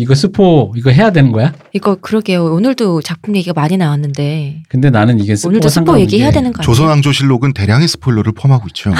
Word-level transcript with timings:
이거 0.00 0.14
스포 0.14 0.72
이거 0.76 0.90
해야 0.90 1.12
되는 1.12 1.30
거야? 1.30 1.52
이거 1.74 1.96
그러게요. 1.96 2.54
오늘도 2.54 3.02
작품 3.02 3.36
얘기가 3.36 3.52
많이 3.52 3.76
나왔는데 3.76 4.62
근데 4.70 4.88
나는 4.88 5.20
이게 5.20 5.36
스포 5.36 5.50
오늘도 5.50 5.68
스포 5.68 6.00
얘기해야 6.00 6.30
되는 6.30 6.54
거 6.54 6.62
아니에요? 6.62 6.64
조선왕조 6.64 7.12
실록은 7.12 7.52
대량의 7.52 7.86
스포일러를 7.86 8.32
포함하고 8.32 8.66
있죠. 8.68 8.92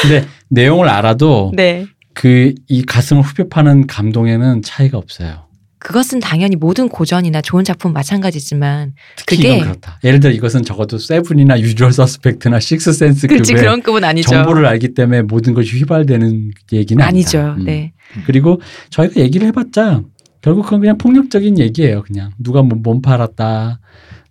근데 0.00 0.26
내용을 0.48 0.88
알아도 0.88 1.52
네. 1.54 1.84
그이 2.14 2.84
가슴을 2.86 3.22
후벼 3.22 3.48
파는 3.48 3.86
감동에는 3.86 4.62
차이가 4.62 4.96
없어요. 4.96 5.44
그것은 5.84 6.18
당연히 6.18 6.56
모든 6.56 6.88
고전이나 6.88 7.42
좋은 7.42 7.62
작품 7.62 7.92
마찬가지지만 7.92 8.94
그게- 9.26 9.60
그렇다. 9.60 10.00
예를 10.02 10.18
들어 10.18 10.32
이것은 10.32 10.62
적어도 10.62 10.96
세븐이나 10.98 11.60
유주얼 11.60 11.92
서스펙트나 11.92 12.58
식스센스 12.58 13.26
그렇지 13.26 13.52
급의 13.52 13.62
그런 13.62 13.82
급은 13.82 14.02
아니죠. 14.02 14.30
정보를 14.30 14.64
알기 14.66 14.94
때문에 14.94 15.22
모든 15.22 15.52
것이 15.52 15.76
휘발되는 15.78 16.50
얘기는 16.72 17.04
아니죠. 17.04 17.38
아니다. 17.38 17.54
음. 17.60 17.64
네. 17.66 17.92
그리고 18.26 18.60
저희가 18.88 19.20
얘기를 19.20 19.46
해봤자 19.48 20.00
결국 20.40 20.64
그건 20.64 20.80
그냥 20.80 20.96
폭력적인 20.98 21.58
얘기예요. 21.58 22.02
그냥 22.02 22.30
누가 22.38 22.62
뭐 22.62 22.78
몸 22.82 23.02
팔았다, 23.02 23.78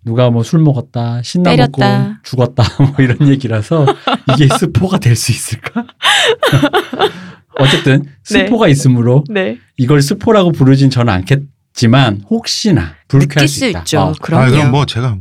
누가 0.04 0.30
뭐 0.30 0.42
술 0.42 0.60
먹었다, 0.60 1.22
신나 1.22 1.54
먹고 1.56 1.80
때렸다. 1.80 2.20
죽었다 2.24 2.62
뭐 2.82 2.94
이런 2.98 3.28
얘기라서 3.28 3.86
이게 4.32 4.48
스포가 4.58 4.98
될 4.98 5.14
수 5.16 5.30
있을까? 5.32 5.84
어쨌든 7.58 8.02
네. 8.02 8.10
스포가 8.44 8.68
있으므로 8.68 9.24
네. 9.28 9.58
이걸 9.76 10.02
스포라고 10.02 10.52
부르진 10.52 10.90
저는 10.90 11.12
않겠지만 11.12 12.22
혹시나 12.30 12.94
불쾌할 13.08 13.46
느낄 13.46 13.48
수수 13.48 13.66
있다. 13.66 13.80
있죠. 13.80 14.00
어. 14.00 14.12
그럼요. 14.20 14.44
아, 14.44 14.50
그럼 14.50 14.70
뭐 14.70 14.86
제가 14.86 15.16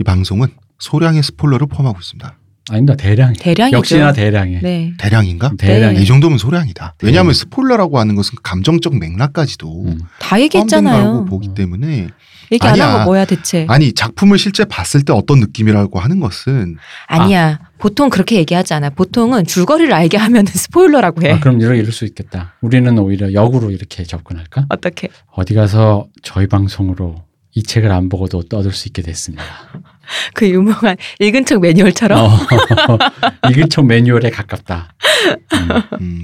이 0.00 0.04
방송은 0.04 0.48
소량의 0.78 1.22
스포일러를 1.22 1.66
포함하고 1.66 1.98
있습니다. 1.98 2.36
아니다 2.70 2.94
대량. 2.96 3.32
대량이죠. 3.32 3.78
역시나 3.78 4.12
대량해. 4.12 4.60
네. 4.62 4.92
대량인가? 4.98 5.52
대량. 5.58 5.94
네. 5.94 6.02
이 6.02 6.04
정도면 6.06 6.36
소량이다. 6.38 6.96
왜냐하면 7.02 7.32
스포일러라고 7.32 7.98
하는 7.98 8.14
것은 8.14 8.36
감정적 8.42 8.98
맥락까지도 8.98 9.84
음. 9.86 10.00
다 10.20 10.38
얘기했잖아요. 10.40 11.24
보기 11.24 11.48
음. 11.48 11.54
때문에 11.54 12.08
얘기 12.52 12.66
안 12.66 12.72
아니야. 12.74 12.98
거 12.98 13.04
뭐야 13.04 13.24
대체? 13.24 13.66
아니 13.68 13.92
작품을 13.92 14.38
실제 14.38 14.64
봤을 14.64 15.02
때 15.02 15.12
어떤 15.12 15.40
느낌이라고 15.40 15.98
하는 16.00 16.20
것은 16.20 16.76
아니야. 17.06 17.60
보통 17.78 18.08
그렇게 18.10 18.36
얘기하지 18.36 18.74
않아. 18.74 18.90
보통은 18.90 19.46
줄거리를 19.46 19.92
알게 19.92 20.16
하면 20.16 20.46
스포일러라고 20.48 21.22
해. 21.22 21.32
아, 21.32 21.40
그럼 21.40 21.60
이러 21.60 21.74
이럴 21.74 21.92
수 21.92 22.04
있겠다. 22.04 22.54
우리는 22.60 22.98
오히려 22.98 23.32
역으로 23.32 23.70
이렇게 23.70 24.04
접근할까? 24.04 24.66
어떻게? 24.68 25.08
어디 25.32 25.54
가서 25.54 26.08
저희 26.22 26.46
방송으로 26.46 27.22
이 27.54 27.62
책을 27.62 27.90
안 27.90 28.08
보고도 28.08 28.42
얻을 28.52 28.72
수 28.72 28.88
있게 28.88 29.02
됐습니다. 29.02 29.44
그 30.34 30.48
유명한 30.48 30.96
읽은 31.20 31.44
척 31.44 31.60
매뉴얼처럼 31.60 32.18
어, 32.18 32.38
읽은 33.50 33.68
척 33.68 33.86
매뉴얼에 33.86 34.30
가깝다. 34.30 34.94
음, 35.52 35.98
음, 36.00 36.22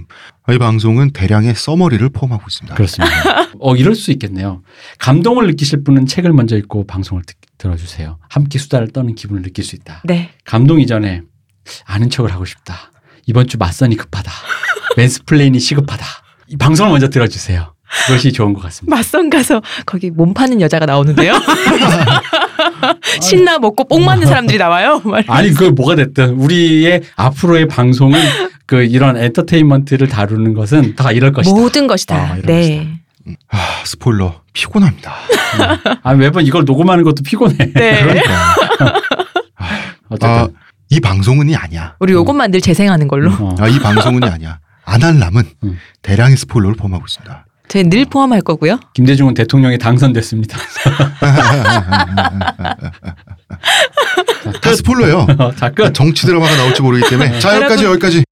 이 0.52 0.58
방송은 0.58 1.12
대량의 1.12 1.54
써머리를 1.54 2.08
포함하고 2.10 2.44
있습니다. 2.48 2.74
그렇습니다. 2.74 3.14
어 3.60 3.76
이럴 3.76 3.94
수 3.94 4.10
있겠네요. 4.12 4.62
감동을 4.98 5.46
느끼실 5.48 5.84
분은 5.84 6.06
책을 6.06 6.32
먼저 6.32 6.56
읽고 6.56 6.86
방송을 6.86 7.22
듣, 7.24 7.36
들어주세요. 7.58 8.18
함께 8.28 8.58
수다를 8.58 8.88
떠는 8.88 9.14
기분을 9.14 9.42
느낄 9.42 9.64
수 9.64 9.76
있다. 9.76 10.02
네. 10.04 10.30
감동 10.44 10.80
이전에 10.80 11.22
아는 11.84 12.10
척을 12.10 12.32
하고 12.32 12.44
싶다. 12.44 12.92
이번 13.26 13.46
주 13.46 13.56
맞선이 13.58 13.96
급하다. 13.96 14.30
mansplain이 14.96 15.58
시급하다. 15.58 16.04
이 16.48 16.56
방송을 16.56 16.92
먼저 16.92 17.08
들어주세요. 17.08 17.73
그것이 18.06 18.32
좋은 18.32 18.52
것 18.54 18.62
같습니다. 18.62 18.94
맞선 18.96 19.30
가서 19.30 19.62
거기 19.86 20.10
몸 20.10 20.34
파는 20.34 20.60
여자가 20.60 20.86
나오는데요. 20.86 21.34
신나 23.20 23.58
먹고 23.58 23.84
뽕 23.88 24.04
맞는 24.04 24.26
사람들이 24.26 24.58
나와요. 24.58 25.00
말- 25.04 25.24
아니 25.28 25.52
그 25.52 25.64
뭐가 25.64 25.94
됐든 25.96 26.34
우리의 26.34 27.02
앞으로의 27.16 27.68
방송은 27.68 28.20
그 28.66 28.82
이런 28.82 29.16
엔터테인먼트를 29.16 30.08
다루는 30.08 30.54
것은 30.54 30.94
다 30.96 31.12
이럴 31.12 31.32
것이다. 31.32 31.54
모든 31.56 31.86
것이 31.86 32.06
다. 32.06 32.16
아, 32.16 32.36
네. 32.44 32.88
아, 33.48 33.58
스포일러 33.84 34.42
피곤합니다. 34.52 35.14
아 36.02 36.14
매번 36.14 36.44
이걸 36.46 36.64
녹음하는 36.64 37.04
것도 37.04 37.22
피곤해. 37.24 37.56
네. 37.72 38.02
그러니까 38.04 39.00
어쨌든 40.08 40.28
아, 40.28 40.48
이 40.90 41.00
방송은이 41.00 41.56
아니야. 41.56 41.96
우리 42.00 42.12
요것만 42.12 42.50
늘 42.50 42.60
재생하는 42.60 43.08
걸로. 43.08 43.30
어. 43.32 43.54
아, 43.58 43.68
이 43.68 43.78
방송은이 43.78 44.26
아니야. 44.28 44.58
안할람은 44.84 45.42
음. 45.64 45.78
대량의 46.02 46.36
스포일러를 46.36 46.76
포함하고 46.76 47.04
있습니다. 47.06 47.46
저희 47.68 47.84
늘 47.84 48.04
포함할 48.04 48.40
거고요. 48.42 48.78
김대중은 48.94 49.34
대통령이 49.34 49.78
당선됐습니다. 49.78 50.58
다 54.60 54.74
스포일러예요. 54.74 55.26
어, 55.38 55.54
자 55.54 55.70
끝. 55.70 55.92
정치 55.92 56.26
드라마가 56.26 56.54
나올지 56.56 56.82
모르기 56.82 57.08
때문에 57.08 57.38
자 57.40 57.56
여기까지 57.56 57.84
여기까지. 57.84 58.24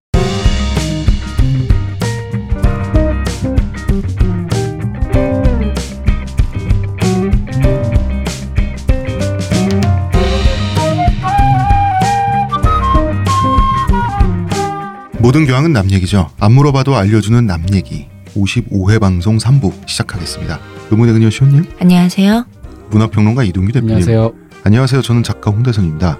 모든 15.19 15.47
교양은 15.47 15.73
남 15.73 15.91
얘기죠. 15.91 16.31
안 16.41 16.53
물어봐도 16.53 16.97
알려주는 16.97 17.47
남 17.47 17.65
얘기. 17.73 18.09
55회 18.35 19.01
방송 19.01 19.39
3부 19.39 19.89
시작하겠습니다. 19.89 20.59
의문의 20.91 21.15
그녀 21.15 21.31
시호님, 21.31 21.65
안녕하세요. 21.81 22.47
문화평론가 22.91 23.45
이동규 23.45 23.73
대표님, 23.73 23.97
안녕하세요. 23.97 24.33
안녕하세요. 24.65 25.03
저는 25.03 25.23
작가 25.23 25.51
홍대선입니다. 25.51 26.19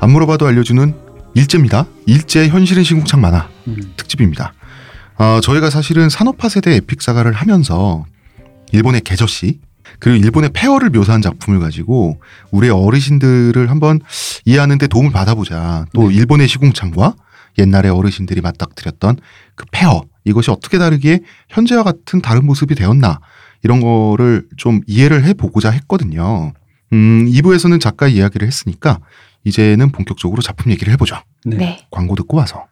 안 0.00 0.10
물어봐도 0.10 0.46
알려주는 0.46 0.94
일제입니다. 1.34 1.86
일제 2.06 2.48
현실은 2.48 2.82
시궁창 2.82 3.20
만화 3.20 3.48
음. 3.68 3.92
특집입니다. 3.96 4.54
어, 5.18 5.40
저희가 5.42 5.70
사실은 5.70 6.08
산업화 6.08 6.48
세대 6.48 6.74
에픽 6.74 7.02
사가를 7.02 7.32
하면서 7.32 8.04
일본의 8.72 9.02
개저씨 9.02 9.60
그리고 9.98 10.22
일본의 10.24 10.50
폐허를 10.52 10.90
묘사한 10.90 11.22
작품을 11.22 11.60
가지고 11.60 12.20
우리 12.50 12.68
어르신들을 12.68 13.70
한번 13.70 14.00
이해하는데 14.44 14.86
도움을 14.88 15.10
받아보자. 15.12 15.86
또 15.94 16.08
네. 16.08 16.16
일본의 16.16 16.48
시궁창과 16.48 17.14
옛날의 17.58 17.90
어르신들이 17.90 18.40
맞닥뜨렸던 18.40 19.16
그 19.54 19.64
폐허 19.70 20.02
이것이 20.26 20.50
어떻게 20.50 20.76
다르게 20.78 21.20
현재와 21.48 21.84
같은 21.84 22.20
다른 22.20 22.44
모습이 22.44 22.74
되었나 22.74 23.20
이런 23.62 23.80
거를 23.80 24.46
좀 24.56 24.80
이해를 24.86 25.24
해보고자 25.24 25.70
했거든요. 25.70 26.52
음, 26.92 27.26
2부에서는 27.26 27.80
작가 27.80 28.08
이야기를 28.08 28.46
했으니까 28.46 28.98
이제는 29.44 29.92
본격적으로 29.92 30.42
작품 30.42 30.72
얘기를 30.72 30.92
해보죠. 30.92 31.16
네. 31.44 31.56
네. 31.56 31.86
광고 31.90 32.14
듣고 32.16 32.36
와서. 32.36 32.66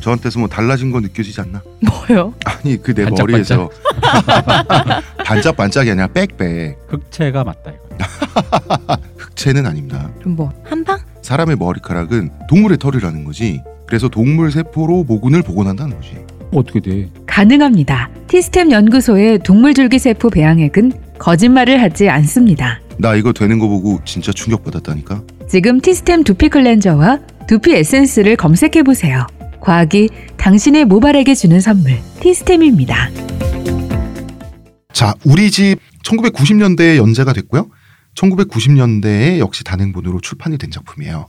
저한테서 0.00 0.38
뭐 0.38 0.48
달라진 0.48 0.92
거 0.92 1.00
느껴지지 1.00 1.40
않나? 1.40 1.60
뭐요? 1.80 2.32
아니 2.44 2.80
그 2.80 2.94
내? 2.94 3.04
머리에서 3.10 3.68
반짝반짝이 5.26 5.90
아니라 5.90 6.06
빽빽 6.06 6.78
흑채가 6.88 7.42
맞다 7.42 7.72
이거. 7.72 8.96
흑채는 9.18 9.66
아닙니다. 9.66 10.08
그럼 10.20 10.36
뭐 10.36 10.52
한방? 10.64 11.00
사람의 11.22 11.56
머리카락은 11.56 12.30
동물의 12.48 12.78
털이라는 12.78 13.24
거지. 13.24 13.60
그래서 13.88 14.08
동물 14.08 14.52
세포로 14.52 15.02
모근을 15.02 15.42
복원한다는 15.42 15.96
거지. 15.96 16.24
어떻게 16.52 16.80
돼? 16.80 17.10
가능합니다. 17.26 18.10
티스템 18.26 18.70
연구소의 18.70 19.40
동물줄기세포 19.40 20.30
배양액은 20.30 20.92
거짓말을 21.18 21.80
하지 21.82 22.08
않습니다. 22.08 22.80
나 22.98 23.14
이거 23.14 23.32
되는 23.32 23.58
거 23.58 23.68
보고 23.68 24.00
진짜 24.04 24.32
충격받았다니까. 24.32 25.22
지금 25.48 25.80
티스템 25.80 26.24
두피 26.24 26.48
클렌저와 26.48 27.20
두피 27.46 27.74
에센스를 27.74 28.36
검색해 28.36 28.82
보세요. 28.82 29.26
과학이 29.60 30.08
당신의 30.36 30.84
모발에게 30.84 31.34
주는 31.34 31.60
선물 31.60 31.98
티스템입니다. 32.20 33.10
자, 34.92 35.14
우리 35.24 35.50
집 35.50 35.76
1990년대에 36.02 36.96
연재가 36.96 37.32
됐고요. 37.32 37.68
1990년대에 38.14 39.38
역시 39.38 39.64
단행본으로 39.64 40.20
출판이 40.20 40.58
된 40.58 40.70
작품이에요. 40.70 41.28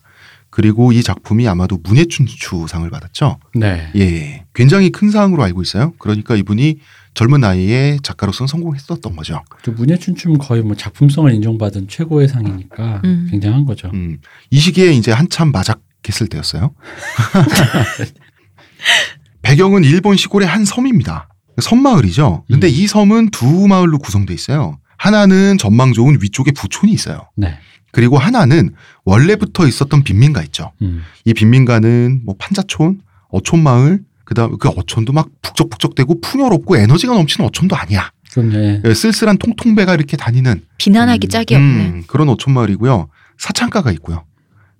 그리고 0.49 0.91
이 0.91 1.03
작품이 1.03 1.47
아마도 1.47 1.77
문예춘추상을 1.83 2.89
받았죠. 2.89 3.37
네. 3.53 3.91
예, 3.95 4.45
굉장히 4.59 4.89
큰 4.89 5.09
상으로 5.09 5.41
알고 5.41 5.61
있어요. 5.61 5.93
그러니까 5.99 6.35
이분이 6.35 6.79
젊은 7.13 7.39
나이에 7.39 7.97
작가로서 8.03 8.45
성공했었던 8.45 9.15
거죠. 9.15 9.41
또 9.63 9.71
문예춘춤 9.71 10.37
거의 10.37 10.63
뭐 10.63 10.75
작품성을 10.75 11.33
인정받은 11.33 11.87
최고의 11.87 12.27
상이니까 12.27 13.01
음. 13.05 13.29
굉장한 13.31 13.63
거죠. 13.63 13.89
음, 13.93 14.17
이 14.51 14.59
시기에 14.59 14.91
이제 14.91 15.13
한참 15.13 15.53
마작했을 15.53 16.27
때였어요. 16.27 16.71
배경은 19.43 19.85
일본 19.85 20.17
시골의 20.17 20.45
한 20.45 20.65
섬입니다. 20.65 21.29
섬마을이죠. 21.61 22.43
근데 22.49 22.67
음. 22.67 22.73
이 22.73 22.85
섬은 22.85 23.31
두 23.31 23.65
마을로 23.65 23.97
구성돼 23.99 24.33
있어요. 24.33 24.77
하나는 24.97 25.57
전망 25.57 25.93
좋은 25.93 26.17
위쪽에 26.21 26.51
부촌이 26.51 26.91
있어요. 26.91 27.29
네. 27.37 27.57
그리고 27.93 28.17
하나는 28.17 28.73
원래부터 29.05 29.67
있었던 29.67 30.03
빈민가 30.03 30.43
있죠. 30.43 30.73
음. 30.81 31.03
이 31.23 31.33
빈민가는 31.33 32.23
뭐 32.25 32.35
판자촌, 32.37 32.99
어촌마을, 33.29 34.08
그다음 34.29 34.59
그 34.59 34.69
어촌도 34.69 35.11
막 35.11 35.27
북적북적대고 35.41 36.21
풍요롭고 36.21 36.77
에너지가 36.77 37.15
넘치는 37.15 37.47
어촌도 37.47 37.75
아니야. 37.75 38.11
그럼 38.31 38.53
예. 38.53 38.79
예, 38.85 38.93
쓸쓸한 38.93 39.39
통통배가 39.39 39.95
이렇게 39.95 40.17
다니는 40.17 40.61
비난하기 40.77 41.25
음. 41.25 41.29
짝이 41.29 41.55
없네. 41.55 41.85
음, 41.87 42.03
그런 42.05 42.29
어촌 42.29 42.53
마을이고요. 42.53 43.09
사창가가 43.39 43.91
있고요. 43.93 44.25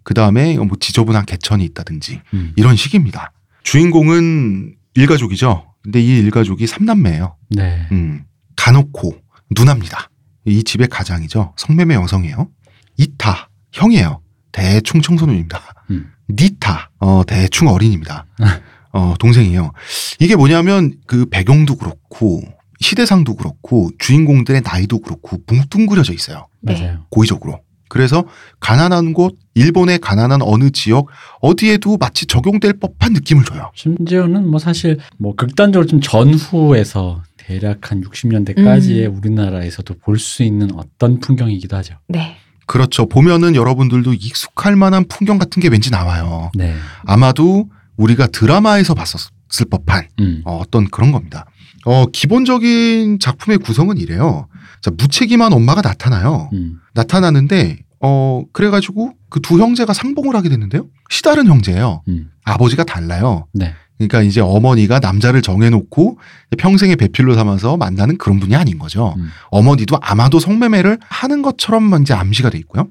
그 0.04 0.14
다음에 0.14 0.56
뭐 0.56 0.78
지저분한 0.80 1.26
개천이 1.26 1.66
있다든지 1.66 2.22
음. 2.36 2.54
이런 2.58 2.76
식입니다. 2.76 3.32
주인공은 3.64 4.76
일가족이죠. 4.94 5.74
근데 5.82 6.00
이 6.00 6.20
일가족이 6.20 6.68
삼남매예요. 6.68 7.36
네. 7.50 7.88
음, 7.92 8.26
가노코 8.56 9.16
누나입니다. 9.50 10.12
이 10.46 10.64
집의 10.64 10.90
가장이죠. 10.90 11.56
성매매 11.58 11.96
여성이에요. 11.96 12.50
이타 12.98 13.50
형이에요. 13.72 14.22
대충 14.52 15.02
청소년입니다. 15.02 15.60
음. 15.90 16.12
니타 16.30 16.92
어 17.00 17.24
대충 17.26 17.68
어린입니다. 17.70 18.28
어 18.92 19.14
동생이에요. 19.20 19.72
이게 20.20 20.36
뭐냐면 20.36 20.94
그 21.06 21.26
배경도 21.26 21.76
그렇고 21.76 22.42
시대상도 22.80 23.36
그렇고 23.36 23.92
주인공들의 24.00 24.62
나이도 24.64 25.00
그렇고 25.00 25.38
뭉뚱그려져 25.48 26.14
있어요. 26.14 26.48
네. 26.62 26.74
맞아요. 26.74 27.06
고의적으로. 27.10 27.60
그래서 27.90 28.24
가난한 28.60 29.14
곳, 29.14 29.36
일본의 29.56 29.98
가난한 30.00 30.42
어느 30.44 30.70
지역 30.70 31.08
어디에도 31.42 31.98
마치 31.98 32.28
적용될 32.28 32.74
법한 32.74 33.14
느낌을 33.14 33.44
줘요. 33.46 33.72
심지어는 33.76 34.48
뭐 34.48 34.60
사실 34.60 35.00
뭐 35.18 35.34
극단적으로 35.36 35.88
좀 35.88 36.00
전후에서 36.00 37.24
대략 37.38 37.92
한 37.92 38.02
60년대까지의 38.04 39.08
음. 39.08 39.16
우리나라에서도 39.18 39.96
볼 40.04 40.20
수 40.20 40.44
있는 40.44 40.70
어떤 40.76 41.20
풍경이기도 41.20 41.76
하죠. 41.78 41.96
네. 42.08 42.38
그렇죠. 42.68 43.08
보면은 43.10 43.56
여러분들도 43.56 44.14
익숙할 44.14 44.76
만한 44.76 45.06
풍경 45.08 45.40
같은 45.40 45.60
게 45.60 45.68
왠지 45.70 45.90
나와요. 45.90 46.52
네. 46.54 46.76
아마도 47.06 47.68
우리가 48.00 48.28
드라마에서 48.28 48.94
봤었을 48.94 49.66
법한 49.70 50.08
음. 50.22 50.42
어, 50.46 50.58
어떤 50.58 50.90
그런 50.90 51.12
겁니다. 51.12 51.46
어, 51.86 52.06
기본적인 52.06 53.20
작품의 53.20 53.58
구성은 53.60 53.98
이래요. 53.98 54.48
자, 54.82 54.92
무책임한 54.98 55.54
엄마가 55.54 55.82
나타나요. 55.82 56.50
음. 56.54 56.80
나타나는데, 56.94 57.80
어, 58.02 58.44
그래가지고 58.54 59.14
그 59.30 59.42
두 59.42 59.60
형제가 59.60 59.94
상봉을 59.94 60.36
하게 60.36 60.50
됐는데요. 60.50 60.88
시다른 61.10 61.48
형제예요. 61.48 62.02
음. 62.08 62.32
아버지가 62.44 62.84
달라요. 62.84 63.48
네. 63.54 63.74
그러니까 63.98 64.22
이제 64.22 64.40
어머니가 64.40 65.00
남자를 65.00 65.42
정해놓고 65.42 66.18
평생의 66.58 66.96
배필로 66.96 67.36
삼아서 67.36 67.76
만나는 67.76 68.18
그런 68.18 68.40
분이 68.40 68.56
아닌 68.56 68.80
거죠. 68.80 69.14
음. 69.18 69.30
어머니도 69.52 69.98
아마도 70.02 70.40
성매매를 70.40 71.00
하는 71.02 71.42
것처럼 71.42 72.02
이제 72.02 72.14
암시가 72.14 72.50
돼 72.52 72.58
있고요. 72.60 72.88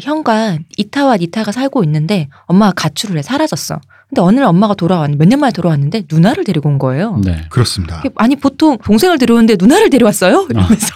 형과 0.00 0.58
이타와 0.78 1.16
니타가 1.18 1.50
살고 1.52 1.82
있는데 1.84 2.28
엄마가 2.46 2.72
가출을 2.72 3.18
해 3.18 3.22
사라졌어. 3.22 3.80
근데 4.12 4.20
어느 4.20 4.36
날 4.40 4.44
엄마가 4.48 4.74
돌아왔는데 4.74 5.24
몇 5.24 5.28
년 5.30 5.40
만에 5.40 5.52
돌아왔는데 5.52 6.02
누나를 6.10 6.44
데리고 6.44 6.68
온 6.68 6.78
거예요. 6.78 7.18
네. 7.24 7.46
그렇습니다. 7.48 8.02
아니 8.16 8.36
보통 8.36 8.76
동생을 8.76 9.16
데려오는데 9.16 9.56
누나를 9.58 9.88
데려왔어요? 9.88 10.46
이러면서 10.50 10.94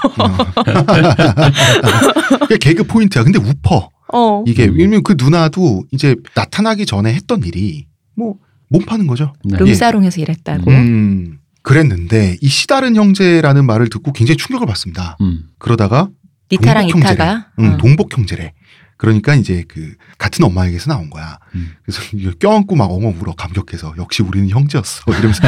그게 2.40 2.58
개그 2.58 2.84
포인트야. 2.84 3.24
근데 3.24 3.38
우퍼. 3.38 3.88
어. 4.12 4.44
이게 4.46 4.66
음. 4.66 4.74
왜냐면 4.76 5.02
그 5.02 5.16
누나도 5.18 5.84
이제 5.92 6.14
나타나기 6.34 6.84
전에 6.84 7.12
했던 7.14 7.42
일이 7.44 7.86
뭐 8.14 8.34
몸 8.68 8.84
파는 8.84 9.06
거죠. 9.06 9.32
네. 9.44 9.56
룸사롱에서 9.58 10.20
일했다고. 10.20 10.68
음, 10.72 11.38
그랬는데 11.62 12.36
이 12.40 12.48
시다른 12.48 12.96
형제라는 12.96 13.64
말을 13.64 13.88
듣고 13.90 14.12
굉장히 14.12 14.36
충격을 14.38 14.66
받습니다. 14.66 15.16
음. 15.20 15.44
그러다가 15.58 16.08
니타랑 16.50 16.88
동복 16.88 17.12
이타가 17.12 17.46
응, 17.60 17.74
어. 17.74 17.76
동복 17.76 18.18
형제래. 18.18 18.52
그러니까 18.96 19.34
이제 19.34 19.64
그 19.68 19.94
같은 20.18 20.44
엄마에게서 20.44 20.90
나온 20.90 21.10
거야. 21.10 21.38
음. 21.54 21.72
그래서 21.84 22.00
껴안고 22.38 22.76
막 22.76 22.90
엉엉 22.90 23.18
울어 23.20 23.34
감격해서 23.34 23.94
역시 23.98 24.22
우리는 24.22 24.48
형제였어 24.48 25.02
이러면서 25.12 25.42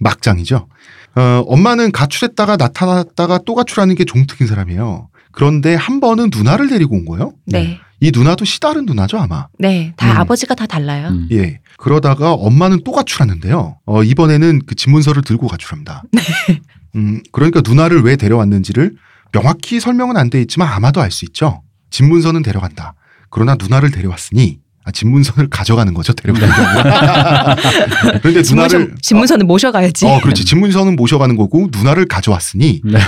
막장이죠. 0.00 0.68
어, 1.16 1.44
엄마는 1.46 1.92
가출했다가 1.92 2.56
나타났다가 2.56 3.40
또 3.44 3.54
가출하는 3.54 3.94
게 3.94 4.04
종특인 4.04 4.46
사람이에요. 4.46 5.08
그런데 5.32 5.74
한 5.74 6.00
번은 6.00 6.30
누나를 6.34 6.68
데리고 6.68 6.96
온 6.96 7.04
거예요. 7.04 7.32
네. 7.46 7.78
이 8.00 8.10
누나도 8.12 8.44
시다른 8.44 8.86
누나죠 8.86 9.18
아마. 9.18 9.46
네. 9.58 9.92
다 9.96 10.12
음. 10.12 10.16
아버지가 10.16 10.54
다 10.54 10.66
달라요. 10.66 11.08
음. 11.08 11.28
예. 11.32 11.60
그러다가 11.76 12.32
엄마는 12.32 12.80
또 12.84 12.92
가출하는데요. 12.92 13.78
어, 13.84 14.02
이번에는 14.02 14.62
그 14.66 14.74
집문서를 14.74 15.22
들고 15.22 15.48
가출합니다. 15.48 16.04
음, 16.96 17.22
그러니까 17.32 17.60
누나를 17.62 18.02
왜 18.02 18.16
데려왔는지를 18.16 18.96
명확히 19.32 19.80
설명은 19.80 20.16
안 20.16 20.30
돼 20.30 20.40
있지만 20.42 20.68
아마도 20.72 21.00
알 21.00 21.10
수 21.10 21.24
있죠. 21.26 21.62
집문서는 21.90 22.42
데려간다. 22.42 22.94
그러나 23.30 23.56
누나를 23.58 23.90
데려왔으니 23.90 24.58
아, 24.84 24.90
집문서를 24.92 25.50
가져가는 25.50 25.92
거죠. 25.92 26.12
데려가는 26.14 26.48
게 26.48 26.62
아니라. 26.62 27.56
그런데 28.22 28.40
누나를 28.42 28.42
집문서, 28.42 28.86
집문서는 29.02 29.46
모셔가야지. 29.46 30.06
어, 30.06 30.14
어, 30.16 30.20
그렇지. 30.20 30.44
집문서는 30.46 30.96
모셔가는 30.96 31.36
거고 31.36 31.68
누나를 31.70 32.06
가져왔으니 32.06 32.80
네. 32.84 32.98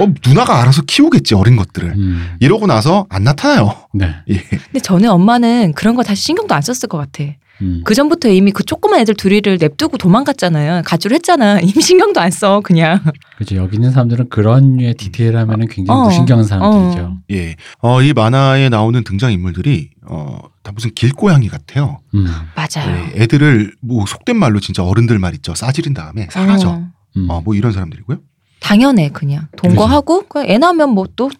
어, 0.00 0.12
누나가 0.26 0.60
알아서 0.60 0.82
키우겠지 0.82 1.34
어린 1.36 1.56
것들을. 1.56 1.90
음. 1.90 2.36
이러고 2.40 2.66
나서 2.66 3.06
안 3.08 3.22
나타나요. 3.22 3.72
네. 3.94 4.14
예. 4.30 4.34
근데 4.38 4.80
전에 4.82 5.06
엄마는 5.06 5.74
그런 5.74 5.94
거 5.94 6.02
다시 6.02 6.22
신경도 6.24 6.54
안 6.54 6.60
썼을 6.62 6.88
것 6.88 6.98
같아. 6.98 7.24
음. 7.62 7.80
그 7.84 7.94
전부터 7.94 8.28
이미 8.28 8.50
그 8.52 8.62
조그만 8.64 9.00
애들 9.00 9.14
둘이를 9.14 9.56
냅두고 9.58 9.96
도망갔잖아요. 9.96 10.82
가출 10.84 11.12
했잖아. 11.14 11.58
이미 11.62 11.72
신경도 11.80 12.20
안 12.20 12.30
써. 12.30 12.60
그냥. 12.60 13.00
그죠. 13.38 13.56
여기 13.56 13.76
있는 13.76 13.90
사람들은 13.90 14.28
그런 14.28 14.76
류의 14.76 14.94
디테일하면 14.94 15.68
굉장히 15.68 15.98
어. 16.00 16.04
무신경한 16.04 16.44
사람들이죠. 16.44 17.02
어. 17.02 17.18
예. 17.30 17.56
어, 17.80 18.02
이 18.02 18.12
만화에 18.12 18.68
나오는 18.68 19.02
등장 19.04 19.32
인물들이 19.32 19.90
어, 20.06 20.38
다 20.62 20.72
무슨 20.72 20.90
길고양이 20.94 21.48
같아요. 21.48 22.00
음. 22.14 22.26
맞아요. 22.54 23.10
예, 23.14 23.22
애들을 23.22 23.74
뭐 23.80 24.04
속된 24.06 24.36
말로 24.36 24.60
진짜 24.60 24.84
어른들 24.84 25.18
말 25.18 25.34
있죠. 25.34 25.54
싸지른 25.54 25.94
다음에 25.94 26.28
사라져. 26.30 26.68
어. 26.68 26.88
음. 27.16 27.30
어, 27.30 27.40
뭐 27.40 27.54
이런 27.54 27.72
사람들이고요. 27.72 28.18
당연해 28.60 29.10
그냥 29.10 29.48
동거하고 29.56 30.28
그냥 30.28 30.48
애 30.48 30.58
낳으면 30.58 30.90
뭐 30.90 31.06
또 31.16 31.30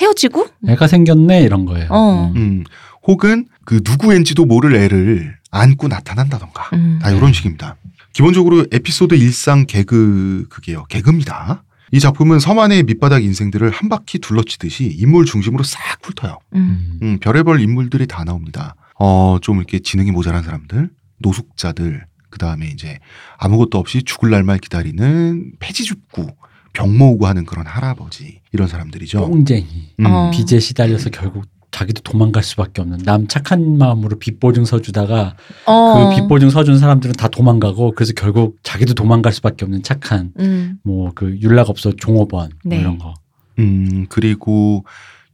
헤어지고 0.00 0.46
애가 0.68 0.86
생겼네 0.86 1.42
이런 1.42 1.66
거예요. 1.66 1.86
어. 1.90 2.32
음. 2.34 2.40
음, 2.40 2.64
혹은 3.06 3.46
그 3.64 3.80
누구인지도 3.84 4.44
모를 4.46 4.74
애를 4.74 5.36
안고 5.50 5.88
나타난다던가. 5.88 6.70
음. 6.74 6.98
다 7.02 7.10
이런 7.10 7.32
식입니다. 7.32 7.76
기본적으로 8.12 8.66
에피소드 8.70 9.14
일상 9.14 9.66
개그 9.66 10.46
그게요. 10.48 10.84
개그입니다. 10.88 11.64
이 11.92 11.98
작품은 11.98 12.38
섬안의 12.38 12.84
밑바닥 12.84 13.24
인생들을 13.24 13.70
한 13.70 13.88
바퀴 13.88 14.18
둘러치듯이 14.18 14.84
인물 14.96 15.24
중심으로 15.24 15.64
싹 15.64 15.80
훑어요. 16.02 16.38
음. 16.54 16.98
음, 17.02 17.18
별의별 17.20 17.60
인물들이 17.60 18.06
다 18.06 18.24
나옵니다. 18.24 18.76
어, 18.98 19.38
좀 19.40 19.56
이렇게 19.56 19.80
지능이 19.80 20.12
모자란 20.12 20.42
사람들, 20.42 20.90
노숙자들, 21.18 22.04
그 22.30 22.38
다음에 22.38 22.68
이제 22.68 22.98
아무것도 23.38 23.78
없이 23.78 24.02
죽을 24.04 24.30
날만 24.30 24.58
기다리는 24.58 25.52
폐지 25.58 25.84
줍고 25.84 26.28
병 26.72 26.96
모으고 26.96 27.26
하는 27.26 27.44
그런 27.44 27.66
할아버지 27.66 28.40
이런 28.52 28.68
사람들이죠. 28.68 29.28
꽁쟁이. 29.28 29.94
음, 29.98 30.06
어. 30.06 30.30
빚에 30.30 30.60
시달려서 30.60 31.10
결국 31.10 31.46
자기도 31.70 32.02
도망갈 32.02 32.42
수밖에 32.42 32.82
없는 32.82 32.98
남 33.04 33.26
착한 33.28 33.78
마음으로 33.78 34.18
빚보증 34.18 34.64
서주다가 34.64 35.36
어. 35.66 36.10
그 36.10 36.16
빚보증 36.16 36.50
서준 36.50 36.78
사람들은 36.78 37.14
다 37.14 37.28
도망가고 37.28 37.92
그래서 37.92 38.12
결국 38.16 38.58
자기도 38.62 38.94
도망갈 38.94 39.32
수밖에 39.32 39.64
없는 39.64 39.82
착한 39.82 40.32
음. 40.38 40.78
뭐그 40.82 41.38
윤락업소 41.40 41.96
종업원 41.96 42.50
뭐 42.50 42.58
네. 42.64 42.80
이런 42.80 42.98
거. 42.98 43.14
음, 43.58 44.06
그리고 44.08 44.84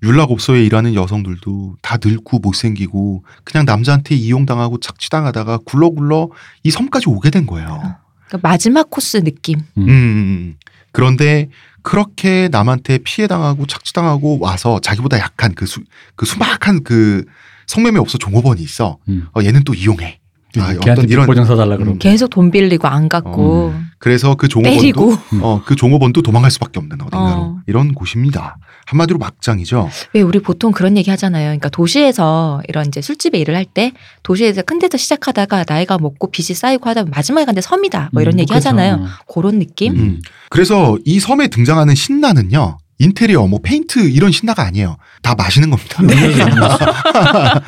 윤락업소에 0.02 0.64
일하는 0.64 0.94
여성들도 0.94 1.76
다 1.80 1.96
늙고 2.02 2.38
못생기고 2.40 3.24
그냥 3.44 3.64
남자한테 3.64 4.14
이용당하고 4.14 4.78
착취당하다가 4.78 5.58
굴러굴러 5.64 6.30
이 6.62 6.70
섬까지 6.70 7.08
오게 7.08 7.30
된 7.30 7.46
거예요. 7.46 7.96
그러니까 8.26 8.48
마지막 8.48 8.90
코스 8.90 9.22
느낌. 9.22 9.60
음. 9.78 9.88
음, 9.88 10.56
그런데 10.92 11.48
그렇게 11.86 12.48
남한테 12.50 12.98
피해당하고 12.98 13.64
착취당하고 13.64 14.40
와서 14.40 14.80
자기보다 14.80 15.20
약한 15.20 15.54
그, 15.54 15.66
수, 15.66 15.84
그 16.16 16.26
수박한 16.26 16.82
그 16.82 17.24
성매매 17.68 18.00
업소 18.00 18.18
종업원이 18.18 18.60
있어. 18.60 18.98
음. 19.08 19.28
어, 19.36 19.40
얘는 19.44 19.62
또 19.62 19.72
이용해. 19.72 20.18
아, 20.60 20.74
어떤 20.78 21.08
이런- 21.08 21.26
서달라 21.46 21.76
그러고. 21.76 21.92
음. 21.94 21.98
계속 21.98 22.30
돈 22.30 22.50
빌리고 22.50 22.88
안 22.88 23.08
갚고 23.08 23.74
그래서 23.98 24.34
그 24.34 24.48
종업원도 24.48 24.80
때리고 24.80 25.14
어, 25.42 25.62
그 25.64 25.74
종업원도 25.76 26.22
도망갈 26.22 26.50
수밖에 26.50 26.78
없는 26.78 27.00
어딘가로 27.00 27.40
어. 27.40 27.56
이런 27.66 27.92
곳입니다. 27.94 28.56
한마디로 28.86 29.18
막장이죠. 29.18 29.88
왜 30.12 30.20
우리 30.20 30.38
보통 30.40 30.70
그런 30.72 30.96
얘기 30.96 31.10
하잖아요. 31.10 31.46
그러니까 31.46 31.68
도시에서 31.70 32.62
이런 32.68 32.86
이제 32.86 33.00
술집에 33.00 33.38
일을 33.38 33.54
할 33.56 33.64
때 33.64 33.92
도시에서 34.22 34.62
큰 34.62 34.78
데서 34.78 34.96
시작하다가 34.96 35.64
나이가 35.68 35.98
먹고 35.98 36.30
빚이 36.30 36.54
쌓이고 36.54 36.88
하다 36.88 37.02
보면 37.02 37.10
마지막에 37.14 37.44
간데 37.46 37.60
섬이다. 37.60 38.10
뭐 38.12 38.22
이런 38.22 38.34
음, 38.34 38.40
얘기 38.40 38.48
그렇죠. 38.48 38.68
하잖아요. 38.68 38.94
어. 38.94 39.06
그런 39.32 39.58
느낌? 39.58 39.92
음. 39.94 39.98
음. 39.98 40.20
그래서 40.50 40.96
이 41.04 41.18
섬에 41.18 41.48
등장하는 41.48 41.94
신나는요. 41.94 42.78
인테리어, 42.98 43.46
뭐 43.46 43.58
페인트 43.62 44.08
이런 44.10 44.32
신나가 44.32 44.62
아니에요. 44.64 44.96
다 45.22 45.34
마시는 45.36 45.70
겁니다. 45.70 46.02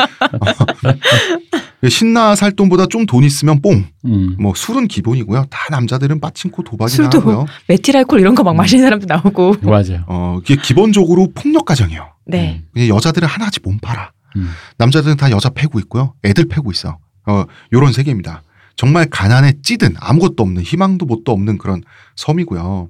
어. 1.83 1.89
신나 1.89 2.35
살 2.35 2.53
돈보다 2.53 2.87
좀 2.87 3.07
돈 3.07 3.25
있으면 3.25 3.63
뽕. 3.63 3.85
음. 4.05 4.37
뭐 4.39 4.53
술은 4.55 4.89
기본이고요. 4.89 5.47
다 5.51 5.59
남자들은 5.71 6.21
빠친코 6.21 6.63
도박이나 6.63 6.95
술도 6.95 7.21
하고요. 7.21 7.47
메틸알콜 7.69 8.21
이런 8.21 8.35
거막 8.35 8.55
음. 8.55 8.57
마시는 8.57 8.85
사람도 8.85 9.07
나오고. 9.07 9.57
맞아요. 9.63 10.05
어, 10.09 10.39
이게 10.43 10.57
기본적으로 10.57 11.29
폭력 11.35 11.65
가정이에요. 11.65 12.09
네. 12.27 12.63
그냥 12.75 12.89
여자들은 12.89 13.27
하나같이 13.29 13.61
몸 13.63 13.79
팔아. 13.79 14.11
음. 14.37 14.51
남자들은 14.79 15.17
다 15.17 15.31
여자 15.31 15.49
패고 15.51 15.79
있고요. 15.81 16.15
애들 16.25 16.47
패고 16.49 16.71
있어. 16.73 16.99
어, 17.27 17.45
요런 17.73 17.93
세계입니다. 17.93 18.43
정말 18.77 19.07
가난에 19.11 19.55
찌든 19.63 19.95
아무것도 19.99 20.43
없는 20.43 20.63
희망도 20.63 21.07
뭣도 21.07 21.33
없는 21.33 21.59
그런 21.59 21.83
섬이고요. 22.17 22.89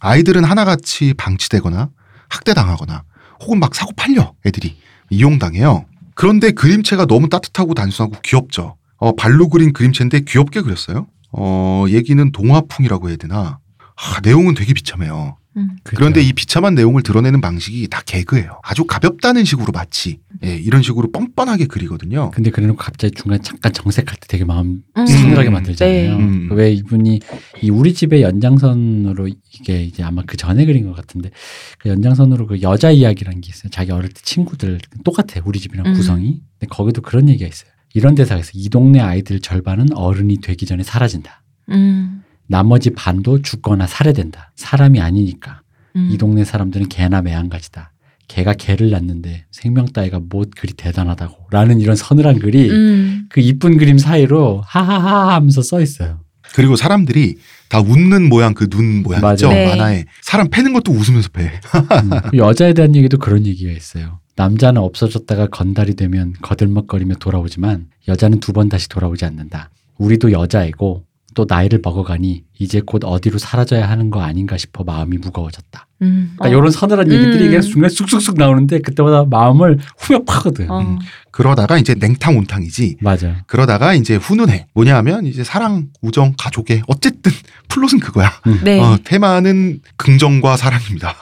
아이들은 0.00 0.44
하나같이 0.44 1.14
방치되거나 1.14 1.90
학대당하거나 2.28 3.04
혹은 3.40 3.60
막 3.60 3.74
사고 3.74 3.92
팔려 3.96 4.34
애들이 4.46 4.76
이용당해요. 5.10 5.86
그런데 6.14 6.50
그림체가 6.50 7.06
너무 7.06 7.28
따뜻하고 7.28 7.74
단순하고 7.74 8.16
귀엽죠. 8.22 8.76
어, 8.96 9.14
발로 9.14 9.48
그린 9.48 9.72
그림체인데 9.72 10.20
귀엽게 10.20 10.62
그렸어요. 10.62 11.06
어, 11.32 11.84
얘기는 11.88 12.32
동화풍이라고 12.32 13.08
해야 13.08 13.16
되나? 13.16 13.60
아, 13.78 14.20
내용은 14.22 14.54
되게 14.54 14.74
비참해요. 14.74 15.37
음. 15.58 15.76
그런데 15.82 16.22
이 16.22 16.32
비참한 16.32 16.74
내용을 16.74 17.02
드러내는 17.02 17.40
방식이 17.40 17.88
다 17.88 18.02
개그예요. 18.04 18.60
아주 18.62 18.84
가볍다는 18.84 19.44
식으로 19.44 19.72
마치 19.72 20.20
예, 20.44 20.54
이런 20.56 20.82
식으로 20.82 21.10
뻔뻔하게 21.10 21.66
그리거든요. 21.66 22.30
근데 22.30 22.50
그래놓고 22.50 22.78
갑자기 22.78 23.14
중간에 23.14 23.42
잠깐 23.42 23.72
정색할 23.72 24.16
때 24.20 24.26
되게 24.28 24.44
마음 24.44 24.82
음. 24.96 25.06
서늘하게 25.06 25.50
음. 25.50 25.52
만들잖아요. 25.52 26.18
네. 26.18 26.24
음. 26.24 26.48
왜 26.52 26.72
이분이 26.72 27.20
이 27.62 27.70
우리 27.70 27.94
집의 27.94 28.22
연장선으로 28.22 29.28
이게 29.28 29.82
이제 29.82 30.02
아마 30.02 30.22
그 30.26 30.36
전에 30.36 30.64
그린 30.64 30.86
것 30.86 30.94
같은데 30.94 31.30
그 31.78 31.88
연장선으로 31.88 32.46
그 32.46 32.62
여자 32.62 32.90
이야기라는 32.90 33.40
게 33.40 33.48
있어요. 33.50 33.70
자기 33.70 33.90
어릴 33.90 34.10
때 34.10 34.20
친구들 34.22 34.78
똑같아 35.04 35.40
우리 35.44 35.58
집이랑 35.58 35.86
음. 35.86 35.94
구성이. 35.94 36.40
근데 36.58 36.68
거기도 36.70 37.02
그런 37.02 37.28
얘기가 37.28 37.48
있어요. 37.48 37.70
이런 37.94 38.14
대사가 38.14 38.40
있어요. 38.40 38.52
이 38.54 38.68
동네 38.68 39.00
아이들 39.00 39.40
절반은 39.40 39.94
어른이 39.94 40.40
되기 40.40 40.66
전에 40.66 40.82
사라진다. 40.82 41.42
음. 41.70 42.22
나머지 42.48 42.90
반도 42.90 43.42
죽거나 43.42 43.86
살해된다. 43.86 44.52
사람이 44.56 45.00
아니니까. 45.00 45.62
음. 45.96 46.08
이 46.10 46.18
동네 46.18 46.44
사람들은 46.44 46.88
개나 46.88 47.22
매한가지다. 47.22 47.92
개가 48.26 48.54
개를 48.54 48.90
낳는데 48.90 49.44
생명 49.50 49.86
따위가 49.86 50.20
뭐 50.20 50.44
그리 50.56 50.72
대단하다고. 50.74 51.46
라는 51.50 51.80
이런 51.80 51.96
서늘한 51.96 52.38
글이 52.40 52.70
음. 52.70 53.26
그 53.30 53.40
이쁜 53.40 53.78
그림 53.78 53.98
사이로 53.98 54.62
하하하 54.66 55.34
하면서 55.34 55.62
써 55.62 55.80
있어요. 55.80 56.20
그리고 56.54 56.76
사람들이 56.76 57.36
다 57.68 57.80
웃는 57.80 58.28
모양 58.30 58.54
그 58.54 58.68
눈 58.70 59.02
모양 59.02 59.20
있죠 59.34 59.48
맞아요. 59.48 59.58
네. 59.58 59.68
만화에 59.68 60.04
사람 60.22 60.48
패는 60.48 60.72
것도 60.72 60.92
웃으면서 60.92 61.28
패. 61.30 61.42
음, 61.74 62.10
그 62.30 62.38
여자에 62.38 62.72
대한 62.72 62.94
얘기도 62.96 63.18
그런 63.18 63.44
얘기가 63.46 63.70
있어요. 63.70 64.20
남자는 64.36 64.80
없어졌다가 64.80 65.48
건달이 65.48 65.94
되면 65.96 66.32
거들먹거리며 66.40 67.16
돌아오지만 67.16 67.88
여자는 68.08 68.40
두 68.40 68.52
번 68.52 68.68
다시 68.70 68.88
돌아오지 68.88 69.24
않는다. 69.26 69.70
우리도 69.98 70.32
여자이고 70.32 71.04
또 71.34 71.46
나이를 71.48 71.80
먹어가니 71.84 72.44
이제 72.58 72.80
곧 72.84 73.04
어디로 73.04 73.38
사라져야 73.38 73.88
하는 73.88 74.10
거 74.10 74.20
아닌가 74.22 74.56
싶어 74.56 74.82
마음이 74.82 75.18
무거워졌다. 75.18 75.86
음. 76.02 76.32
그러니까 76.36 76.56
이런 76.56 76.70
서늘한 76.70 77.10
얘기들이 77.10 77.44
음. 77.44 77.48
그냥 77.48 77.60
중간에 77.60 77.88
쑥쑥쑥 77.88 78.36
나오는데 78.38 78.80
그때마다 78.80 79.24
마음을 79.24 79.78
후벼 79.98 80.24
파거든. 80.24 80.70
어. 80.70 80.80
음. 80.80 80.98
그러다가 81.30 81.78
이제 81.78 81.94
냉탕 81.94 82.36
온탕이지. 82.36 82.98
맞아. 83.00 83.44
그러다가 83.46 83.94
이제 83.94 84.16
훈훈해. 84.16 84.66
뭐냐 84.74 84.96
하면 84.96 85.26
이제 85.26 85.44
사랑, 85.44 85.88
우정, 86.00 86.34
가족의 86.36 86.82
어쨌든 86.88 87.30
플롯은 87.68 88.00
그거야. 88.00 88.32
네. 88.64 88.80
어, 88.80 88.98
테마는 89.04 89.80
긍정과 89.96 90.56
사랑입니다. 90.56 91.14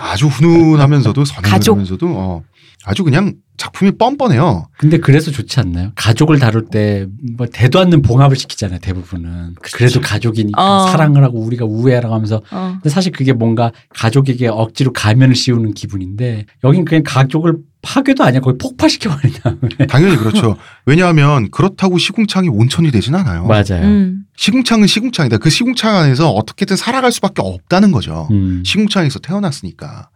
아주 0.00 0.28
훈훈하면서도 0.28 1.24
선하면서도 1.24 2.08
어, 2.08 2.42
아주 2.84 3.04
그냥 3.04 3.34
작품이 3.62 3.92
뻔뻔해요. 3.92 4.66
근데 4.76 4.98
그래서 4.98 5.30
좋지 5.30 5.60
않나요? 5.60 5.92
가족을 5.94 6.40
다룰 6.40 6.64
때 6.66 7.06
뭐 7.36 7.46
대도 7.46 7.78
않는 7.78 8.02
봉합을 8.02 8.36
시키잖아요. 8.36 8.80
대부분은. 8.80 9.54
그래도 9.74 10.00
가족이니까 10.00 10.60
어. 10.60 10.88
사랑을 10.88 11.22
하고 11.22 11.38
우리가 11.40 11.64
우애라고 11.64 12.12
하면서 12.12 12.42
어. 12.50 12.72
근데 12.74 12.88
사실 12.88 13.12
그게 13.12 13.32
뭔가 13.32 13.70
가족에게 13.90 14.48
억지로 14.48 14.92
가면을 14.92 15.36
씌우는 15.36 15.74
기분인데 15.74 16.46
여긴 16.64 16.84
그냥 16.84 17.04
가족을 17.06 17.58
파괴도 17.82 18.24
아니야 18.24 18.40
거의 18.40 18.56
폭파시켜버린 18.58 19.32
다음에 19.42 19.58
당연히 19.88 20.16
그렇죠. 20.16 20.56
왜냐하면 20.86 21.50
그렇다고 21.50 21.98
시궁창이 21.98 22.48
온천이 22.48 22.90
되진 22.90 23.14
않아요. 23.14 23.46
맞아요. 23.46 23.82
음. 23.84 24.24
시궁창은 24.36 24.86
시궁창이다. 24.88 25.38
그 25.38 25.50
시궁창 25.50 25.94
안에서 25.96 26.30
어떻게든 26.30 26.76
살아갈 26.76 27.12
수밖에 27.12 27.42
없다는 27.44 27.92
거죠. 27.92 28.26
음. 28.32 28.62
시궁창에서 28.66 29.20
태어났으니까. 29.20 30.08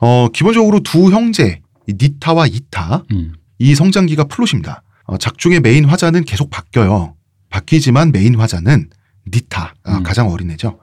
어, 0.00 0.28
기본적으로 0.32 0.80
두 0.80 1.10
형제, 1.12 1.60
이 1.60 1.60
니타와 1.88 2.46
이타, 2.46 3.04
음. 3.12 3.34
이 3.58 3.74
성장기가 3.74 4.24
플롯입니다. 4.24 4.82
어, 5.04 5.18
작중의 5.18 5.60
메인 5.60 5.84
화자는 5.84 6.24
계속 6.24 6.50
바뀌어요. 6.50 7.16
바뀌지만 7.50 8.12
메인 8.12 8.34
화자는 8.34 8.90
니타, 9.32 9.74
아, 9.84 9.98
음. 9.98 10.02
가장 10.02 10.28
어린 10.28 10.50
애죠. 10.50 10.78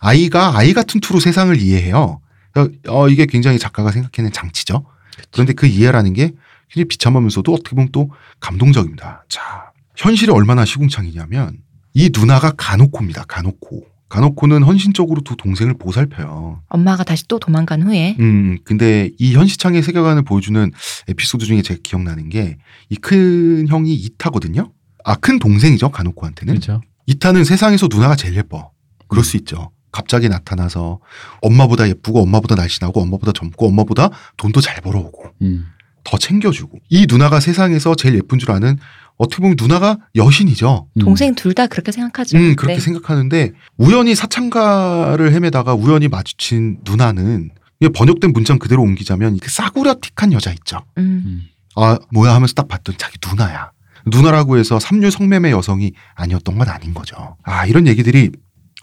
아이가 0.00 0.56
아이 0.56 0.72
같은 0.72 1.00
투로 1.00 1.20
세상을 1.20 1.56
이해해요. 1.60 2.20
어, 2.56 2.66
어, 2.88 3.08
이게 3.08 3.26
굉장히 3.26 3.58
작가가 3.58 3.90
생각해낸 3.90 4.32
장치죠. 4.32 4.84
그런데 5.30 5.52
그 5.52 5.66
이해라는 5.66 6.14
게 6.14 6.32
굉장히 6.68 6.88
비참하면서도 6.88 7.52
어떻게 7.52 7.76
보면 7.76 7.90
또 7.92 8.10
감동적입니다. 8.40 9.24
자, 9.28 9.72
현실이 9.96 10.32
얼마나 10.32 10.64
시궁창이냐면 10.64 11.58
이 11.94 12.10
누나가 12.12 12.52
가노코입니다. 12.52 13.24
가노코. 13.24 13.84
가노코는 14.10 14.62
헌신적으로 14.64 15.22
두 15.22 15.36
동생을 15.36 15.78
보살펴요. 15.78 16.60
엄마가 16.68 17.04
다시 17.04 17.26
또 17.28 17.38
도망간 17.38 17.80
후에 17.82 18.16
음, 18.20 18.58
근데 18.64 19.10
이 19.18 19.34
현시창의 19.34 19.82
세계관을 19.82 20.22
보여주는 20.24 20.70
에피소드 21.08 21.46
중에 21.46 21.62
제가 21.62 21.80
기억나는 21.82 22.28
게 22.28 22.58
이 22.90 22.96
큰 22.96 23.66
형이 23.68 23.94
이타거든요. 23.94 24.72
아, 25.04 25.14
큰 25.14 25.38
동생이죠. 25.38 25.90
가노코한테는. 25.90 26.54
그렇죠. 26.54 26.82
이타는 27.06 27.44
세상에서 27.44 27.88
누나가 27.90 28.16
제일 28.16 28.36
예뻐. 28.36 28.72
그럴 29.08 29.22
음. 29.22 29.24
수 29.24 29.36
있죠. 29.38 29.70
갑자기 29.92 30.28
나타나서 30.28 30.98
엄마보다 31.40 31.88
예쁘고 31.88 32.20
엄마보다 32.22 32.56
날씬하고 32.56 33.00
엄마보다 33.00 33.32
젊고 33.32 33.66
엄마보다 33.68 34.10
돈도 34.36 34.60
잘 34.60 34.80
벌어오고 34.82 35.24
음. 35.42 35.66
더 36.04 36.16
챙겨주고 36.18 36.78
이 36.88 37.06
누나가 37.08 37.40
세상에서 37.40 37.94
제일 37.94 38.16
예쁜 38.16 38.38
줄 38.38 38.50
아는 38.50 38.78
어떻게 39.20 39.42
보면 39.42 39.56
누나가 39.60 39.98
여신이죠. 40.16 40.88
음. 40.96 40.98
동생 41.00 41.34
둘 41.34 41.52
다 41.54 41.66
그렇게 41.66 41.92
생각하죠. 41.92 42.38
음, 42.38 42.56
그렇게 42.56 42.74
네. 42.76 42.80
생각하는데 42.80 43.52
우연히 43.76 44.14
사창가를 44.14 45.32
헤매다가 45.34 45.74
우연히 45.74 46.08
마주친 46.08 46.78
누나는 46.84 47.50
번역된 47.94 48.32
문장 48.32 48.58
그대로 48.58 48.82
옮기자면 48.82 49.34
이렇게 49.34 49.48
싸구려틱한 49.50 50.32
여자 50.32 50.50
있죠. 50.52 50.78
음. 50.96 51.22
음. 51.26 51.42
아 51.76 51.98
뭐야 52.12 52.34
하면서 52.34 52.54
딱 52.54 52.66
봤더니 52.68 52.96
자기 52.96 53.18
누나야. 53.28 53.72
누나라고 54.06 54.56
해서 54.56 54.80
삼류 54.80 55.10
성매매 55.10 55.50
여성이 55.50 55.92
아니었던 56.14 56.56
건 56.56 56.68
아닌 56.70 56.94
거죠. 56.94 57.36
아 57.42 57.66
이런 57.66 57.86
얘기들이 57.86 58.30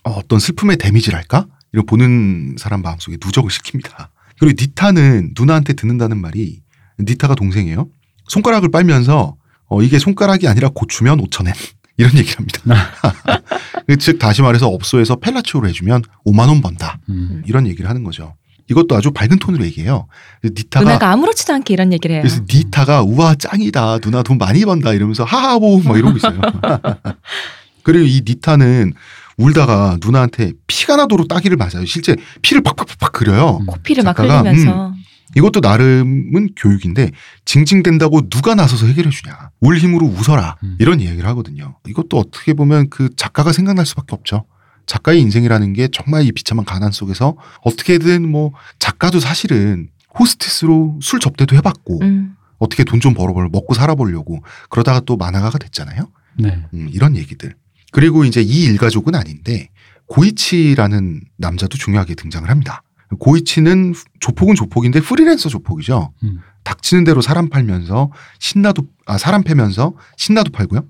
어, 0.03 0.12
어떤 0.12 0.38
슬픔의 0.39 0.77
데미지랄까? 0.77 1.48
이런 1.74 1.86
보는 1.88 2.56
사람 2.60 2.84
마음속에 2.84 3.17
누적을 3.24 3.50
시킵니다. 3.50 4.10
그리고 4.39 4.56
니타는 4.62 5.34
누나한테 5.38 5.74
듣는다는 5.74 6.22
말이 6.22 6.62
니타가 7.00 7.34
동생이에요. 7.34 7.88
손가락을 8.27 8.70
빨면서 8.70 9.36
어, 9.69 9.81
이게 9.81 10.00
손가락이 10.00 10.47
아니라 10.47 10.69
고추면 10.69 11.19
5천엔 11.21 11.53
이런 11.97 12.15
얘기를 12.17 12.38
합니다. 12.38 12.62
즉 14.00 14.19
다시 14.19 14.41
말해서 14.41 14.67
업소에서 14.67 15.15
펠라치오로 15.15 15.67
해주면 15.69 16.03
5만 16.25 16.47
원 16.47 16.62
번다. 16.62 17.00
음. 17.09 17.41
이런 17.47 17.67
얘기를 17.67 17.89
하는 17.89 18.03
거죠. 18.03 18.36
이것도 18.69 18.95
아주 18.95 19.12
밝은 19.12 19.39
톤으로 19.39 19.65
얘기해요. 19.65 20.07
니타가 20.43 20.83
누나가 20.83 21.12
아무렇지도 21.12 21.53
않게 21.53 21.74
이런 21.74 21.93
얘기를 21.93 22.15
해요. 22.15 22.21
그래서 22.21 22.41
니타가 22.53 23.01
우와 23.01 23.36
짱이다 23.36 24.00
누나 24.00 24.24
돈 24.24 24.38
많이 24.38 24.65
번다 24.65 24.93
이러면서 24.93 25.24
하하보 25.24 25.79
막 25.83 25.97
이러고 25.97 26.17
있어요. 26.17 26.39
그리고 27.83 28.05
이 28.05 28.21
니타는 28.25 28.93
울다가 29.38 29.97
누나한테 30.01 30.51
피가 30.67 30.97
나도록 30.97 31.29
따기를 31.29 31.55
맞아요. 31.55 31.86
실제 31.86 32.15
피를 32.41 32.62
팍팍팍팍 32.62 33.13
그려요. 33.13 33.59
음. 33.62 33.65
코피를 33.67 34.03
막 34.03 34.19
흘리면서 34.19 34.93
이것도 35.36 35.60
나름은 35.60 36.50
교육인데 36.55 37.12
징징댄다고 37.46 38.29
누가 38.29 38.55
나서서 38.55 38.88
해결해 38.88 39.10
주냐. 39.10 39.51
울 39.60 39.77
힘으로 39.77 40.07
웃어라. 40.07 40.55
음. 40.63 40.77
이런 40.79 41.00
이야기를 41.01 41.27
하거든요. 41.29 41.77
이것도 41.88 42.17
어떻게 42.17 42.53
보면 42.53 42.89
그 42.89 43.10
작가가 43.15 43.51
생각날 43.51 43.86
수밖에 43.86 44.15
없죠. 44.15 44.46
작가의 44.86 45.19
인생이라는 45.22 45.74
게 45.74 45.89
정말 45.91 46.24
이 46.25 46.31
비참한 46.31 46.65
가난 46.65 46.91
속에서 46.91 47.36
어떻게든 47.62 48.27
뭐 48.29 48.53
작가도 48.79 49.19
사실은 49.19 49.89
호스티스로 50.17 51.00
술 51.01 51.19
접대도 51.19 51.55
해봤고 51.57 52.01
음. 52.01 52.36
어떻게 52.57 52.84
돈 52.84 53.00
좀 53.01 53.13
벌어보려 53.13 53.50
먹고 53.51 53.74
살아보려고 53.74 54.41
그러다가 54.69 55.00
또 55.01 55.17
만화가가 55.17 55.60
됐잖아요. 55.60 56.10
네. 56.39 56.63
음, 56.74 56.89
이런 56.91 57.15
얘기들. 57.15 57.53
그리고 57.91 58.25
이제 58.25 58.41
이 58.41 58.63
일가족은 58.63 59.13
아닌데 59.13 59.69
고이치라는 60.07 61.22
남자도 61.38 61.77
중요하게 61.77 62.15
등장을 62.15 62.50
합니다. 62.50 62.81
고이치는 63.20 63.94
조폭은 64.20 64.56
조폭인데 64.56 65.00
프리랜서 65.02 65.50
조폭이죠. 65.50 66.14
음. 66.24 66.42
닥치는 66.64 67.04
대로 67.06 67.22
사람 67.22 67.50
팔면서 67.50 68.12
신나도 68.40 68.84
아 69.06 69.18
사람 69.18 69.44
패면서 69.44 69.94
신나도 70.18 70.52
팔고요. 70.52 70.86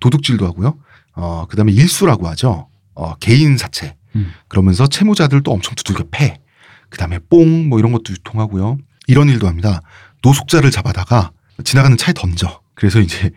도둑질도 0.00 0.46
하고요. 0.46 0.78
어 1.14 1.46
그다음에 1.48 1.72
일수라고 1.72 2.26
하죠. 2.28 2.68
어 2.94 3.14
개인 3.16 3.56
사채. 3.58 3.96
음. 4.16 4.32
그러면서 4.48 4.86
채무자들도 4.86 5.50
엄청 5.50 5.74
두들겨 5.74 6.04
패. 6.10 6.40
그다음에 6.88 7.18
뽕 7.28 7.68
뭐 7.68 7.78
이런 7.78 7.92
것도 7.92 8.12
유통하고요. 8.12 8.78
이런 9.06 9.28
일도 9.28 9.46
합니다. 9.46 9.82
노숙자를 10.22 10.70
잡아다가 10.70 11.32
지나가는 11.64 11.96
차에 11.96 12.14
던져. 12.14 12.60
그래서 12.74 13.00
이제 13.00 13.30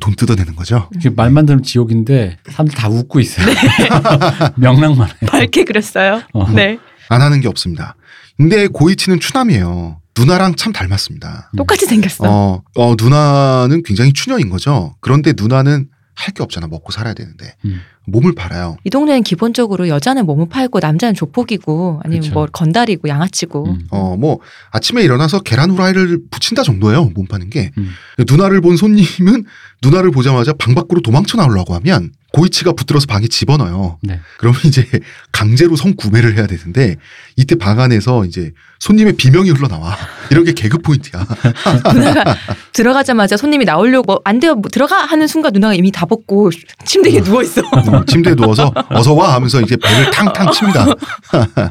돈 0.00 0.14
뜯어내는 0.14 0.54
거죠. 0.56 0.90
그 1.02 1.08
말만 1.08 1.46
들으면 1.46 1.62
지옥인데 1.62 2.36
사람들 2.50 2.74
다 2.76 2.88
웃고 2.90 3.20
있어요. 3.20 3.46
네. 3.46 3.54
명랑만 4.56 5.08
해요. 5.08 5.16
밝게 5.30 5.64
그렸어요. 5.64 6.22
어. 6.34 6.50
네. 6.50 6.78
안 7.08 7.22
하는 7.22 7.40
게 7.40 7.48
없습니다. 7.48 7.96
근데 8.36 8.66
고이치는 8.68 9.20
추남이에요. 9.20 10.00
누나랑 10.18 10.56
참 10.56 10.72
닮았습니다. 10.72 11.50
똑같이 11.56 11.86
생겼어. 11.86 12.24
어, 12.26 12.62
어, 12.76 12.94
누나는 13.00 13.82
굉장히 13.84 14.12
추녀인 14.12 14.48
거죠. 14.50 14.96
그런데 15.00 15.32
누나는 15.36 15.88
할 16.14 16.34
게 16.34 16.42
없잖아. 16.42 16.66
먹고 16.66 16.90
살아야 16.90 17.14
되는데. 17.14 17.54
음. 17.64 17.80
몸을 18.06 18.34
팔아요. 18.34 18.76
이 18.84 18.90
동네는 18.90 19.22
기본적으로 19.22 19.86
여자는 19.88 20.26
몸을 20.26 20.48
팔고 20.48 20.80
남자는 20.80 21.14
조폭이고 21.14 22.00
아니면 22.02 22.22
그쵸. 22.22 22.34
뭐 22.34 22.46
건달이고 22.50 23.06
양아치고 23.08 23.66
음. 23.66 23.86
어, 23.90 24.16
뭐, 24.18 24.40
아침에 24.72 25.02
일어나서 25.04 25.40
계란 25.40 25.70
후라이를 25.70 26.22
붙인다 26.30 26.62
정도예요. 26.64 27.10
몸 27.14 27.26
파는 27.26 27.50
게. 27.50 27.70
음. 27.78 27.90
누나를 28.28 28.60
본 28.62 28.76
손님은 28.76 29.44
누나를 29.82 30.10
보자마자 30.10 30.52
방 30.52 30.74
밖으로 30.74 31.00
도망쳐 31.00 31.36
나오려고 31.36 31.74
하면 31.74 32.10
고이치가 32.32 32.72
붙들어서 32.72 33.06
방에 33.06 33.26
집어넣어요. 33.26 33.98
네. 34.02 34.20
그러면 34.38 34.60
이제 34.64 34.86
강제로 35.32 35.76
성 35.76 35.94
구매를 35.96 36.36
해야 36.36 36.46
되는데 36.46 36.96
이때 37.36 37.54
방 37.54 37.80
안에서 37.80 38.24
이제 38.24 38.52
손님의 38.80 39.14
비명이 39.16 39.50
흘러나와. 39.50 39.96
이런 40.30 40.44
게 40.44 40.52
개그 40.52 40.78
포인트야. 40.78 41.26
누나가 41.94 42.36
들어가자마자 42.72 43.36
손님이 43.36 43.64
나오려고 43.64 44.20
안 44.24 44.40
돼요 44.40 44.54
뭐 44.56 44.68
들어가 44.70 44.96
하는 45.04 45.26
순간 45.26 45.52
누나가 45.52 45.74
이미 45.74 45.90
다 45.90 46.06
벗고 46.06 46.50
침대 46.84 47.12
위에 47.12 47.20
누워 47.22 47.42
있어. 47.42 47.60
음, 47.60 48.04
침대에 48.06 48.34
누워서 48.34 48.72
어서 48.90 49.14
와 49.14 49.34
하면서 49.34 49.60
이제 49.60 49.76
배를 49.76 50.10
탕탕 50.10 50.52
칩니다. 50.52 50.86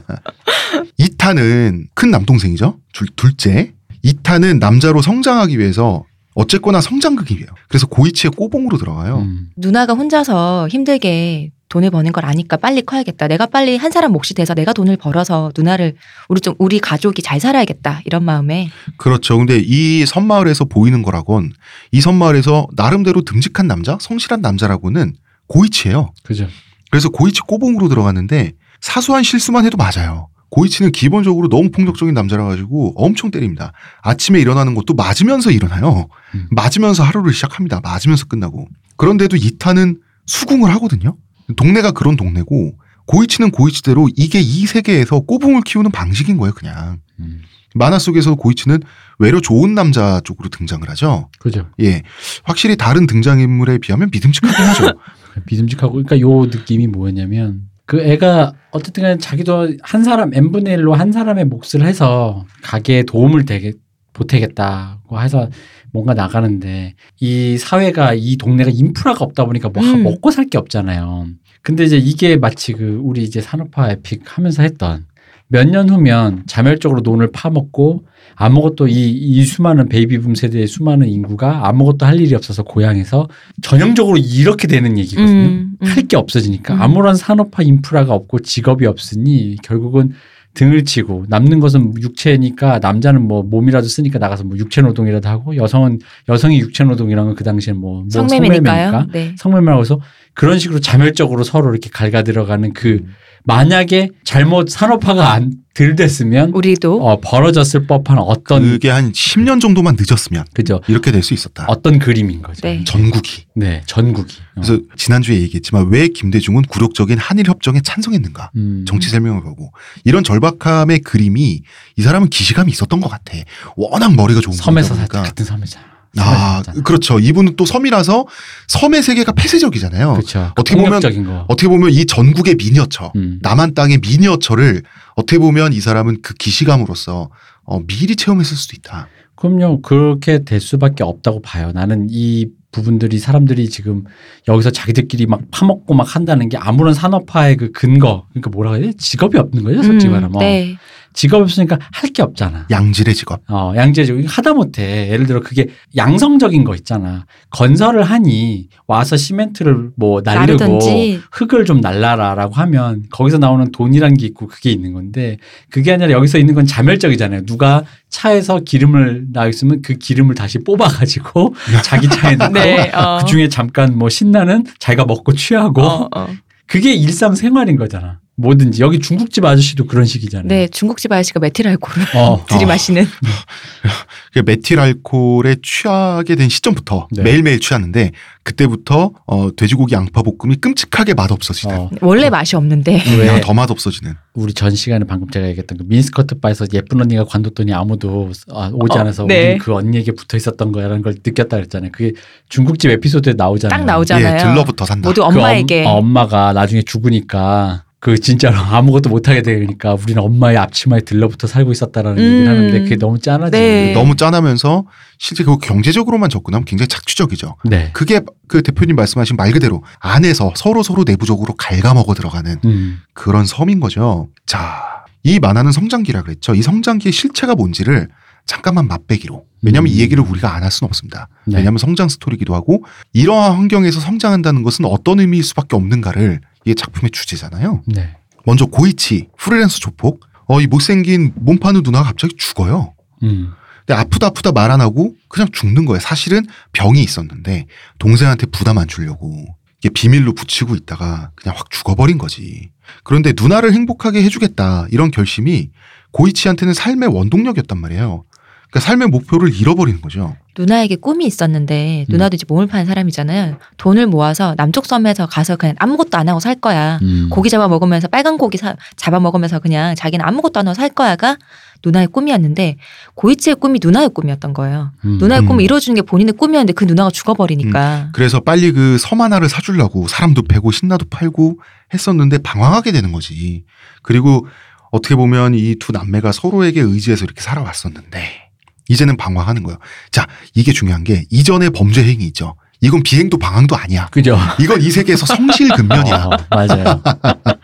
이타는 0.98 1.88
큰 1.94 2.12
남동생이죠. 2.12 2.78
둘, 2.94 3.08
둘째. 3.16 3.74
이타는 4.02 4.60
남자로 4.60 5.02
성장하기 5.02 5.60
위해서 5.60 6.04
어쨌거나 6.38 6.82
성장극이에요. 6.82 7.48
그래서 7.68 7.88
고이치의 7.88 8.32
꼬봉으로 8.38 8.78
들어가요. 8.78 9.22
음. 9.22 9.50
누나가 9.56 9.94
혼자서 9.94 10.68
힘들게 10.70 11.50
돈을 11.70 11.90
버는 11.90 12.12
걸 12.12 12.26
아니까 12.26 12.58
빨리 12.58 12.84
커야겠다. 12.84 13.28
내가 13.28 13.48
빨리 13.48 13.76
한 13.76 13.90
사람 13.90 14.12
몫이 14.12 14.36
돼서 14.36 14.54
내가 14.54 14.72
돈을 14.72 14.98
벌어서 14.98 15.52
누나를 15.58 15.96
우리 16.30 16.40
좀 16.40 16.54
우리 16.60 16.78
가족이 16.78 17.24
잘 17.24 17.40
살아야겠다 17.40 18.02
이런 18.06 18.24
마음에 18.24 18.70
그렇죠. 18.98 19.36
근데 19.36 19.60
이 19.66 20.06
섬마을에서 20.06 20.66
보이는 20.66 21.02
거라곤 21.02 21.52
이 21.92 22.02
섬마을에서 22.02 22.68
나름대로 22.76 23.24
듬직한 23.24 23.68
남자, 23.68 23.98
성실한 24.00 24.42
남자라고는 24.42 25.16
고이치예요. 25.48 26.14
그죠. 26.22 26.48
그래서 26.92 27.10
고이치 27.10 27.42
꼬봉으로 27.48 27.90
들어갔는데 27.90 28.52
사소한 28.80 29.24
실수만 29.24 29.66
해도 29.66 29.76
맞아요. 29.76 30.30
고이치는 30.50 30.92
기본적으로 30.92 31.50
너무 31.50 31.70
폭력적인 31.72 32.14
남자라 32.14 32.46
가지고 32.46 32.94
엄청 32.96 33.32
때립니다. 33.32 33.74
아침에 34.02 34.40
일어나는 34.40 34.76
것도 34.76 34.94
맞으면서 34.94 35.52
일어나요. 35.52 36.08
음. 36.36 36.48
맞으면서 36.52 37.04
하루를 37.04 37.34
시작합니다. 37.34 37.82
맞으면서 37.82 38.26
끝나고. 38.26 38.68
그런데도 38.96 39.36
이타는 39.36 40.00
수긍을 40.26 40.74
하거든요. 40.76 41.18
동네가 41.56 41.92
그런 41.92 42.16
동네고 42.16 42.74
고이치는 43.06 43.52
고이치대로 43.52 44.10
이게 44.16 44.40
이 44.40 44.66
세계에서 44.66 45.22
꼬붕을 45.22 45.62
키우는 45.62 45.92
방식인 45.92 46.38
거예요, 46.38 46.54
그냥. 46.54 47.00
음. 47.20 47.42
만화 47.74 48.00
속에서 48.00 48.36
고이치는 48.36 48.80
외려 49.20 49.40
좋은 49.40 49.76
남자 49.76 50.20
쪽으로 50.24 50.50
등장을 50.50 50.88
하죠. 50.90 51.30
그죠. 51.40 51.70
예. 51.82 52.04
확실히 52.44 52.76
다른 52.76 53.08
등장인물에 53.08 53.78
비하면 53.80 54.10
믿음직하긴 54.12 54.66
하죠. 54.66 55.00
믿음직하고 55.50 55.94
그러니까 55.94 56.20
요 56.20 56.46
느낌이 56.46 56.88
뭐였냐면 56.88 57.70
그 57.88 58.02
애가 58.02 58.54
어쨌든 58.72 59.02
간에 59.04 59.18
자기도 59.18 59.70
한 59.82 60.04
사람 60.04 60.32
n분의 60.34 60.78
1로 60.78 60.92
한 60.94 61.12
사람의 61.12 61.46
몫을 61.46 61.84
해서 61.88 62.46
가게에 62.62 63.04
도움을 63.04 63.46
되게 63.46 63.74
보태겠다고 64.14 65.22
해서 65.22 65.50
뭔가 65.92 66.14
나가는데 66.14 66.96
이 67.20 67.58
사회가 67.58 68.14
이 68.14 68.36
동네가 68.38 68.70
인프라가 68.72 69.24
없다 69.24 69.46
보니까 69.46 69.70
뭐 69.70 69.84
하- 69.84 69.94
음. 69.94 70.04
먹고 70.04 70.32
살 70.32 70.46
게 70.50 70.58
없잖아요. 70.58 71.28
근데 71.62 71.84
이제 71.86 71.98
이게 71.98 72.36
마치 72.38 72.74
그 72.74 73.00
우리 73.04 73.24
이제 73.24 73.42
산업화 73.42 73.90
에픽 73.92 74.22
하면서 74.38 74.64
했던 74.64 75.06
몇 75.50 75.66
년 75.70 75.90
후면 75.90 76.44
자멸적으로 76.46 77.02
돈을 77.02 77.32
파먹고 77.32 78.06
아무것도 78.36 78.88
이, 78.88 79.12
이 79.12 79.44
수많은 79.44 79.90
베이비붐 79.90 80.36
세대의 80.36 80.68
수많은 80.68 81.08
인구가 81.08 81.68
아무것도 81.68 82.06
할 82.06 82.20
일이 82.20 82.36
없어서 82.36 82.64
고향에서 82.64 83.28
전형적으로 83.62 84.18
이렇게 84.18 84.68
되는 84.68 84.98
얘기거든요. 84.98 85.48
음, 85.48 85.72
음. 85.82 85.88
할게 85.88 86.18
없어지니까 86.18 86.76
음. 86.76 86.82
아무런 86.82 87.16
산업화 87.16 87.64
인프라가 87.64 88.14
없고 88.14 88.40
직업이 88.40 88.86
없으니 88.86 89.56
결국은 89.64 90.12
등을 90.54 90.86
치고 90.86 91.26
남는 91.30 91.60
것은 91.60 91.94
육체니까 92.02 92.80
남자는 92.80 93.22
뭐 93.28 93.44
몸이라도 93.44 93.88
쓰니까 93.88 94.18
나가서 94.18 94.44
뭐 94.44 94.58
육체 94.58 94.82
노동이라도 94.82 95.30
하고 95.30 95.56
여성은 95.56 96.00
여성이 96.30 96.60
육체 96.60 96.84
노동이라는 96.84 97.30
건 97.30 97.36
그 97.36 97.44
당시엔 97.44 97.78
뭐, 97.78 98.02
뭐 98.02 98.10
성매매니까요. 98.10 99.06
네. 99.14 99.36
성매매라고 99.38 99.82
해서 99.82 100.00
그런 100.34 100.58
식으로 100.58 100.80
자멸적으로 100.80 101.44
서로 101.44 101.70
이렇게 101.72 101.90
갈가 101.92 102.24
들어가는 102.24 102.74
그 102.74 103.04
만약에 103.48 104.10
잘못 104.26 104.70
산업화가 104.70 105.32
안들 105.32 105.96
됐으면 105.96 106.52
우리도 106.52 107.02
어, 107.08 107.20
벌어졌을 107.22 107.88
법한 107.88 108.18
어떤 108.20 108.62
그게 108.62 108.90
한 108.90 109.14
10년 109.14 109.62
정도만 109.62 109.96
늦었으면 109.98 110.44
그죠 110.54 110.82
이렇게 110.88 111.12
될 111.12 111.24
수 111.24 111.34
있었다. 111.34 111.66
어떤 111.68 111.98
그림인 111.98 112.42
거죠. 112.42 112.62
네. 112.62 112.84
전국이. 112.86 113.46
네, 113.56 113.82
전국이. 113.86 114.38
어. 114.56 114.62
그래서 114.62 114.80
지난주에 114.98 115.40
얘기했지만 115.42 115.88
왜 115.90 116.08
김대중은 116.10 116.64
굴욕적인 116.64 117.18
한일 117.18 117.48
협정에 117.48 117.80
찬성했는가? 117.82 118.52
음. 118.56 118.86
정치 118.88 119.10
설명을 119.10 119.42
보고 119.42 119.72
이런 120.04 120.24
절박함의 120.24 121.00
그림이 121.00 121.62
이 121.96 122.02
사람은 122.02 122.30
기시감이 122.30 122.72
있었던 122.72 123.00
것 123.02 123.10
같아. 123.10 123.34
워낙 123.76 124.14
머리가 124.16 124.42
좋은 124.42 124.56
섬에서. 124.56 124.96
같은 124.96 125.24
섬이잖아. 125.24 125.28
아, 125.28 125.44
섬에서 125.46 125.80
아. 126.24 126.62
그렇죠. 126.84 127.20
이분은 127.20 127.56
또 127.56 127.66
섬이라서 127.66 128.26
섬의 128.68 129.04
세계가 129.04 129.32
폐쇄적이잖아요. 129.34 130.14
그렇죠. 130.14 130.52
어떻게 130.58 130.76
보면- 130.76 131.26
거. 131.26 131.46
어떻게 131.48 131.68
보면 131.68 131.92
이 131.92 132.06
전국의 132.06 132.56
미니어처, 132.56 133.12
음. 133.16 133.40
남한 133.42 133.74
땅의 133.74 134.00
미니어처를 134.00 134.82
어떻게 135.16 135.38
보면 135.40 135.74
이 135.74 135.80
사람은 135.80 136.22
그 136.22 136.34
기시감으로서 136.36 137.30
어, 137.64 137.80
미리 137.86 138.16
체험했을 138.16 138.56
수도 138.56 138.76
있다. 138.78 139.08
그럼요. 139.36 139.82
그렇게 139.82 140.44
될 140.44 140.60
수밖에 140.60 141.04
없다고 141.04 141.42
봐요. 141.42 141.72
나는 141.74 142.08
이 142.10 142.48
부분들이 142.72 143.18
사람들이 143.20 143.70
지금 143.70 144.04
여기서 144.48 144.72
자기들끼리 144.72 145.26
막 145.26 145.42
파먹고 145.52 145.94
막 145.94 146.16
한다는 146.16 146.50
게 146.50 146.58
아무런 146.58 146.94
산업화의 146.94 147.56
그 147.58 147.72
근거, 147.72 148.26
그러니까 148.32 148.50
뭐라 148.52 148.74
해야 148.74 148.82
돼? 148.88 148.94
직업이 148.94 149.38
없는 149.38 149.64
거죠, 149.64 149.84
솔직히 149.84 150.10
음, 150.12 150.14
말하면. 150.14 150.40
네. 150.40 150.78
직업이 151.18 151.42
없으니까 151.44 151.80
할 151.92 152.08
게 152.14 152.22
없잖아. 152.24 152.66
양질의 152.72 153.14
직업. 153.16 153.42
어, 153.48 153.74
양재적 153.76 154.18
하다 154.28 154.54
못해. 154.54 155.10
예를 155.12 155.28
들어 155.28 155.42
그게 155.42 155.68
양성적인 155.96 156.64
거 156.64 156.74
있잖아. 156.76 157.26
건설을 157.52 158.04
하니 158.04 158.70
와서 158.88 159.18
시멘트를 159.18 159.92
뭐 159.96 160.22
날리고 160.24 160.64
나르든지. 160.66 161.22
흙을 161.32 161.66
좀 161.66 161.82
날라라라고 161.82 162.54
하면 162.56 163.04
거기서 163.12 163.38
나오는 163.40 163.72
돈이란 163.72 164.14
게 164.16 164.26
있고 164.28 164.48
그게 164.48 164.72
있는 164.72 164.94
건데 164.94 165.38
그게 165.70 165.92
아니라 165.94 166.12
여기서 166.12 166.38
있는 166.38 166.54
건 166.56 166.66
자멸적이잖아요. 166.66 167.46
누가 167.46 167.84
차에서 168.10 168.60
기름을 168.62 169.28
나 169.34 169.48
있으면 169.48 169.82
그 169.82 169.96
기름을 169.96 170.34
다시 170.36 170.60
뽑아가지고 170.60 171.54
자기 171.84 172.08
차에 172.10 172.36
넣고 172.36 172.54
네. 172.54 172.92
어. 172.96 173.20
그 173.22 173.26
중에 173.28 173.50
잠깐 173.50 173.98
뭐 173.98 174.10
신나는 174.10 174.66
자기가 174.80 175.06
먹고 175.06 175.34
취하고 175.34 175.82
어, 175.82 176.10
어. 176.16 176.28
그게 176.68 176.94
일상생활인 176.94 177.76
거잖아. 177.76 178.20
뭐든지 178.38 178.84
여기 178.84 179.00
중국집 179.00 179.44
아저씨도 179.44 179.88
그런 179.88 180.06
식이잖아요. 180.06 180.48
네, 180.48 180.68
중국집 180.68 181.12
아저씨가 181.12 181.40
메틸 181.40 181.68
알코올을 181.68 182.08
어. 182.16 182.46
들이마시는. 182.48 183.06
그 184.34 184.40
메틸 184.46 184.80
알코올에 184.80 185.58
취하게 185.64 186.36
된 186.36 186.48
시점부터 186.48 187.08
네. 187.12 187.24
매일매일 187.24 187.60
취하는데 187.60 188.12
그때부터 188.44 189.12
어, 189.26 189.50
돼지고기 189.56 189.96
양파 189.96 190.22
볶음이 190.22 190.58
끔찍하게 190.58 191.16
맛없어지는. 191.16 191.76
어. 191.76 191.90
원래 192.02 192.30
맛이 192.30 192.56
없는데. 192.56 193.04
왜 193.10 193.18
그냥 193.18 193.42
더 193.42 193.54
맛없어지는. 193.56 194.14
우리 194.36 194.54
전 194.54 194.76
시간에 194.76 195.04
방금 195.06 195.30
제가 195.32 195.48
얘기했던 195.48 195.80
그 195.80 195.84
민스커트 195.88 196.40
바에서 196.40 196.68
예쁜 196.74 197.02
언니가 197.02 197.24
관뒀더니 197.26 197.74
아무도 197.74 198.32
아, 198.52 198.70
오지 198.72 198.98
어, 198.98 199.02
않아서 199.02 199.26
네. 199.26 199.54
우리 199.54 199.58
그 199.58 199.74
언니에게 199.74 200.12
붙어 200.12 200.38
있었던 200.38 200.72
거야라는 200.72 201.02
걸 201.02 201.16
느꼈다 201.26 201.58
그랬잖아요. 201.58 201.92
그게 201.92 202.14
중국집 202.50 202.92
에피소드에 202.92 203.34
나오잖아요. 203.36 203.80
딱 203.80 203.84
나오잖아요. 203.84 204.36
예, 204.36 204.38
들러부터 204.38 204.86
산다. 204.86 205.10
모두 205.10 205.22
그 205.22 205.28
엄마에게. 205.28 205.86
엄, 205.86 206.08
마가 206.08 206.54
나중에 206.54 206.84
죽으니까 206.84 207.84
그 208.00 208.20
진짜로 208.20 208.58
아무것도 208.58 209.10
못하게 209.10 209.42
되니까 209.42 209.96
우리는 209.96 210.22
엄마의 210.22 210.58
앞치마에 210.58 211.02
들러붙어 211.02 211.48
살고 211.48 211.72
있었다라는 211.72 212.18
음. 212.22 212.24
얘기를 212.24 212.48
하는데 212.48 212.80
그게 212.84 212.96
너무 212.96 213.20
짠하지. 213.20 213.52
네. 213.52 213.94
너무 213.94 214.16
짠하면서 214.16 214.86
실제 215.18 215.44
그 215.44 215.58
경제적으로만 215.58 216.30
접근하면 216.30 216.66
굉장히 216.66 216.88
착취적이죠. 216.90 217.56
네. 217.66 217.90
그게 217.94 218.22
그 218.48 218.62
대표님 218.62 218.96
말씀하신 218.96 219.36
말 219.36 219.52
그대로 219.52 219.84
안에서 220.00 220.54
서로 220.56 220.84
서로 220.84 221.04
내부적으로 221.08 221.56
갉아먹어 221.56 222.14
들어가는 222.14 222.58
음. 222.66 223.00
그런 223.14 223.46
섬인 223.46 223.80
거죠. 223.80 224.30
자, 224.46 225.06
이 225.24 225.40
만화는 225.40 225.72
성장기라 225.72 226.22
그랬죠. 226.22 226.54
이 226.54 226.62
성장기의 226.62 227.12
실체가 227.12 227.56
뭔지를 227.56 228.10
잠깐만 228.46 228.88
맛배기로. 228.88 229.44
왜냐하면 229.64 229.92
음. 229.92 229.96
이 229.96 230.00
얘기를 230.00 230.24
우리가 230.24 230.56
안 230.56 230.64
할 230.64 230.72
수는 230.72 230.88
없습니다. 230.88 231.28
네. 231.46 231.58
왜냐하면 231.58 231.80
성장 231.80 232.08
스토리기도 232.10 232.54
하고 232.54 232.84
이러한 233.12 233.54
환경에서 233.54 234.00
성장한다는 234.00 234.62
것은 234.62 234.86
어떤 234.86 235.20
의미일 235.20 235.44
수밖에 235.44 235.76
없는가를 235.76 236.42
이게 236.68 236.74
작품의 236.74 237.12
주제잖아요. 237.12 237.84
네. 237.88 238.18
먼저 238.46 238.66
고이치 238.66 239.30
프리랜서 239.38 239.80
조폭. 239.80 240.20
어, 240.48 240.60
이 240.62 240.68
못생긴 240.68 241.32
몸 241.36 241.58
파는 241.60 241.82
누나가 241.84 242.08
갑자기 242.10 242.36
죽어요. 242.38 242.94
음. 243.24 243.54
근데 243.86 243.94
아프다 244.02 244.28
아프다 244.28 244.52
말 244.52 244.70
안 244.70 244.82
하고 244.82 245.16
그냥 245.30 245.48
죽는 245.52 245.86
거예요. 245.86 246.02
사실은 246.02 246.46
병이 246.74 247.02
있었는데 247.02 247.68
동생한테 248.00 248.48
부담 248.48 248.78
안 248.80 248.88
주려고 248.88 249.46
이게 249.80 249.90
비밀로 249.90 250.34
붙이고 250.34 250.76
있다가 250.76 251.32
그냥 251.36 251.58
확 251.58 251.70
죽어버린 251.72 252.18
거지. 252.18 252.70
그런데 253.06 253.32
누나를 253.36 253.72
행복하게 253.74 254.22
해주겠다 254.24 254.88
이런 254.92 255.10
결심이 255.12 255.72
고이치한테는 256.12 256.74
삶의 256.74 257.10
원동력이었단 257.10 257.78
말이에요. 257.78 258.26
그러니까 258.70 258.80
삶의 258.86 259.08
목표를 259.10 259.54
잃어버리는 259.56 260.02
거죠. 260.02 260.36
누나에게 260.58 260.98
꿈이 260.98 261.26
있었는데 261.26 262.06
음. 262.10 262.12
누나도 262.12 262.36
이제 262.36 262.46
몸을 262.50 262.68
파는 262.68 262.86
사람이잖아요. 262.86 263.58
돈을 263.78 264.08
모아서 264.08 264.56
남쪽 264.58 264.86
섬에서 264.86 265.26
가서 265.28 265.56
그냥 265.56 265.76
아무것도 265.80 266.18
안 266.18 266.28
하고 266.28 266.40
살 266.42 266.56
거야. 266.56 267.00
음. 267.02 267.30
고기 267.32 267.50
잡아 267.50 267.68
먹으면서 267.70 268.08
빨간 268.10 268.38
고기 268.38 268.58
사- 268.58 268.76
잡아 268.98 269.20
먹으면서 269.20 269.60
그냥 269.60 269.96
자기는 269.96 270.26
아무것도 270.26 270.60
안 270.60 270.68
하고 270.68 270.74
살 270.76 270.90
거야가 270.90 271.38
누나의 271.86 272.08
꿈이었는데 272.08 272.78
고이치의 273.16 273.56
꿈이 273.58 273.80
누나의 273.82 274.10
꿈이었던 274.10 274.54
거예요. 274.54 274.92
음. 275.06 275.18
누나의 275.20 275.44
음. 275.44 275.48
꿈을 275.48 275.64
이뤄주는 275.64 275.96
게 275.96 276.02
본인의 276.02 276.34
꿈이었는데 276.34 276.74
그 276.74 276.84
누나가 276.86 277.10
죽어버리니까. 277.12 278.10
그래서 278.14 278.40
빨리 278.42 278.72
그 278.74 278.98
섬 279.00 279.22
하나를 279.22 279.48
사주려고 279.48 280.08
사람도 280.08 280.42
패고 280.44 280.72
신나도 280.72 281.06
팔고 281.10 281.60
했었는데 281.94 282.40
방황하게 282.40 282.92
되는 282.92 283.12
거지. 283.14 283.64
그리고 284.02 284.48
어떻게 284.92 285.16
보면 285.16 285.54
이 285.54 285.76
두 285.80 285.92
남매가 285.92 286.32
서로에게 286.32 286.82
의지해서 286.82 287.24
이렇게 287.26 287.42
살아왔었는데 287.42 288.47
이제는 288.90 289.18
방황하는 289.18 289.64
거예요. 289.64 289.78
자, 290.12 290.28
이게 290.54 290.72
중요한 290.74 291.04
게 291.04 291.24
이전의 291.30 291.72
범죄 291.72 292.04
행위 292.04 292.26
있죠. 292.28 292.56
이건 292.82 293.02
비행도 293.04 293.38
방황도 293.38 293.76
아니야. 293.76 294.08
그죠. 294.12 294.38
이건 294.60 294.82
이 294.82 294.92
세계에서 294.92 295.26
성실근면이야. 295.26 296.16
어, 296.26 296.38
맞아요. 296.50 297.02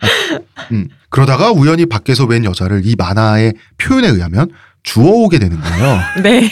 음. 0.72 0.88
그러다가 1.08 1.52
우연히 1.52 1.86
밖에서 1.86 2.26
뵌 2.26 2.44
여자를 2.44 2.82
이 2.84 2.96
만화의 2.96 3.54
표현에 3.78 4.08
의하면 4.08 4.48
주워오게 4.82 5.38
되는 5.38 5.60
거예요. 5.60 6.00
네. 6.22 6.50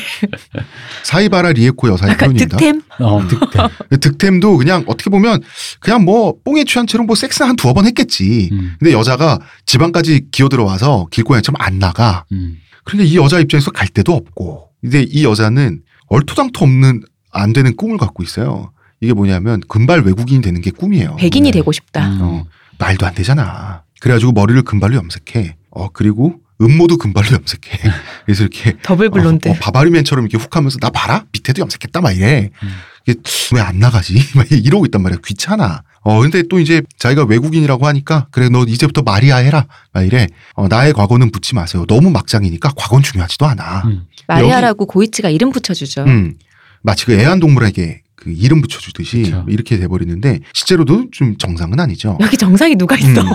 사이바라 1.03 1.53
리에코 1.53 1.89
여사의 1.89 2.17
표현입니다. 2.17 2.57
득템? 2.57 2.83
어, 3.01 3.21
득템. 3.29 3.69
득템도 4.01 4.57
그냥 4.57 4.85
어떻게 4.87 5.11
보면 5.11 5.43
그냥 5.81 6.05
뭐 6.05 6.35
뽕에 6.45 6.65
취한 6.65 6.87
채로 6.87 7.05
뭐 7.05 7.15
섹스 7.15 7.43
한 7.43 7.57
두어 7.57 7.75
번 7.75 7.87
했겠지. 7.87 8.49
음. 8.53 8.77
근데 8.79 8.93
여자가 8.93 9.39
집안까지 9.67 10.29
기어들어와서 10.31 11.09
길고양이처럼 11.11 11.57
안 11.61 11.79
나가. 11.79 12.25
음. 12.33 12.59
그러니까 12.85 13.11
이 13.13 13.17
여자 13.17 13.39
입장에서 13.41 13.71
갈 13.71 13.89
데도 13.89 14.13
없고. 14.13 14.71
근데 14.81 15.03
이 15.03 15.25
여자는 15.25 15.83
얼토당토 16.09 16.65
없는 16.65 17.03
안 17.31 17.53
되는 17.53 17.77
꿈을 17.77 17.99
갖고 17.99 18.23
있어요. 18.23 18.73
이게 19.01 19.13
뭐냐면 19.13 19.61
금발 19.69 20.01
외국인이 20.03 20.43
되는 20.43 20.61
게 20.61 20.71
꿈이에요. 20.71 21.17
백인이 21.17 21.51
네. 21.51 21.59
되고 21.59 21.73
싶다. 21.73 22.09
음. 22.09 22.19
어, 22.23 22.45
말도 22.79 23.07
안 23.07 23.15
되잖아. 23.15 23.83
그래가지고 24.01 24.33
머리를 24.33 24.61
금발로 24.63 24.97
염색해. 24.97 25.57
어 25.71 25.89
그리고 25.89 26.41
음모도 26.61 26.99
금발로 26.99 27.29
염색해. 27.33 27.79
그래서 28.27 28.43
이렇게 28.43 28.77
double 28.83 29.11
blonde. 29.11 29.49
어, 29.49 29.53
어, 29.53 29.55
바바리맨처럼 29.61 30.27
이렇게 30.27 30.43
훅 30.43 30.55
하면서 30.55 30.79
나 30.79 30.91
봐라 30.91 31.25
밑에도 31.33 31.63
염색했다 31.63 32.01
막 32.01 32.13
이래. 32.13 32.51
음. 32.63 32.69
이게 33.07 33.21
왜 33.55 33.61
안 33.61 33.79
나가지? 33.79 34.15
막 34.37 34.51
이러고 34.51 34.85
있단 34.87 35.03
말이야. 35.03 35.19
귀찮아. 35.25 35.83
어 36.05 36.21
근데 36.21 36.43
또 36.51 36.59
이제 36.59 36.83
자기가 36.99 37.25
외국인이라고 37.25 37.87
하니까 37.87 38.27
그래 38.31 38.49
너 38.49 38.65
이제부터 38.65 39.03
마리아 39.03 39.37
해라. 39.37 39.67
막 39.93 40.03
이래. 40.05 40.27
어, 40.55 40.67
나의 40.69 40.93
과거는 40.93 41.31
묻지 41.33 41.55
마세요. 41.55 41.85
너무 41.87 42.11
막장이니까 42.11 42.73
과거는 42.77 43.03
중요하지도 43.03 43.47
않아. 43.47 43.83
음. 43.87 44.07
마리아라고 44.27 44.87
고이치가 44.87 45.31
이름 45.31 45.53
붙여주죠. 45.53 46.03
음. 46.05 46.35
마치 46.83 47.07
그 47.07 47.13
애완동물에게 47.13 48.03
그 48.17 48.33
이름 48.33 48.61
붙여주듯이 48.63 49.23
그쵸. 49.23 49.45
이렇게 49.49 49.79
돼버리는데 49.79 50.41
실제로도 50.53 51.07
좀 51.13 51.37
정상은 51.39 51.79
아니죠. 51.79 52.19
여기 52.23 52.37
정상이 52.37 52.75
누가 52.77 52.97
있어? 52.97 53.21
음. 53.21 53.27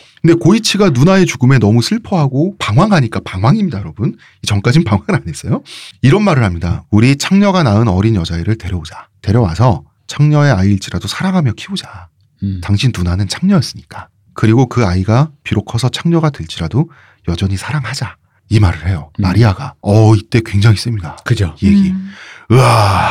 음. 0.22 0.28
근데 0.28 0.34
고이치가 0.34 0.90
누나의 0.90 1.26
죽음에 1.26 1.58
너무 1.58 1.82
슬퍼하고 1.82 2.56
방황하니까 2.58 3.20
방황입니다, 3.24 3.78
여러분. 3.78 4.16
전까진 4.46 4.84
방황을 4.84 5.14
안 5.14 5.22
했어요. 5.28 5.62
이런 6.02 6.22
말을 6.22 6.44
합니다. 6.44 6.84
우리 6.90 7.16
창녀가 7.16 7.62
낳은 7.62 7.88
어린 7.88 8.14
여자애를 8.14 8.58
데려오자. 8.58 9.08
데려와서 9.22 9.84
창녀의 10.06 10.52
아이일지라도 10.52 11.08
사랑하며 11.08 11.52
키우자. 11.52 12.08
음. 12.42 12.60
당신 12.62 12.92
누나는 12.96 13.28
창녀였으니까. 13.28 14.08
그리고 14.34 14.66
그 14.66 14.86
아이가 14.86 15.30
비록 15.42 15.64
커서 15.64 15.88
창녀가 15.88 16.30
될지라도 16.30 16.90
여전히 17.28 17.56
사랑하자. 17.56 18.16
이 18.48 18.58
말을 18.58 18.88
해요. 18.88 19.10
음. 19.18 19.22
마리아가. 19.22 19.74
어, 19.80 20.14
이때 20.14 20.40
굉장히 20.44 20.76
셉니다. 20.76 21.16
그죠. 21.24 21.54
이 21.62 21.66
얘기. 21.66 21.90
음. 21.90 22.10
으아, 22.50 23.10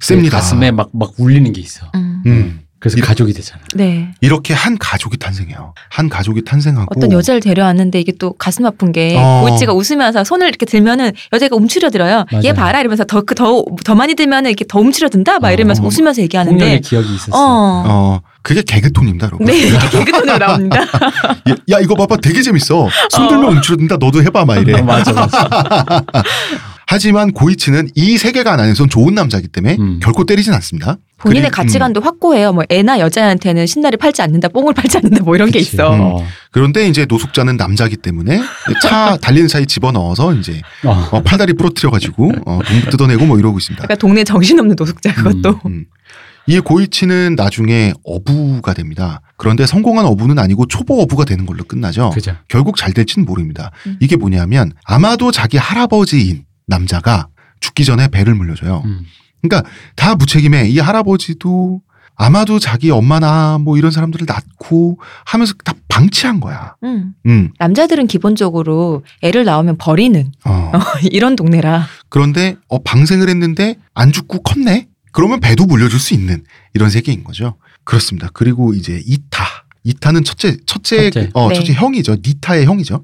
셉니다. 0.00 0.38
가슴에 0.38 0.70
막, 0.70 0.90
막 0.92 1.12
울리는 1.18 1.52
게 1.52 1.60
있어. 1.60 1.90
음. 1.94 2.60
음. 2.80 2.82
그래서 2.82 2.96
이- 2.96 3.00
가족이 3.02 3.32
되잖아. 3.34 3.60
네. 3.74 4.10
이렇게 4.22 4.54
한 4.54 4.78
가족이 4.78 5.18
탄생해요. 5.18 5.74
한 5.90 6.08
가족이 6.08 6.44
탄생하고. 6.44 6.86
어떤 6.96 7.12
여자를 7.12 7.40
데려왔는데 7.40 8.00
이게 8.00 8.12
또 8.18 8.32
가슴 8.32 8.64
아픈 8.64 8.90
게 8.92 9.14
어. 9.18 9.42
고이치가 9.42 9.72
웃으면서 9.74 10.24
손을 10.24 10.48
이렇게 10.48 10.64
들면은 10.64 11.12
여자가 11.32 11.56
움츠려들어요. 11.56 12.24
얘 12.32 12.36
맞아요. 12.52 12.54
봐라 12.54 12.80
이러면서 12.80 13.04
더그더더 13.04 13.94
많이 13.94 14.14
들면은 14.14 14.50
이렇게 14.50 14.64
더 14.66 14.78
움츠려든다 14.80 15.38
막 15.40 15.48
어. 15.48 15.52
이러면서 15.52 15.82
웃으면서 15.82 16.22
홍련의 16.22 16.24
얘기하는데 16.24 16.80
기억이 16.80 17.14
있었어. 17.14 17.32
어. 17.36 17.84
어, 17.86 18.20
그게 18.42 18.62
개그톤입니다, 18.62 19.26
여러분. 19.26 19.46
네, 19.46 19.58
이게 19.58 19.76
개그톤으로 19.92 20.38
나옵니다. 20.38 20.80
야, 20.80 20.86
야, 21.72 21.78
이거 21.80 21.94
봐봐 21.94 22.16
되게 22.22 22.40
재밌어. 22.40 22.88
손 23.10 23.28
들면 23.28 23.44
어. 23.44 23.48
움츠러든다. 23.50 23.96
너도 23.98 24.22
해봐 24.22 24.46
막 24.46 24.56
이래. 24.56 24.80
어, 24.80 24.82
맞아, 24.84 25.12
맞아. 25.12 26.02
하지만 26.94 27.30
고이치는 27.30 27.90
이 27.94 28.18
세계관 28.18 28.58
안에선 28.58 28.88
좋은 28.88 29.14
남자이기 29.14 29.46
때문에 29.46 29.76
음. 29.78 30.00
결코 30.02 30.24
때리진 30.24 30.52
않습니다. 30.54 30.96
본인의 31.18 31.50
그리- 31.50 31.54
가치관도 31.54 32.00
확고해요. 32.00 32.52
뭐 32.52 32.64
애나 32.68 32.98
여자한테는 32.98 33.68
신나를 33.68 33.96
팔지 33.96 34.22
않는다, 34.22 34.48
뽕을 34.48 34.74
팔지 34.74 34.96
않는다, 34.96 35.22
뭐 35.22 35.36
이런 35.36 35.52
게 35.52 35.60
그치. 35.60 35.74
있어. 35.76 35.94
음. 35.94 36.00
어. 36.00 36.26
그런데 36.50 36.88
이제 36.88 37.06
노숙자는 37.08 37.56
남자기 37.56 37.96
때문에 37.96 38.40
차 38.82 39.16
달리는 39.22 39.46
차에 39.46 39.66
집어 39.66 39.92
넣어서 39.92 40.34
이제 40.34 40.60
어. 40.84 41.08
어, 41.12 41.22
팔다리 41.22 41.52
부러뜨려 41.52 41.90
가지고 41.92 42.32
어, 42.44 42.58
돈 42.66 42.90
뜯어내고 42.90 43.24
뭐 43.24 43.38
이러고 43.38 43.58
있습니다. 43.58 43.84
그러니까 43.84 43.94
동네 44.00 44.24
정신없는 44.24 44.74
노숙자 44.76 45.14
그것도. 45.14 45.60
음. 45.66 45.84
이 46.48 46.58
고이치는 46.58 47.36
나중에 47.36 47.92
어부가 48.02 48.74
됩니다. 48.74 49.20
그런데 49.36 49.64
성공한 49.64 50.06
어부는 50.06 50.40
아니고 50.40 50.66
초보 50.66 51.00
어부가 51.02 51.24
되는 51.24 51.46
걸로 51.46 51.62
끝나죠. 51.62 52.10
그죠. 52.10 52.34
결국 52.48 52.76
잘 52.76 52.92
될지는 52.92 53.26
모릅니다. 53.26 53.70
음. 53.86 53.96
이게 54.00 54.16
뭐냐면 54.16 54.72
아마도 54.82 55.30
자기 55.30 55.56
할아버지인 55.56 56.42
남자가 56.66 57.28
죽기 57.60 57.84
전에 57.84 58.08
배를 58.08 58.34
물려줘요. 58.34 58.82
음. 58.84 59.04
그러니까 59.42 59.68
다 59.96 60.14
무책임해. 60.14 60.68
이 60.68 60.78
할아버지도 60.78 61.80
아마도 62.14 62.58
자기 62.58 62.90
엄마나 62.90 63.56
뭐 63.58 63.78
이런 63.78 63.90
사람들을 63.90 64.26
낳고 64.26 64.98
하면서 65.24 65.54
다 65.64 65.72
방치한 65.88 66.40
거야. 66.40 66.74
음. 66.84 67.14
음. 67.26 67.50
남자들은 67.58 68.06
기본적으로 68.08 69.04
애를 69.22 69.44
낳으면 69.44 69.76
버리는 69.78 70.30
어. 70.44 70.72
이런 71.10 71.34
동네라. 71.36 71.86
그런데 72.10 72.56
어 72.68 72.78
방생을 72.82 73.28
했는데 73.30 73.76
안 73.94 74.12
죽고 74.12 74.42
컸네. 74.42 74.88
그러면 75.12 75.40
배도 75.40 75.64
물려줄 75.66 75.98
수 75.98 76.14
있는 76.14 76.44
이런 76.74 76.90
세계인 76.90 77.24
거죠. 77.24 77.56
그렇습니다. 77.84 78.28
그리고 78.32 78.74
이제 78.74 79.02
이타. 79.06 79.44
이타는 79.82 80.24
첫째 80.24 80.58
첫째 80.66 81.10
첫째. 81.10 81.30
어 81.32 81.48
네. 81.48 81.54
첫째 81.54 81.72
형이죠. 81.72 82.16
니타의 82.22 82.66
형이죠. 82.66 83.02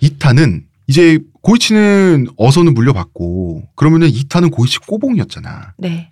이타는 0.00 0.64
이제 0.86 1.18
고이치는 1.44 2.28
어선을 2.38 2.72
물려받고 2.72 3.62
그러면은 3.76 4.08
이타는 4.08 4.50
고이치 4.50 4.78
꼬봉이었잖아. 4.80 5.74
네. 5.78 6.10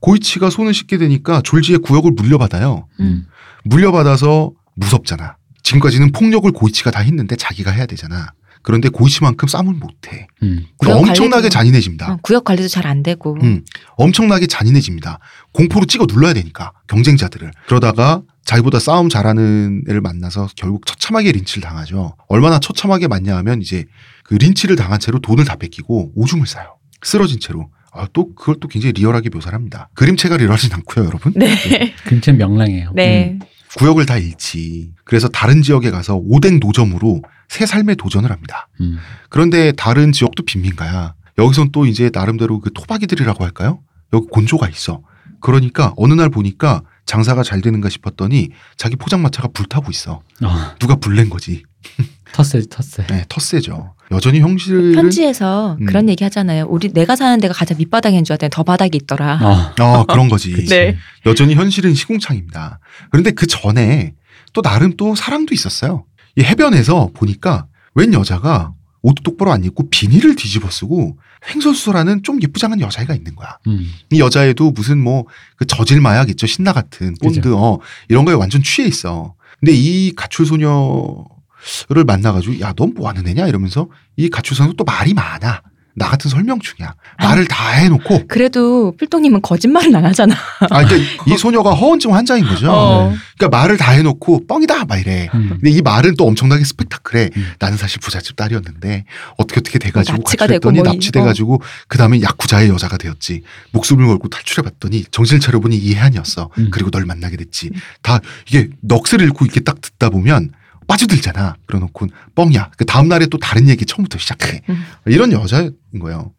고이치가 0.00 0.50
손을 0.50 0.72
씻게 0.74 0.98
되니까 0.98 1.42
졸지의 1.44 1.78
구역을 1.80 2.12
물려받아요. 2.12 2.86
음. 3.00 3.26
물려받아서 3.64 4.52
무섭잖아. 4.74 5.36
지금까지는 5.62 6.12
폭력을 6.12 6.50
고이치가 6.50 6.90
다 6.90 7.00
했는데 7.00 7.36
자기가 7.36 7.70
해야 7.72 7.84
되잖아. 7.86 8.32
그런데 8.62 8.88
고이치만큼 8.88 9.48
싸움을 9.48 9.74
못해. 9.74 10.26
음. 10.42 10.64
그러니까 10.78 11.00
엄청나게 11.10 11.48
관리도- 11.48 11.50
잔인해집니다. 11.50 12.12
어, 12.12 12.18
구역 12.22 12.44
관리도 12.44 12.68
잘 12.68 12.86
안 12.86 13.02
되고. 13.02 13.36
음, 13.42 13.64
엄청나게 13.96 14.46
잔인해집니다. 14.46 15.18
공포로 15.52 15.84
찍어 15.86 16.06
눌러야 16.06 16.32
되니까 16.34 16.72
경쟁자들을. 16.88 17.50
그러다가 17.66 18.22
자기보다 18.48 18.78
싸움 18.78 19.10
잘하는 19.10 19.82
애를 19.90 20.00
만나서 20.00 20.48
결국 20.56 20.86
처참하게 20.86 21.32
린치를 21.32 21.68
당하죠. 21.68 22.16
얼마나 22.28 22.58
처참하게 22.58 23.06
맞냐 23.06 23.36
하면 23.36 23.60
이제 23.60 23.84
그 24.24 24.36
린치를 24.36 24.74
당한 24.74 24.98
채로 24.98 25.18
돈을 25.18 25.44
다 25.44 25.56
뺏기고 25.56 26.12
오줌을 26.14 26.46
싸요. 26.46 26.78
쓰러진 27.02 27.40
채로. 27.40 27.68
아, 27.92 28.06
또 28.14 28.34
그걸 28.34 28.56
또 28.58 28.66
굉장히 28.66 28.94
리얼하게 28.94 29.28
묘사를 29.28 29.54
합니다. 29.54 29.90
그림체가 29.92 30.38
리얼하진 30.38 30.72
않고요, 30.72 31.04
여러분. 31.04 31.34
네. 31.36 31.94
그림체 32.04 32.32
명랑해요. 32.32 32.92
네. 32.94 33.38
구역을 33.76 34.06
다 34.06 34.16
잃지. 34.16 34.92
그래서 35.04 35.28
다른 35.28 35.60
지역에 35.60 35.90
가서 35.90 36.16
오뎅 36.16 36.58
노점으로 36.58 37.20
새 37.48 37.66
삶에 37.66 37.96
도전을 37.96 38.30
합니다. 38.30 38.68
음. 38.80 38.96
그런데 39.28 39.72
다른 39.72 40.10
지역도 40.10 40.44
빈민가야. 40.44 41.14
여기선 41.36 41.70
또 41.70 41.84
이제 41.84 42.10
나름대로 42.10 42.60
그 42.60 42.72
토박이들이라고 42.72 43.44
할까요? 43.44 43.80
여기 44.14 44.26
곤조가 44.28 44.70
있어. 44.70 45.02
그러니까 45.40 45.92
어느 45.98 46.14
날 46.14 46.30
보니까 46.30 46.82
장사가 47.08 47.42
잘 47.42 47.62
되는가 47.62 47.88
싶었더니 47.88 48.50
자기 48.76 48.94
포장마차가 48.96 49.48
불타고 49.54 49.90
있어. 49.90 50.20
어. 50.44 50.74
누가 50.78 50.94
불낸 50.96 51.30
거지. 51.30 51.62
텃세, 52.32 52.60
텃세. 52.68 53.06
네, 53.06 53.24
텃세죠. 53.30 53.94
여전히 54.10 54.40
형실은 54.40 54.92
편지에서 54.92 55.78
음. 55.80 55.86
그런 55.86 56.10
얘기 56.10 56.22
하잖아요. 56.24 56.66
우리 56.68 56.92
내가 56.92 57.16
사는 57.16 57.40
데가 57.40 57.54
가장 57.54 57.78
밑바닥인 57.78 58.24
줄 58.24 58.34
알았더니 58.34 58.50
더 58.50 58.62
바닥이 58.62 58.98
있더라. 58.98 59.38
어. 59.42 59.82
어, 59.82 60.04
그런 60.04 60.28
거지. 60.28 60.52
네. 60.68 60.98
여전히 61.24 61.54
현실은 61.54 61.94
시궁창입니다. 61.94 62.78
그런데 63.10 63.30
그 63.30 63.46
전에 63.46 64.14
또 64.52 64.60
나름 64.60 64.94
또 64.98 65.14
사랑도 65.14 65.54
있었어요. 65.54 66.04
이 66.36 66.42
해변에서 66.42 67.10
보니까 67.14 67.66
웬 67.94 68.12
여자가 68.12 68.74
옷도 69.00 69.22
똑바로 69.22 69.50
안 69.50 69.64
입고 69.64 69.88
비닐을 69.88 70.36
뒤집어 70.36 70.68
쓰고 70.70 71.16
횡설수설하는 71.48 72.22
좀 72.22 72.40
예쁘장한 72.42 72.80
여자애가 72.80 73.14
있는 73.14 73.34
거야. 73.36 73.58
음. 73.66 73.92
이 74.10 74.20
여자애도 74.20 74.72
무슨 74.72 74.98
뭐 75.02 75.24
그 75.56 75.66
저질 75.66 76.00
마약 76.00 76.30
있죠 76.30 76.46
신나 76.46 76.72
같은 76.72 77.14
본드 77.20 77.40
그죠. 77.40 77.58
어 77.58 77.78
이런 78.08 78.24
거에 78.24 78.34
완전 78.34 78.62
취해 78.62 78.86
있어. 78.88 79.34
근데 79.60 79.72
이 79.74 80.12
가출 80.14 80.46
소녀를 80.46 82.04
만나가지고 82.06 82.60
야 82.60 82.72
넌 82.76 82.94
뭐 82.94 83.08
하는 83.08 83.26
애냐 83.26 83.46
이러면서 83.48 83.88
이 84.16 84.28
가출 84.28 84.56
소녀 84.56 84.72
또 84.74 84.84
말이 84.84 85.14
많아. 85.14 85.62
나 85.98 86.08
같은 86.08 86.30
설명충이야. 86.30 86.94
말을 87.20 87.46
다 87.46 87.70
해놓고 87.70 88.26
그래도 88.28 88.96
필동님은 88.96 89.42
거짓말은 89.42 89.94
안 89.94 90.04
하잖아. 90.06 90.34
아 90.70 90.84
그러니까 90.84 90.96
이 91.26 91.36
소녀가 91.36 91.74
허언증 91.74 92.14
환자인 92.14 92.44
거죠. 92.46 92.70
어. 92.72 93.14
그러니까 93.36 93.56
말을 93.58 93.76
다 93.76 93.92
해놓고 93.92 94.46
뻥이다 94.46 94.84
막 94.86 94.98
이래. 94.98 95.28
음. 95.34 95.48
근데 95.50 95.70
이 95.70 95.82
말은 95.82 96.14
또 96.16 96.26
엄청나게 96.26 96.64
스펙타클해. 96.64 97.30
음. 97.36 97.52
나는 97.58 97.76
사실 97.76 98.00
부잣집 98.00 98.36
딸이었는데 98.36 99.04
어떻게 99.36 99.60
어떻게 99.60 99.78
돼가지고 99.78 100.22
가출했더니 100.22 100.78
뭐 100.80 100.86
이- 100.86 100.94
납치돼가지고 100.94 101.60
그 101.88 101.98
다음에 101.98 102.22
야쿠자의 102.22 102.68
여자가 102.68 102.96
되었지. 102.96 103.42
목숨을 103.72 104.06
걸고 104.06 104.28
탈출해봤더니 104.28 105.04
정신을 105.10 105.40
차려보니 105.40 105.76
이해한이었어. 105.76 106.50
음. 106.58 106.68
그리고 106.70 106.90
널 106.90 107.04
만나게 107.04 107.36
됐지. 107.36 107.70
다 108.02 108.20
이게 108.48 108.68
넋을 108.82 109.20
잃고 109.22 109.44
이렇게 109.44 109.60
딱 109.60 109.80
듣다 109.80 110.10
보면 110.10 110.52
빠져들잖아. 110.88 111.54
그래놓고 111.66 112.08
뻥이야. 112.34 112.72
그 112.76 112.84
다음 112.84 113.08
날에 113.08 113.26
또 113.26 113.38
다른 113.38 113.68
얘기 113.68 113.84
처음부터 113.84 114.18
시작해. 114.18 114.62
음. 114.68 114.82
이런 115.06 115.30
여자인 115.32 115.72
거예요. 116.00 116.32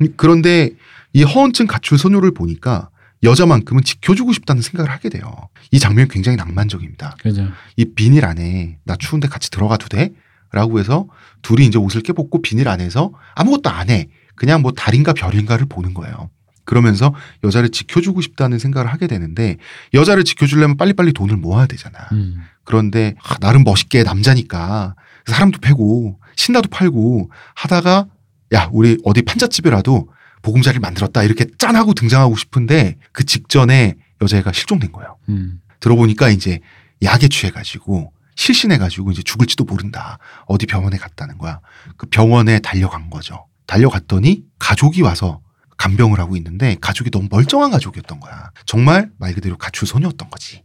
음, 0.00 0.14
그런데 0.16 0.70
이 1.12 1.22
허언증 1.22 1.66
가출 1.66 1.98
소녀를 1.98 2.32
보니까 2.32 2.88
여자만큼은 3.22 3.82
지켜주고 3.82 4.32
싶다는 4.32 4.62
생각을 4.62 4.90
하게 4.90 5.08
돼요. 5.08 5.48
이 5.72 5.78
장면이 5.78 6.08
굉장히 6.08 6.36
낭만적입니다. 6.36 7.16
그죠. 7.20 7.48
이 7.76 7.84
비닐 7.84 8.24
안에 8.24 8.78
나 8.84 8.96
추운데 8.96 9.26
같이 9.28 9.50
들어가도 9.50 9.88
돼? 9.88 10.12
라고 10.52 10.78
해서 10.78 11.06
둘이 11.42 11.66
이제 11.66 11.78
옷을 11.78 12.02
깨벗고 12.02 12.40
비닐 12.42 12.68
안에서 12.68 13.12
아무것도 13.34 13.68
안 13.70 13.90
해. 13.90 14.08
그냥 14.36 14.62
뭐 14.62 14.72
달인가 14.72 15.12
별인가를 15.12 15.66
보는 15.66 15.94
거예요. 15.94 16.30
그러면서 16.64 17.14
여자를 17.42 17.70
지켜주고 17.70 18.20
싶다는 18.20 18.58
생각을 18.58 18.92
하게 18.92 19.06
되는데 19.06 19.56
여자를 19.94 20.24
지켜주려면 20.24 20.76
빨리빨리 20.76 21.12
돈을 21.12 21.36
모아야 21.36 21.66
되잖아. 21.66 21.98
음. 22.12 22.42
그런데 22.66 23.14
아, 23.22 23.38
나름 23.38 23.64
멋있게 23.64 24.02
남자니까 24.02 24.94
사람도 25.24 25.60
패고 25.60 26.20
신나도 26.36 26.68
팔고 26.68 27.30
하다가 27.54 28.06
야 28.52 28.68
우리 28.72 28.98
어디 29.04 29.22
판잣집이라도 29.22 30.10
보금자리를 30.42 30.80
만들었다 30.80 31.22
이렇게 31.22 31.46
짠하고 31.58 31.94
등장하고 31.94 32.36
싶은데 32.36 32.98
그 33.12 33.24
직전에 33.24 33.96
여자애가 34.20 34.52
실종된 34.52 34.92
거예요. 34.92 35.16
음. 35.30 35.60
들어보니까 35.80 36.28
이제 36.28 36.60
약에 37.02 37.28
취해가지고 37.28 38.12
실신해가지고 38.36 39.12
이제 39.12 39.22
죽을지도 39.22 39.64
모른다. 39.64 40.18
어디 40.46 40.66
병원에 40.66 40.98
갔다는 40.98 41.38
거야. 41.38 41.60
그 41.96 42.06
병원에 42.06 42.58
달려간 42.58 43.10
거죠. 43.10 43.46
달려갔더니 43.66 44.42
가족이 44.58 45.02
와서 45.02 45.40
간병을 45.78 46.20
하고 46.20 46.36
있는데 46.36 46.76
가족이 46.80 47.10
너무 47.10 47.28
멀쩡한 47.30 47.70
가족이었던 47.70 48.20
거야. 48.20 48.50
정말 48.66 49.10
말 49.18 49.34
그대로 49.34 49.56
가출 49.56 49.86
소녀였던 49.88 50.30
거지. 50.30 50.62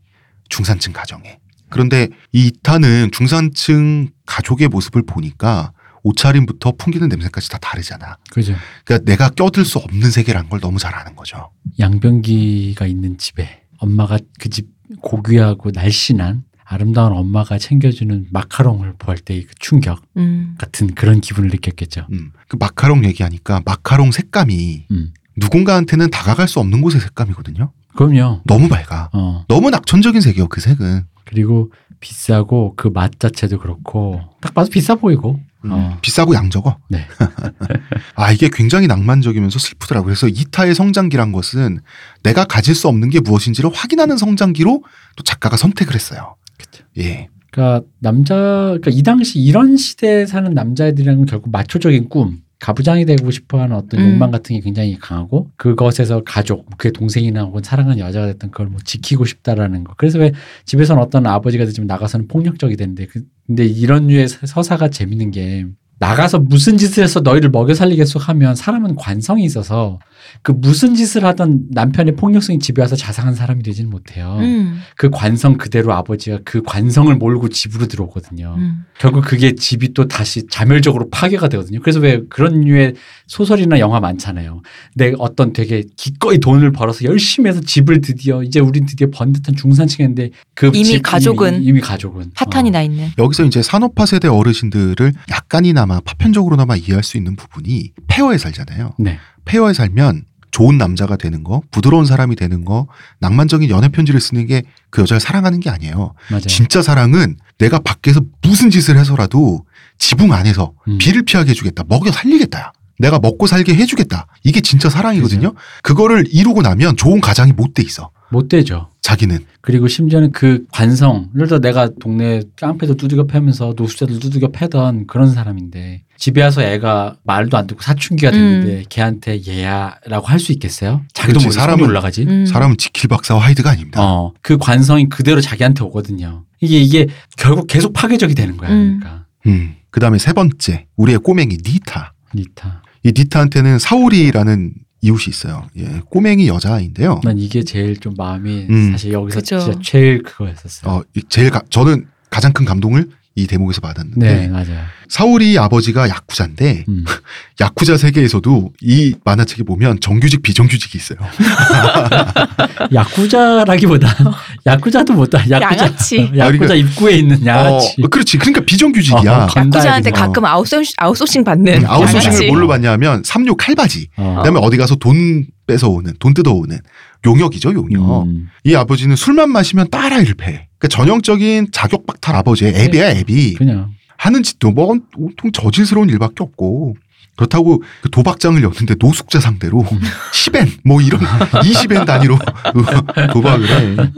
중산층 0.49 0.93
가정에. 0.93 1.39
그런데 1.71 2.09
이 2.31 2.47
이타는 2.47 3.09
중산층 3.11 4.09
가족의 4.25 4.67
모습을 4.67 5.03
보니까 5.05 5.71
옷차림부터 6.03 6.73
풍기는 6.77 7.07
냄새까지 7.09 7.49
다 7.49 7.57
다르잖아. 7.59 8.17
그죠. 8.31 8.55
그러니까 8.85 9.05
내가 9.11 9.29
껴들 9.29 9.65
수 9.65 9.77
없는 9.77 10.09
세계라는 10.11 10.49
걸 10.49 10.59
너무 10.59 10.79
잘 10.79 10.95
아는 10.95 11.15
거죠. 11.15 11.51
양변기가 11.79 12.85
있는 12.87 13.17
집에 13.17 13.61
엄마가 13.77 14.17
그 14.39 14.49
집 14.49 14.67
고귀하고 15.01 15.71
날씬한 15.73 16.43
아름다운 16.65 17.13
엄마가 17.13 17.57
챙겨주는 17.57 18.27
마카롱을 18.31 18.95
보할 18.97 19.17
때의 19.17 19.43
그 19.43 19.53
충격 19.59 20.01
음. 20.17 20.55
같은 20.57 20.93
그런 20.95 21.21
기분을 21.21 21.49
느꼈겠죠. 21.49 22.07
음. 22.11 22.31
그 22.47 22.57
마카롱 22.59 23.05
얘기하니까 23.05 23.61
마카롱 23.65 24.11
색감이 24.11 24.87
음. 24.91 25.13
누군가한테는 25.37 26.11
다가갈 26.11 26.47
수 26.47 26.59
없는 26.59 26.81
곳의 26.81 27.01
색감이거든요. 27.01 27.71
그럼요. 27.95 28.41
너무 28.45 28.69
밝아. 28.69 29.09
어. 29.13 29.43
너무 29.49 29.69
낙천적인 29.69 30.21
색이요, 30.21 30.47
그 30.47 30.61
색은. 30.61 31.03
그리고 31.31 31.71
비싸고 32.01 32.73
그 32.75 32.89
맛 32.89 33.19
자체도 33.19 33.59
그렇고 33.59 34.19
딱 34.41 34.53
봐도 34.53 34.69
비싸 34.69 34.95
보이고. 34.95 35.39
음, 35.63 35.71
어. 35.71 35.97
비싸고 36.01 36.33
양적어. 36.33 36.77
네. 36.89 37.05
아, 38.15 38.31
이게 38.31 38.49
굉장히 38.51 38.87
낭만적이면서 38.87 39.59
슬프더라고요. 39.59 40.07
그래서 40.07 40.27
이타의 40.27 40.73
성장기란 40.75 41.31
것은 41.31 41.79
내가 42.23 42.45
가질 42.45 42.73
수 42.75 42.87
없는 42.87 43.09
게 43.11 43.19
무엇인지를 43.19 43.69
확인하는 43.71 44.17
성장기로 44.17 44.83
또 45.15 45.23
작가가 45.23 45.55
선택을 45.57 45.93
했어요. 45.93 46.35
그쵸. 46.57 46.83
예. 46.97 47.29
그러니까 47.51 47.85
남자 47.99 48.35
그러니까 48.35 48.91
이 48.91 49.03
당시 49.03 49.39
이런 49.39 49.77
시대에 49.77 50.25
사는 50.25 50.51
남자애들이랑은 50.53 51.27
결국 51.27 51.51
마초적인 51.51 52.09
꿈 52.09 52.39
가부장이 52.61 53.05
되고 53.05 53.29
싶어하는 53.31 53.75
어떤 53.75 53.99
음. 54.01 54.11
욕망 54.11 54.31
같은 54.31 54.55
게 54.55 54.61
굉장히 54.61 54.97
강하고 54.97 55.49
그것에서 55.57 56.23
가족 56.23 56.65
그의 56.77 56.93
동생이나 56.93 57.43
혹은 57.43 57.61
사랑하는 57.63 57.99
여자가 57.99 58.27
됐던 58.27 58.51
그걸 58.51 58.67
뭐 58.67 58.79
지키고 58.85 59.25
싶다라는 59.25 59.83
거 59.83 59.93
그래서 59.97 60.19
왜 60.19 60.31
집에서는 60.65 61.01
어떤 61.01 61.25
아버지가 61.25 61.65
되지만 61.65 61.87
나가서는 61.87 62.27
폭력적이 62.27 62.77
되는데 62.77 63.07
그- 63.07 63.23
근데 63.47 63.65
이런 63.65 64.07
류의 64.07 64.27
서사가 64.27 64.89
재밌는 64.89 65.31
게 65.31 65.65
나가서 66.01 66.39
무슨 66.39 66.79
짓을 66.79 67.03
해서 67.03 67.19
너희를 67.19 67.51
먹여 67.51 67.75
살리겠소 67.75 68.17
하면 68.17 68.55
사람은 68.55 68.95
관성이 68.95 69.43
있어서 69.45 69.99
그 70.41 70.51
무슨 70.51 70.95
짓을 70.95 71.23
하던 71.25 71.65
남편의 71.69 72.15
폭력성이 72.15 72.57
집에 72.57 72.81
와서 72.81 72.95
자상한 72.95 73.35
사람이 73.35 73.61
되지는 73.61 73.91
못해요. 73.91 74.37
음. 74.39 74.79
그 74.97 75.11
관성 75.11 75.57
그대로 75.57 75.93
아버지가 75.93 76.39
그 76.43 76.63
관성을 76.63 77.15
몰고 77.15 77.49
집으로 77.49 77.87
들어오거든요. 77.87 78.55
음. 78.57 78.85
결국 78.99 79.23
그게 79.25 79.53
집이 79.53 79.93
또 79.93 80.07
다시 80.07 80.47
자멸적으로 80.47 81.07
파괴가 81.11 81.49
되거든요. 81.49 81.79
그래서 81.81 81.99
왜 81.99 82.21
그런 82.29 82.61
류의 82.61 82.95
소설이나 83.27 83.77
영화 83.77 83.99
많잖아요. 83.99 84.63
내 84.95 85.13
어떤 85.19 85.53
되게 85.53 85.83
기꺼이 85.97 86.39
돈을 86.39 86.71
벌어서 86.71 87.05
열심히 87.05 87.49
해서 87.49 87.61
집을 87.61 88.01
드디어 88.01 88.41
이제 88.41 88.59
우린 88.59 88.87
드디어 88.87 89.07
번 89.11 89.33
듯한 89.33 89.55
중산층인데 89.55 90.31
그 90.55 90.67
이미 90.73 90.83
집 90.83 91.03
가족은 91.03 91.57
이미, 91.57 91.65
이미 91.65 91.81
가족은 91.81 92.31
파탄이 92.33 92.69
어. 92.69 92.71
나 92.71 92.81
있는. 92.81 93.09
여기서 93.19 93.43
이제 93.45 93.61
산업화 93.61 94.07
세대 94.07 94.27
어르신들을 94.27 95.13
약간이나마 95.29 95.90
파편적으로나마 95.99 96.75
이해할 96.75 97.03
수 97.03 97.17
있는 97.17 97.35
부분이 97.35 97.91
폐허에 98.07 98.37
살잖아요. 98.37 98.93
네. 98.99 99.19
폐허에 99.45 99.73
살면 99.73 100.23
좋은 100.51 100.77
남자가 100.77 101.15
되는 101.15 101.43
거, 101.43 101.61
부드러운 101.71 102.05
사람이 102.05 102.35
되는 102.35 102.65
거, 102.65 102.87
낭만적인 103.19 103.69
연애 103.69 103.89
편지를 103.89 104.19
쓰는 104.21 104.47
게 104.47 104.63
그 104.91 105.01
여자를 105.01 105.21
사랑하는 105.21 105.59
게 105.61 105.69
아니에요. 105.69 106.13
맞아요. 106.29 106.41
진짜 106.41 106.81
사랑은 106.81 107.37
내가 107.57 107.79
밖에서 107.79 108.21
무슨 108.41 108.69
짓을 108.69 108.97
해서라도 108.99 109.65
지붕 109.97 110.33
안에서 110.33 110.73
음. 110.89 110.97
비를 110.97 111.23
피하게 111.23 111.51
해주겠다. 111.51 111.85
먹여 111.87 112.11
살리겠다. 112.11 112.73
내가 112.99 113.17
먹고 113.19 113.47
살게 113.47 113.73
해주겠다. 113.73 114.27
이게 114.43 114.59
진짜 114.59 114.89
사랑이거든요. 114.89 115.53
그거를 115.81 116.25
이루고 116.29 116.61
나면 116.61 116.97
좋은 116.97 117.21
가장이 117.21 117.53
못 117.53 117.73
돼 117.73 117.81
있어. 117.83 118.11
못 118.29 118.49
되죠. 118.49 118.89
자기는. 119.01 119.39
그리고 119.61 119.87
심지어는 119.87 120.31
그 120.31 120.65
관성, 120.71 121.29
예를 121.35 121.47
들어 121.47 121.59
내가 121.59 121.89
동네 121.99 122.41
깡패도 122.59 122.95
두들겨 122.95 123.25
패면서 123.27 123.73
노숙자들 123.77 124.19
두들겨 124.19 124.49
패던 124.51 125.05
그런 125.07 125.31
사람인데 125.31 126.03
집에 126.17 126.41
와서 126.43 126.61
애가 126.63 127.17
말도 127.23 127.57
안 127.57 127.67
듣고 127.67 127.81
사춘기가 127.81 128.31
됐는데 128.31 128.85
걔한테 128.89 129.41
얘야라고 129.47 130.25
할 130.27 130.39
수 130.39 130.51
있겠어요? 130.51 131.01
자기도 131.13 131.39
모르게 131.39 131.53
사람이 131.59 131.83
올라가지. 131.83 132.23
음. 132.23 132.45
사람은 132.47 132.77
지킬 132.77 133.07
박사와 133.07 133.41
하이드가 133.43 133.69
아닙니다. 133.69 134.01
어, 134.03 134.33
그 134.41 134.57
관성이 134.57 135.07
그대로 135.09 135.39
자기한테 135.41 135.83
오거든요. 135.83 136.45
이게 136.59 136.79
이게 136.79 137.07
결국 137.37 137.67
계속 137.67 137.93
파괴적이 137.93 138.33
되는 138.35 138.57
거야. 138.57 138.71
음. 138.71 138.99
그러니까 138.99 139.25
음. 139.47 139.75
그 139.91 139.99
다음에 139.99 140.17
세 140.17 140.33
번째, 140.33 140.87
우리의 140.95 141.19
꼬맹이 141.19 141.57
니타. 141.65 142.13
니타. 142.33 142.81
이 143.03 143.11
니타한테는 143.15 143.77
사오리라는 143.79 144.73
이웃이 145.01 145.25
있어요. 145.29 145.67
예, 145.77 146.01
꼬맹이 146.09 146.47
여자아이인데요. 146.47 147.21
난 147.23 147.37
이게 147.39 147.63
제일 147.63 147.97
좀 147.97 148.13
마음이 148.15 148.67
음. 148.69 148.91
사실 148.91 149.11
여기서 149.13 149.39
그죠. 149.39 149.59
진짜 149.59 149.79
제일 149.83 150.21
그거였었어요. 150.23 150.91
어, 150.91 151.03
이- 151.15 151.23
제일 151.27 151.49
가- 151.49 151.63
저는 151.69 152.07
가장 152.29 152.53
큰 152.53 152.65
감동을 152.65 153.09
이 153.33 153.47
대목에서 153.47 153.79
받았는데 153.79 154.33
네, 154.33 154.47
맞아요. 154.49 154.81
사오리 155.07 155.57
아버지가 155.57 156.09
야쿠자인데 156.09 156.83
음. 156.89 157.05
야쿠자 157.61 157.95
세계에서도 157.97 158.73
이 158.81 159.13
만화책에 159.23 159.63
보면 159.63 159.99
정규직 160.01 160.41
비정규직이 160.41 160.97
있어요. 160.97 161.17
야쿠자라기보다 162.93 164.07
야쿠자도 164.65 165.13
못 165.13 165.23
돼. 165.23 165.39
야쿠자. 165.49 165.61
양아치. 165.85 166.31
야쿠자 166.35 166.75
입구에 166.75 167.13
있는 167.17 167.45
양아치. 167.45 167.95
어, 168.03 168.07
그렇지. 168.09 168.37
그러니까 168.37 168.61
비정규직이야. 168.65 169.43
어, 169.43 169.47
건- 169.47 169.65
야쿠자한테. 169.67 170.11
가끔 170.11 170.45
아웃소싱, 170.45 170.93
아웃소싱 170.97 171.43
받는 171.43 171.83
음, 171.83 171.85
아웃소싱을 171.87 172.25
양아치. 172.33 172.47
뭘로 172.47 172.67
받냐면 172.67 173.21
삼류 173.25 173.55
칼받이. 173.55 174.09
어. 174.17 174.35
그다음에 174.39 174.59
어디 174.61 174.77
가서 174.77 174.95
돈 174.95 175.45
뺏어오는, 175.67 176.13
돈 176.19 176.33
뜯어오는 176.33 176.77
용역이죠, 177.25 177.73
용역. 177.73 178.23
음. 178.23 178.49
이 178.63 178.75
아버지는 178.75 179.15
술만 179.15 179.49
마시면 179.51 179.89
딸아이를 179.89 180.33
패. 180.35 180.67
그러니까 180.81 180.87
전형적인 180.87 181.67
자격 181.71 182.07
박탈 182.07 182.35
아버지의 182.37 182.73
애비야, 182.75 183.11
애비. 183.11 183.53
그냥 183.53 183.91
하는 184.17 184.41
짓도 184.43 184.71
뭐 184.71 184.87
온통 185.15 185.51
저질스러운 185.51 186.09
일밖에 186.09 186.35
없고. 186.39 186.95
그렇다고 187.41 187.81
그 188.03 188.09
도박장을 188.11 188.61
여는데 188.61 188.95
노숙자 188.99 189.39
상대로 189.39 189.79
음. 189.91 189.99
10엔 190.33 190.77
뭐 190.85 191.01
이런 191.01 191.19
20엔 191.51 192.05
단위로 192.05 192.37
도박을 193.33 193.69
해. 193.69 194.11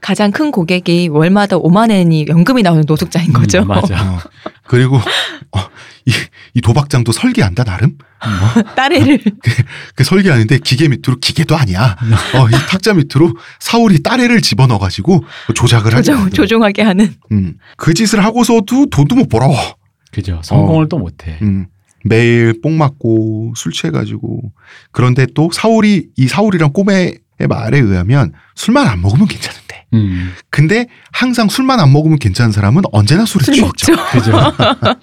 가장 0.00 0.30
큰 0.30 0.50
고객이 0.50 1.08
월마다 1.08 1.56
5만 1.56 1.90
엔이 1.90 2.26
연금이 2.28 2.62
나오는 2.62 2.84
노숙자인 2.86 3.32
거죠. 3.32 3.60
음, 3.62 3.68
맞아. 3.68 4.02
어, 4.02 4.18
그리고 4.66 4.96
어, 4.96 5.60
이, 6.04 6.12
이 6.54 6.60
도박장도 6.60 7.12
설계한다 7.12 7.64
나름. 7.64 7.96
딸애를 8.74 9.20
그 9.94 10.04
설계하는데 10.04 10.58
기계 10.58 10.88
밑으로 10.88 11.18
기계도 11.20 11.56
아니야. 11.56 11.96
어, 12.34 12.48
이 12.48 12.52
탁자 12.68 12.92
밑으로 12.92 13.32
사울이 13.60 14.02
딸애를 14.02 14.42
집어넣어가지고 14.42 15.24
조작을. 15.54 15.92
조종, 15.92 16.14
만드는. 16.14 16.32
조종하게 16.32 16.82
하는. 16.82 17.14
음, 17.32 17.54
그 17.76 17.94
짓을 17.94 18.24
하고서도 18.24 18.86
돈도 18.90 19.14
못 19.14 19.28
벌어. 19.28 19.54
그죠. 20.10 20.40
성공을 20.42 20.88
또 20.88 20.98
못해. 20.98 21.38
음, 21.42 21.66
매일 22.08 22.60
뽕 22.62 22.76
맞고 22.78 23.54
술 23.56 23.72
취해가지고 23.72 24.40
그런데 24.92 25.26
또 25.34 25.50
사울이 25.52 26.08
이 26.16 26.28
사울이랑 26.28 26.72
꼬매의 26.72 27.18
말에 27.48 27.78
의하면 27.78 28.32
술만 28.54 28.86
안 28.86 29.00
먹으면 29.00 29.26
괜찮은데 29.28 29.86
음. 29.94 30.32
근데 30.50 30.86
항상 31.12 31.48
술만 31.48 31.80
안 31.80 31.92
먹으면 31.92 32.18
괜찮은 32.18 32.52
사람은 32.52 32.82
언제나 32.92 33.24
술에 33.24 33.44
술 33.44 33.54
취했죠. 33.54 33.92
먹죠. 33.92 34.10
그죠. 34.12 34.32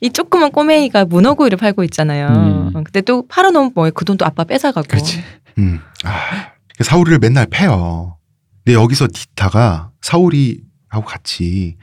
이 0.00 0.10
조그만 0.10 0.50
꼬맹이가 0.50 1.04
문어구이를 1.04 1.58
팔고 1.58 1.84
있잖아요. 1.84 2.28
음. 2.28 2.68
어, 2.76 2.82
근데 2.84 3.00
또 3.00 3.26
팔아놓으면 3.28 3.72
뭐 3.74 3.90
그 3.90 4.04
돈도 4.04 4.24
아빠 4.24 4.44
뺏어가고. 4.44 4.86
그렇지. 4.88 5.22
음. 5.58 5.80
아, 6.04 6.52
사울이를 6.80 7.18
맨날 7.18 7.46
패요. 7.50 8.16
근데 8.64 8.74
여기서 8.74 9.06
니타가 9.06 9.90
사울이하고 10.00 11.04
같이 11.04 11.76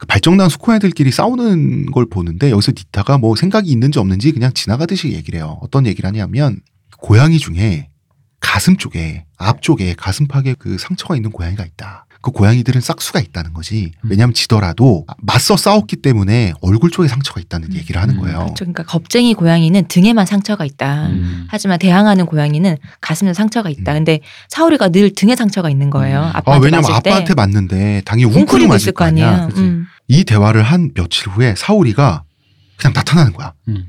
그 0.00 0.06
발정난 0.06 0.48
수코야들끼리 0.48 1.12
싸우는 1.12 1.92
걸 1.92 2.06
보는데 2.06 2.50
여기서 2.50 2.72
니타가 2.72 3.18
뭐 3.18 3.36
생각이 3.36 3.70
있는지 3.70 3.98
없는지 3.98 4.32
그냥 4.32 4.50
지나가듯이 4.54 5.12
얘기를 5.12 5.38
해요. 5.38 5.58
어떤 5.60 5.86
얘기를 5.86 6.08
하냐면 6.08 6.60
고양이 6.98 7.38
중에 7.38 7.90
가슴 8.40 8.78
쪽에 8.78 9.26
앞쪽에 9.36 9.94
가슴팍에 9.94 10.54
그 10.58 10.78
상처가 10.78 11.16
있는 11.16 11.30
고양이가 11.30 11.66
있다. 11.66 12.06
그 12.22 12.32
고양이들은 12.32 12.80
싹수가 12.82 13.20
있다는 13.20 13.54
거지. 13.54 13.92
음. 14.04 14.10
왜냐하면 14.10 14.34
지더라도 14.34 15.06
맞서 15.18 15.56
싸웠기 15.56 15.96
때문에 15.96 16.52
얼굴 16.60 16.90
쪽에 16.90 17.08
상처가 17.08 17.40
있다는 17.40 17.74
얘기를 17.74 18.00
하는 18.00 18.16
음. 18.16 18.20
거예요. 18.20 18.38
그렇죠. 18.38 18.54
그러니까 18.56 18.82
겁쟁이 18.84 19.32
고양이는 19.32 19.88
등에만 19.88 20.26
상처가 20.26 20.66
있다. 20.66 21.06
음. 21.08 21.46
하지만 21.48 21.78
대항하는 21.78 22.26
고양이는 22.26 22.76
가슴에 23.00 23.32
상처가 23.32 23.70
있다. 23.70 23.92
음. 23.92 23.96
근데 23.96 24.20
사울이가 24.48 24.90
늘 24.90 25.14
등에 25.14 25.34
상처가 25.34 25.70
있는 25.70 25.88
거예요. 25.88 26.20
음. 26.20 26.30
아빠한테 26.34 26.52
아, 26.52 26.58
왜냐면 26.58 26.92
아빠한테 26.92 27.34
맞는데 27.34 28.02
당연히 28.04 28.34
웅크리고 28.34 28.68
맞을 28.68 28.84
있을 28.84 28.92
거거 28.92 29.06
아니야. 29.06 29.48
음. 29.56 29.86
이 30.08 30.24
대화를 30.24 30.62
한 30.62 30.90
며칠 30.94 31.28
후에 31.28 31.54
사울이가 31.56 32.24
그냥 32.76 32.92
나타나는 32.94 33.32
거야. 33.32 33.54
음. 33.68 33.86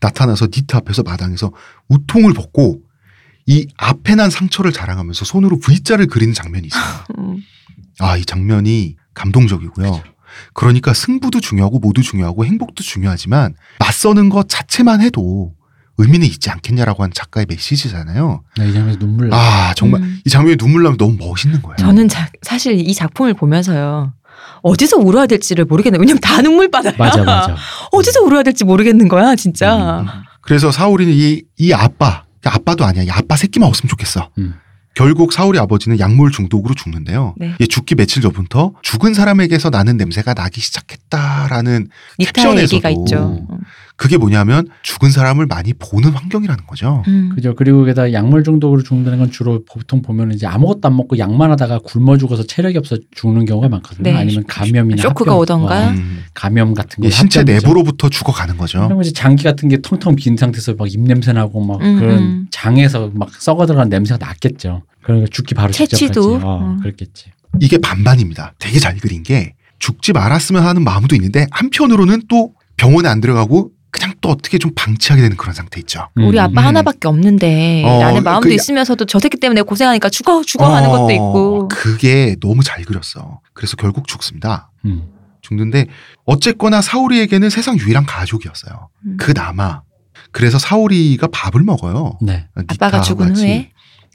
나타나서 0.00 0.46
니트 0.46 0.76
앞에서 0.76 1.02
마당에서 1.02 1.50
우통을 1.88 2.34
벗고 2.34 2.80
이 3.46 3.66
앞에 3.76 4.14
난 4.14 4.30
상처를 4.30 4.72
자랑하면서 4.72 5.24
손으로 5.24 5.58
V자를 5.58 6.06
그리는 6.06 6.32
장면이 6.32 6.68
있어요. 6.68 7.04
음. 8.00 8.04
아, 8.04 8.16
이 8.16 8.24
장면이 8.24 8.96
감동적이고요. 9.14 10.02
그러니까 10.52 10.94
승부도 10.94 11.40
중요하고 11.40 11.78
모두 11.78 12.02
중요하고 12.02 12.44
행복도 12.44 12.82
중요하지만 12.82 13.54
맞서는 13.78 14.28
것 14.30 14.48
자체만 14.48 15.00
해도 15.00 15.52
의미는 15.96 16.26
있지 16.26 16.50
않겠냐라고 16.50 17.04
하는 17.04 17.12
작가의 17.14 17.46
메시지잖아요. 17.48 18.42
나이 18.56 18.72
장면에서 18.72 18.98
눈물 18.98 19.28
나. 19.28 19.36
아, 19.36 19.74
정말 19.74 20.00
음. 20.02 20.18
이 20.24 20.28
장면이 20.30 20.56
눈물 20.56 20.82
나면 20.82 20.98
너무 20.98 21.16
멋있는 21.16 21.62
거예요. 21.62 21.76
저는 21.76 22.08
자- 22.08 22.28
사실 22.42 22.80
이 22.80 22.92
작품을 22.94 23.34
보면서요. 23.34 24.12
어디서 24.62 24.96
울어야 24.96 25.26
될지를 25.26 25.64
모르겠네. 25.66 25.98
왜냐면 26.00 26.20
다 26.20 26.42
눈물바다야. 26.42 26.94
맞아 26.98 27.22
맞아. 27.22 27.56
어디서 27.92 28.22
울어야 28.22 28.42
될지 28.42 28.64
모르겠는 28.64 29.06
거야, 29.06 29.36
진짜. 29.36 30.00
음. 30.00 30.06
그래서 30.40 30.72
사울이는 30.72 31.12
이, 31.14 31.42
이 31.58 31.72
아빠, 31.72 32.24
아빠도 32.44 32.84
아니야. 32.84 33.04
이 33.04 33.10
아빠 33.10 33.36
새끼만 33.36 33.68
없으면 33.68 33.88
좋겠어. 33.88 34.30
음. 34.38 34.54
결국 34.94 35.32
사울의 35.32 35.60
아버지는 35.60 35.98
약물 35.98 36.30
중독으로 36.30 36.74
죽는데요. 36.74 37.34
네. 37.36 37.54
이 37.58 37.66
죽기 37.66 37.96
며칠 37.96 38.22
전부터 38.22 38.74
죽은 38.82 39.12
사람에게서 39.12 39.70
나는 39.70 39.96
냄새가 39.96 40.34
나기 40.34 40.60
시작했다라는 40.60 41.88
캡션에서도. 42.18 43.48
그게 43.96 44.16
뭐냐면 44.16 44.66
죽은 44.82 45.10
사람을 45.10 45.46
많이 45.46 45.72
보는 45.72 46.10
환경이라는 46.10 46.66
거죠. 46.66 47.04
음. 47.06 47.30
그죠. 47.34 47.54
그리고 47.54 47.84
게다가 47.84 48.12
약물 48.12 48.42
중독으로 48.42 48.82
죽는다는 48.82 49.18
건 49.20 49.30
주로 49.30 49.64
보통 49.64 50.02
보면 50.02 50.32
이제 50.32 50.46
아무것도 50.46 50.80
안 50.82 50.96
먹고 50.96 51.16
약만 51.18 51.50
하다가 51.52 51.78
굶어 51.78 52.16
죽어서 52.18 52.44
체력이 52.44 52.76
없어 52.76 52.96
죽는 53.14 53.44
경우가 53.44 53.68
많거든요. 53.68 54.10
네. 54.10 54.16
아니면 54.16 54.44
감염이나 54.48 55.00
쇼크가 55.00 55.36
오던가. 55.36 55.86
어, 55.86 55.90
음. 55.90 56.24
감염 56.34 56.74
같은 56.74 57.04
이거 57.04 57.10
신체 57.10 57.40
합병이죠. 57.40 57.66
내부로부터 57.66 58.08
죽어가는 58.08 58.56
거죠. 58.56 58.86
그리고 58.88 59.02
이제 59.02 59.12
장기 59.12 59.44
같은 59.44 59.68
게 59.68 59.80
텅텅 59.80 60.16
빈 60.16 60.36
상태에서 60.36 60.74
막 60.74 60.92
입냄새 60.92 61.32
나고 61.32 61.64
막 61.64 61.80
음, 61.80 61.98
그런 62.00 62.18
음. 62.18 62.46
장에서 62.50 63.10
막 63.14 63.30
썩어 63.30 63.66
들어간 63.66 63.88
냄새가 63.88 64.24
났겠죠. 64.24 64.82
그러니까 65.02 65.28
죽기 65.30 65.54
바로. 65.54 65.70
직전까지. 65.70 66.18
어, 66.18 66.74
음. 66.74 66.80
그랬겠지. 66.80 67.26
이게 67.60 67.78
반반입니다. 67.78 68.54
되게 68.58 68.80
잘 68.80 68.96
그린 68.96 69.22
게 69.22 69.54
죽지 69.78 70.12
말았으면 70.12 70.64
하는 70.64 70.82
마음도 70.82 71.14
있는데 71.14 71.46
한편으로는 71.52 72.22
또 72.28 72.54
병원에 72.76 73.08
안 73.08 73.20
들어가고 73.20 73.70
그냥 73.94 74.12
또 74.20 74.28
어떻게 74.30 74.58
좀 74.58 74.72
방치하게 74.74 75.22
되는 75.22 75.36
그런 75.36 75.54
상태 75.54 75.78
있죠. 75.80 76.08
우리 76.16 76.36
음. 76.36 76.42
아빠 76.42 76.62
음. 76.62 76.66
하나밖에 76.66 77.06
없는데 77.06 77.84
어, 77.84 78.00
나는 78.00 78.24
마음도 78.24 78.48
그- 78.48 78.52
있으면서도 78.52 79.04
저 79.04 79.20
새끼 79.20 79.36
때문에 79.38 79.62
고생하니까 79.62 80.10
죽어 80.10 80.42
죽어 80.42 80.74
하는 80.74 80.90
것도 80.90 81.12
있고. 81.12 81.68
그게 81.68 82.34
너무 82.40 82.64
잘 82.64 82.84
그렸어. 82.84 83.40
그래서 83.52 83.76
결국 83.76 84.08
죽습니다. 84.08 84.72
음. 84.84 85.04
죽는데 85.42 85.86
어쨌거나 86.24 86.82
사우리에게는 86.82 87.50
세상 87.50 87.78
유일한 87.78 88.04
가족이었어요. 88.04 88.88
음. 89.06 89.16
그 89.16 89.30
남아. 89.30 89.82
그래서 90.32 90.58
사우리가 90.58 91.28
밥을 91.32 91.62
먹어요. 91.62 92.18
네. 92.20 92.48
아빠가 92.56 92.72
니타하고 92.98 93.04
죽은 93.04 93.28
같이. 93.28 93.42
후에 93.42 93.70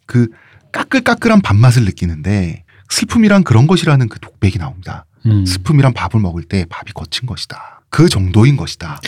그 0.06 0.28
까끌까끌한 0.74 1.40
밥맛을 1.42 1.86
느끼는데 1.86 2.66
슬픔이란 2.90 3.46
그런 3.46 3.66
것이라는 3.66 4.10
그 4.10 4.20
독백이 4.20 4.58
나옵니다. 4.58 5.06
음. 5.26 5.46
슬픔이란 5.46 5.94
밥을 5.94 6.20
먹을 6.20 6.44
때 6.44 6.66
밥이 6.70 6.92
거친 6.94 7.26
것이다. 7.28 7.82
그 7.90 8.10
정도인 8.10 8.58
것이다. 8.58 9.00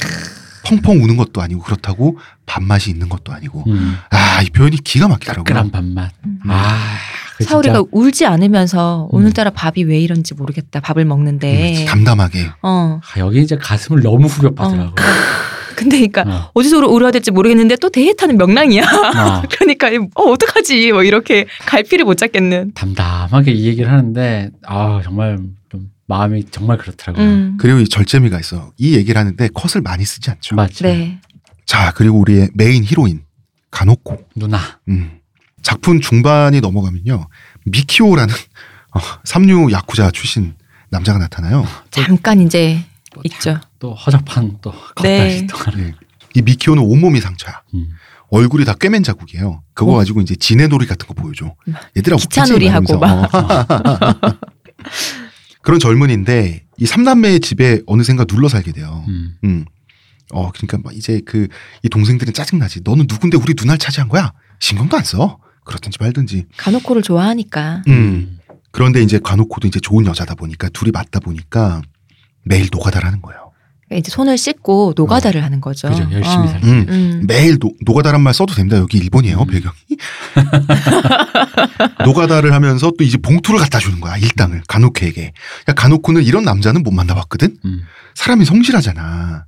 펑펑 0.65 1.03
우는 1.03 1.17
것도 1.17 1.41
아니고 1.41 1.61
그렇다고 1.61 2.17
밥맛이 2.45 2.89
있는 2.91 3.09
것도 3.09 3.31
아니고 3.33 3.63
음. 3.67 3.95
아이 4.09 4.49
표현이 4.49 4.77
기가 4.77 5.07
막히더라고요. 5.07 5.43
까끌한 5.43 5.71
밥맛. 5.71 6.11
음. 6.25 6.39
아, 6.47 6.77
그 7.37 7.43
사우리가 7.45 7.75
진짜 7.75 7.89
울지 7.91 8.25
않으면서 8.25 9.09
음. 9.11 9.15
오늘따라 9.15 9.51
밥이 9.51 9.83
왜 9.85 9.99
이런지 9.99 10.33
모르겠다. 10.33 10.79
밥을 10.79 11.05
먹는데. 11.05 11.81
음, 11.81 11.85
담담하게 11.85 12.49
어. 12.61 12.99
아, 13.03 13.19
여기 13.19 13.41
이제 13.41 13.55
가슴을 13.57 14.01
너무 14.01 14.27
후벼파더라고. 14.27 14.95
근데 15.75 16.07
그러니까 16.07 16.23
어. 16.27 16.51
어디서 16.53 16.77
울- 16.77 16.85
울어야 16.85 17.09
될지 17.11 17.31
모르겠는데 17.31 17.77
또 17.77 17.89
대해타는 17.89 18.37
명랑이야. 18.37 18.83
어. 18.83 19.41
그러니까 19.49 19.87
어 20.15 20.23
어떡하지? 20.31 20.91
뭐 20.91 21.01
이렇게 21.03 21.47
갈피를 21.65 22.05
못 22.05 22.15
잡겠는. 22.17 22.73
담담하게 22.75 23.51
이 23.53 23.65
얘기를 23.65 23.91
하는데 23.91 24.51
아 24.67 25.01
정말 25.03 25.37
좀 25.37 25.55
마음이 26.11 26.43
정말 26.51 26.77
그렇더라고요. 26.77 27.25
음. 27.25 27.57
그리고 27.57 27.79
이 27.79 27.87
절제미가 27.87 28.37
있어. 28.41 28.73
이 28.77 28.95
얘기를 28.95 29.17
하는데 29.17 29.47
컷을 29.53 29.81
많이 29.81 30.03
쓰지 30.03 30.29
않죠. 30.29 30.55
맞죠. 30.55 30.85
네. 30.85 31.21
자 31.65 31.93
그리고 31.95 32.19
우리의 32.19 32.49
메인 32.53 32.83
히로인 32.83 33.23
가노코. 33.71 34.27
누나. 34.35 34.59
음. 34.89 35.19
작품 35.61 36.01
중반이 36.01 36.59
넘어가면요 36.59 37.27
미키오라는 37.65 38.33
어, 38.93 38.99
삼류 39.23 39.71
야쿠자 39.71 40.11
출신 40.11 40.55
남자가 40.89 41.17
나타나요. 41.17 41.65
잠깐 41.91 42.41
이제 42.41 42.83
또 43.13 43.21
있죠. 43.23 43.59
또 43.79 43.93
허접한 43.93 44.57
또 44.61 44.73
네. 45.01 45.47
겉다리 45.47 45.47
또. 45.47 45.71
네. 45.77 45.93
이 46.33 46.41
미키오는 46.41 46.83
온몸이 46.83 47.21
상처야. 47.21 47.61
음. 47.73 47.87
얼굴이 48.31 48.65
다 48.65 48.73
꿰맨 48.73 49.03
자국이에요. 49.03 49.63
그거 49.73 49.93
어. 49.93 49.95
가지고 49.95 50.19
이제 50.21 50.35
지네놀이 50.35 50.87
같은 50.87 51.07
거 51.07 51.13
보여줘. 51.13 51.53
얘들아 51.97 52.17
기차 52.17 52.41
웃기지? 52.41 52.51
놀이 52.53 52.67
하고 52.67 52.85
이러면서. 52.89 53.27
어. 53.29 54.37
그런 55.63 55.79
젊은인데 55.79 56.65
이 56.77 56.85
삼남매의 56.85 57.39
집에 57.41 57.81
어느샌가 57.85 58.25
눌러 58.25 58.47
살게 58.47 58.71
돼요. 58.71 59.03
음. 59.07 59.35
음. 59.43 59.65
어 60.33 60.49
그러니까 60.51 60.77
막 60.83 60.95
이제 60.95 61.21
그 61.25 61.47
이 61.83 61.89
동생들은 61.89 62.33
짜증 62.33 62.59
나지. 62.59 62.79
너는 62.83 63.05
누군데 63.09 63.37
우리 63.37 63.53
누나를 63.57 63.77
차지한 63.79 64.07
거야? 64.09 64.31
신경도 64.59 64.97
안 64.97 65.03
써. 65.03 65.37
그렇든지 65.65 65.97
말든지. 65.99 66.45
가노코를 66.57 67.01
좋아하니까. 67.01 67.83
음. 67.87 68.37
그런데 68.71 69.01
이제 69.01 69.19
가노코도 69.21 69.67
이제 69.67 69.79
좋은 69.79 70.05
여자다 70.05 70.35
보니까 70.35 70.69
둘이 70.69 70.91
맞다 70.91 71.19
보니까 71.19 71.81
매일 72.43 72.67
노가다를 72.71 73.05
하는 73.07 73.21
거예요. 73.21 73.40
그러니까 73.91 73.97
이제 73.97 74.09
손을 74.09 74.37
씻고 74.37 74.93
노가다를 74.95 75.43
하는 75.43 75.59
거죠. 75.59 75.89
그죠. 75.89 76.07
열심히 76.11 76.45
어. 76.45 76.47
살. 76.47 76.63
음. 76.63 76.85
음. 76.87 77.23
매일 77.27 77.59
노, 77.59 77.71
노가다란 77.81 78.21
말 78.21 78.33
써도 78.33 78.55
됩니다. 78.55 78.77
여기 78.77 78.97
일본이에요, 78.97 79.41
음. 79.41 79.47
배경이. 79.47 79.75
노가다를 82.05 82.53
하면서 82.53 82.89
또 82.97 83.03
이제 83.03 83.17
봉투를 83.17 83.59
갖다 83.59 83.79
주는 83.79 83.99
거야, 83.99 84.15
일당을. 84.15 84.63
가노코에게. 84.67 85.33
야, 85.67 85.73
가노코는 85.73 86.23
이런 86.23 86.43
남자는 86.43 86.83
못 86.83 86.91
만나봤거든? 86.91 87.57
음. 87.65 87.81
사람이 88.15 88.45
성실하잖아. 88.45 89.45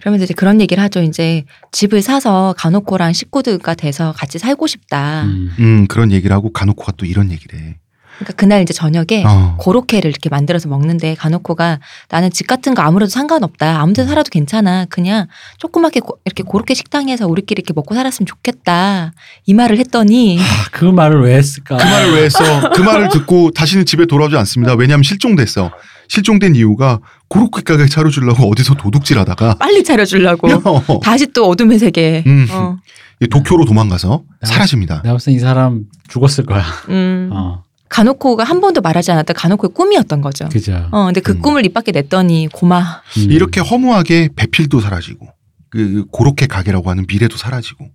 그러면서 0.00 0.24
이제 0.24 0.34
그런 0.34 0.60
얘기를 0.60 0.82
하죠. 0.82 1.00
이제 1.00 1.44
집을 1.70 2.02
사서 2.02 2.54
간호코랑 2.58 3.12
식구들과 3.12 3.74
돼서 3.74 4.12
같이 4.12 4.38
살고 4.40 4.66
싶다. 4.66 5.22
음. 5.22 5.50
음, 5.60 5.86
그런 5.86 6.10
얘기를 6.10 6.34
하고 6.34 6.52
간호코가 6.52 6.92
또 6.96 7.06
이런 7.06 7.30
얘기를 7.30 7.60
해. 7.60 7.78
그러니까 8.18 8.32
그날 8.36 8.62
이제 8.62 8.72
저녁에 8.72 9.24
어. 9.26 9.56
고로케를 9.58 10.10
이렇게 10.10 10.28
만들어서 10.28 10.68
먹는데 10.68 11.14
간호코가 11.16 11.80
나는 12.10 12.30
집 12.30 12.46
같은 12.46 12.74
거 12.74 12.82
아무래도 12.82 13.10
상관없다. 13.10 13.80
아무 13.80 13.92
데나 13.92 14.08
살아도 14.08 14.30
괜찮아. 14.30 14.86
그냥 14.88 15.26
조그맣게 15.58 16.00
고- 16.00 16.18
이렇게 16.24 16.42
고로케 16.42 16.74
식당에서 16.74 17.26
우리끼리 17.26 17.60
이렇게 17.60 17.72
먹고 17.74 17.94
살았으면 17.94 18.26
좋겠다. 18.26 19.12
이 19.46 19.54
말을 19.54 19.78
했더니 19.78 20.38
아, 20.40 20.44
그 20.70 20.84
말을 20.84 21.22
왜 21.22 21.36
했을까? 21.36 21.76
그 21.76 21.82
말을 21.84 22.14
왜 22.14 22.24
했어? 22.24 22.70
그 22.70 22.80
말을 22.82 23.08
듣고 23.08 23.50
다시는 23.50 23.84
집에 23.84 24.06
돌아오지 24.06 24.36
않습니다. 24.36 24.74
왜냐하면 24.74 25.02
실종됐어. 25.02 25.70
실종된 26.06 26.54
이유가 26.54 27.00
고로케 27.28 27.62
가게 27.62 27.86
차려주려고 27.86 28.48
어디서 28.50 28.74
도둑질 28.74 29.18
하다가 29.18 29.54
빨리 29.54 29.82
차려주려고 29.82 30.46
어, 30.86 31.00
다시 31.00 31.26
또 31.32 31.48
어둠의 31.48 31.78
세계. 31.80 32.22
음. 32.26 32.46
어. 32.50 32.76
이 33.20 33.26
도쿄로 33.26 33.64
도망가서 33.64 34.22
나- 34.40 34.46
사라집니다. 34.48 35.02
내가 35.02 35.14
봤을 35.14 35.32
때이 35.32 35.38
사람 35.40 35.84
죽었을 36.08 36.44
거야. 36.44 36.62
음. 36.90 37.30
어, 37.32 37.63
간호코가 37.88 38.44
한 38.44 38.60
번도 38.60 38.80
말하지 38.80 39.12
않았던 39.12 39.34
간호코의 39.36 39.72
꿈이었던 39.74 40.20
거죠. 40.20 40.48
그죠. 40.48 40.88
어, 40.90 41.04
근데 41.06 41.20
그 41.20 41.32
음. 41.32 41.40
꿈을 41.40 41.64
입 41.66 41.74
밖에 41.74 41.92
냈더니 41.92 42.48
고마. 42.52 42.80
음. 43.18 43.30
이렇게 43.30 43.60
허무하게 43.60 44.30
배필도 44.34 44.80
사라지고 44.80 45.28
그 45.70 46.04
고로케 46.10 46.46
가게라고 46.46 46.88
하는 46.90 47.04
미래도 47.08 47.36
사라지고 47.36 47.88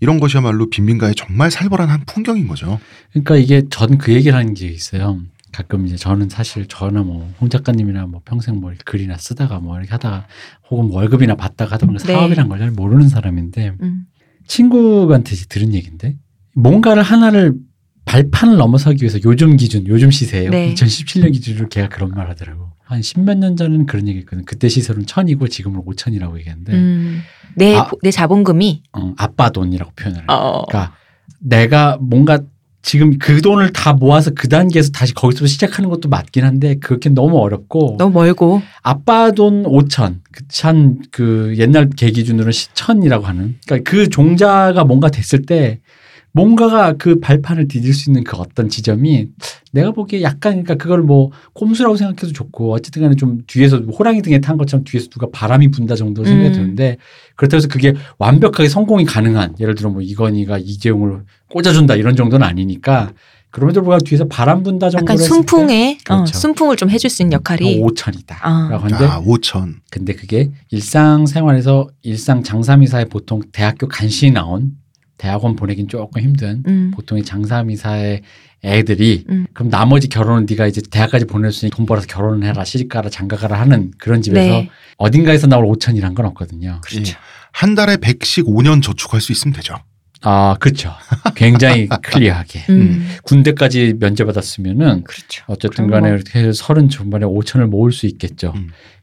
이런 0.00 0.20
것이야말로 0.20 0.70
빈민가의 0.70 1.14
정말 1.16 1.50
살벌한 1.50 1.88
한 1.88 2.04
풍경인 2.06 2.46
거죠. 2.48 2.78
그러니까 3.12 3.36
이게 3.36 3.62
전 3.70 3.98
그 3.98 4.12
얘기를 4.12 4.36
하는 4.38 4.54
게 4.54 4.66
있어요. 4.68 5.18
가끔 5.52 5.86
이제 5.86 5.96
저는 5.96 6.28
사실 6.30 6.66
저나 6.66 7.02
뭐 7.02 7.28
홍 7.38 7.48
작가님이나 7.48 8.06
뭐 8.06 8.20
평생 8.24 8.56
뭐 8.60 8.72
글이나 8.84 9.16
쓰다가 9.18 9.60
뭐 9.60 9.76
이렇게 9.78 9.90
하다가 9.92 10.26
혹은 10.70 10.90
월급이나 10.90 11.36
받다가 11.36 11.74
하다 11.74 11.86
보니까 11.86 12.04
네. 12.06 12.12
사업이란 12.12 12.48
걸잘 12.48 12.70
모르는 12.72 13.08
사람인데 13.08 13.74
음. 13.82 14.06
친구한테 14.48 15.32
이제 15.34 15.46
들은 15.48 15.72
얘기인데 15.74 16.16
뭔가를 16.54 17.02
하나를 17.02 17.54
발판을 18.04 18.56
넘어서기 18.56 19.02
위해서 19.02 19.18
요즘 19.24 19.56
기준, 19.56 19.86
요즘 19.86 20.10
시세예요. 20.10 20.50
네. 20.50 20.74
2017년 20.74 21.32
기준으로 21.32 21.68
걔가 21.68 21.88
그런 21.88 22.10
말 22.10 22.28
하더라고. 22.30 22.68
한 22.84 23.00
십몇 23.00 23.38
년 23.38 23.56
전에는 23.56 23.86
그런 23.86 24.06
얘기 24.08 24.20
했거든. 24.20 24.44
그때 24.44 24.68
시세로는 24.68 25.06
천이고 25.06 25.48
지금은 25.48 25.80
오천이라고 25.86 26.38
얘기했는데 26.38 26.72
음. 26.74 27.22
내, 27.56 27.76
아. 27.76 27.86
보- 27.86 27.98
내 28.02 28.10
자본금이 28.10 28.82
어, 28.92 29.14
아빠 29.16 29.50
돈이라고 29.50 29.92
표현을 29.96 30.18
해요. 30.20 30.26
어. 30.28 30.66
그러니까 30.66 30.94
내가 31.40 31.96
뭔가 32.00 32.40
지금 32.82 33.18
그 33.18 33.40
돈을 33.40 33.72
다 33.72 33.94
모아서 33.94 34.32
그 34.34 34.46
단계에서 34.50 34.90
다시 34.90 35.14
거기서 35.14 35.46
시작하는 35.46 35.88
것도 35.88 36.10
맞긴 36.10 36.44
한데 36.44 36.74
그렇게 36.74 37.08
너무 37.08 37.38
어렵고 37.38 37.96
너무 37.98 38.12
멀고 38.12 38.60
아빠 38.82 39.30
돈 39.30 39.62
5천 39.62 40.16
그찬 40.30 40.98
그 41.10 41.54
옛날 41.56 41.88
개 41.88 42.10
기준으로는 42.10 42.52
천이라고 42.74 43.24
하는 43.24 43.56
그러니까 43.66 43.90
그 43.90 44.10
종자가 44.10 44.84
뭔가 44.84 45.08
됐을 45.08 45.46
때 45.46 45.80
뭔가가 46.34 46.94
그 46.94 47.20
발판을 47.20 47.68
디딜 47.68 47.94
수 47.94 48.10
있는 48.10 48.24
그 48.24 48.36
어떤 48.36 48.68
지점이 48.68 49.28
내가 49.70 49.92
보기에 49.92 50.22
약간 50.22 50.64
그러니까 50.64 50.74
그걸 50.74 51.00
뭐 51.00 51.30
꼼수라고 51.52 51.96
생각해도 51.96 52.32
좋고 52.32 52.72
어쨌든 52.72 53.02
간에 53.02 53.14
좀 53.14 53.42
뒤에서 53.46 53.78
호랑이 53.78 54.20
등에 54.20 54.40
탄 54.40 54.56
것처럼 54.58 54.82
뒤에서 54.82 55.08
누가 55.10 55.28
바람이 55.32 55.70
분다 55.70 55.94
정도 55.94 56.24
생각이 56.24 56.48
음. 56.48 56.52
드는데 56.52 56.96
그렇다고 57.36 57.58
해서 57.58 57.68
그게 57.68 57.94
완벽하게 58.18 58.68
성공이 58.68 59.04
가능한 59.04 59.54
예를 59.60 59.76
들어 59.76 59.90
뭐 59.90 60.02
이건희가 60.02 60.58
이재용을 60.58 61.22
꽂아준다 61.50 61.94
이런 61.94 62.16
정도는 62.16 62.44
아니니까 62.44 63.12
그럼에도 63.50 63.82
불구하고 63.82 64.02
뒤에서 64.02 64.26
바람 64.26 64.64
분다 64.64 64.90
정도로 64.90 65.14
약간 65.14 65.16
순풍에 65.16 65.98
어, 66.08 66.16
그렇죠. 66.16 66.36
순풍을 66.36 66.76
좀 66.76 66.90
해줄 66.90 67.08
수 67.10 67.22
있는 67.22 67.34
역할이 67.34 67.80
5천이다. 67.80 68.34
아. 68.40 68.68
라고 68.72 68.82
하는데 68.86 69.04
아, 69.04 69.22
5천. 69.22 69.74
근데 69.92 70.14
그게 70.14 70.50
일상 70.70 71.26
생활에서 71.26 71.86
일상 72.02 72.42
장사미사에 72.42 73.04
보통 73.04 73.40
대학교 73.52 73.86
간신히 73.86 74.32
나온 74.32 74.72
대학원 75.18 75.56
보내긴 75.56 75.88
조금 75.88 76.20
힘든 76.20 76.62
음. 76.66 76.90
보통의 76.94 77.24
장사미사의 77.24 78.22
애들이 78.64 79.24
음. 79.28 79.46
그럼 79.52 79.70
나머지 79.70 80.08
결혼은 80.08 80.46
네가 80.48 80.66
이제 80.66 80.80
대학까지 80.90 81.26
보냈으니 81.26 81.70
돈 81.70 81.86
벌어서 81.86 82.06
결혼을 82.06 82.46
해라 82.46 82.64
시집가라 82.64 83.10
장가가라 83.10 83.58
하는 83.58 83.92
그런 83.98 84.22
집에서 84.22 84.54
네. 84.54 84.70
어딘가에서 84.96 85.46
나올 85.46 85.66
5천이란 85.66 86.14
건 86.14 86.26
없거든요. 86.26 86.80
그렇죠. 86.82 87.16
한 87.52 87.74
달에 87.74 87.96
100씩 87.96 88.46
5년 88.46 88.82
저축할 88.82 89.20
수 89.20 89.32
있으면 89.32 89.54
되죠. 89.54 89.76
아 90.22 90.56
그렇죠. 90.58 90.92
굉장히 91.34 91.86
클리어하게 92.02 92.64
음. 92.70 93.08
군대까지 93.24 93.96
면제받았으면은 94.00 95.04
그렇죠. 95.04 95.44
어쨌든 95.48 95.90
간에 95.90 96.08
뭐. 96.08 96.16
이렇게 96.16 96.50
서른 96.52 96.88
중반에 96.88 97.26
5천을 97.26 97.66
모을 97.66 97.92
수 97.92 98.06
있겠죠. 98.06 98.54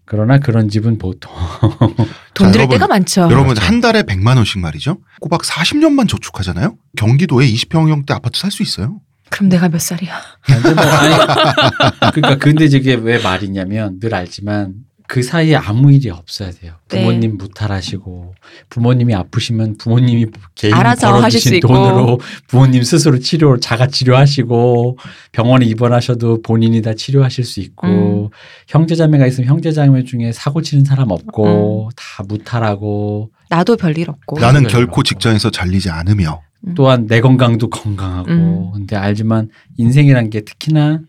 음. 0.02 0.06
그러나 0.06 0.40
그런 0.40 0.68
집은 0.70 0.98
보통 0.98 1.32
돈 2.34 2.48
자, 2.48 2.52
들일 2.52 2.60
여러분, 2.62 2.70
때가 2.76 2.88
많죠. 2.88 3.22
여러분 3.24 3.44
그렇죠. 3.54 3.62
한 3.62 3.82
달에 3.82 4.04
100만 4.04 4.36
원씩 4.38 4.60
말이죠. 4.60 4.98
꼬박 5.22 5.42
40년만 5.44 6.08
저축하잖아요. 6.10 6.76
경기도에 6.98 7.48
20평형대 7.48 8.12
아파트 8.12 8.40
살 8.40 8.52
수 8.52 8.62
있어요. 8.64 9.00
그럼 9.30 9.48
내가 9.50 9.70
몇 9.70 9.80
살이야? 9.80 10.12
근데 10.46 10.74
뭐 10.74 10.84
아니 10.84 11.16
그러니까 12.14 12.36
근데 12.38 12.66
이게 12.66 12.96
왜 12.96 13.18
말이냐면 13.22 14.00
늘 14.02 14.14
알지만 14.14 14.74
그 15.12 15.22
사이에 15.22 15.58
아무 15.58 15.92
일이 15.92 16.10
없어야 16.10 16.52
돼요. 16.52 16.76
네. 16.88 17.02
부모님 17.02 17.38
무탈하시고 17.38 18.34
부모님이 18.70 19.14
아프시면 19.14 19.76
부모님이 19.78 20.28
개인 20.56 20.74
벌어주신. 20.74 21.60
돈으로 21.60 22.20
부모님 22.48 22.82
스스로 22.84 23.20
치료 23.20 23.60
자가 23.60 23.88
치료하시고 23.88 24.98
병원에 25.34 25.66
입원하셔도 25.66 26.42
본인이 26.42 26.82
다 26.82 26.94
치료하실 26.94 27.44
수 27.44 27.60
있고 27.60 28.32
형제자매가 28.70 29.28
있으면 29.28 29.50
형제자매 29.50 30.06
중에 30.06 30.32
사고 30.32 30.62
치는 30.62 30.86
사람 30.86 31.12
없고 31.12 31.90
다 31.98 32.24
무탈하고 32.26 33.32
나도 33.50 33.76
별일 33.76 34.10
없고. 34.10 34.40
나- 34.40 34.54
나는. 34.54 34.70
결코 34.70 35.04
직장에서 35.04 35.52
잘리지 35.52 35.90
않으며 35.90 36.42
또한 36.76 37.06
내 37.08 37.20
건강도 37.20 37.70
건강하고 37.70 38.30
음. 38.32 38.72
근데 38.74 38.96
알지만 38.96 39.50
인생이란 39.78 40.30
게 40.30 40.40
특히나 40.42 41.02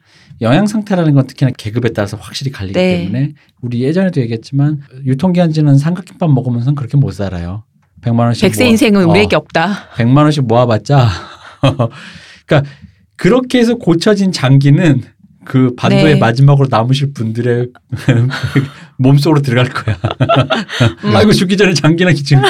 영양 0.43 0.67
상태라는 0.67 1.15
건 1.15 1.27
특히나 1.27 1.51
계급에 1.57 1.91
따라서 1.91 2.17
확실히 2.17 2.51
갈리기 2.53 2.79
네. 2.79 2.99
때문에 2.99 3.33
우리 3.61 3.83
예전에도 3.83 4.21
얘기했지만 4.21 4.81
유통기한지는 5.07 5.79
삼각김밥 5.79 6.31
먹으면서 6.31 6.75
그렇게 6.75 6.97
못 6.97 7.13
살아요. 7.13 7.65
100만 8.03 8.19
원씩 8.21 8.43
백세 8.43 8.65
모아- 8.65 8.71
인생은 8.71 9.05
어, 9.05 9.11
우리에게 9.11 9.37
없다. 9.37 9.91
100만 9.97 10.19
원씩 10.19 10.47
모아봤자 10.47 11.09
그러니까 12.47 12.71
그렇게 13.17 13.59
해서 13.61 13.77
고쳐진 13.77 14.33
장기는 14.33 15.03
그 15.45 15.75
반도의 15.77 16.15
네. 16.15 16.17
마지막으로 16.17 16.67
남으실 16.71 17.13
분들의 17.15 17.69
몸속으로 18.99 19.43
들어갈 19.43 19.73
거야. 19.73 19.97
음. 21.05 21.17
아이고 21.17 21.33
죽기 21.33 21.57
전에 21.57 21.73
장기나 21.75 22.13
기증. 22.13 22.41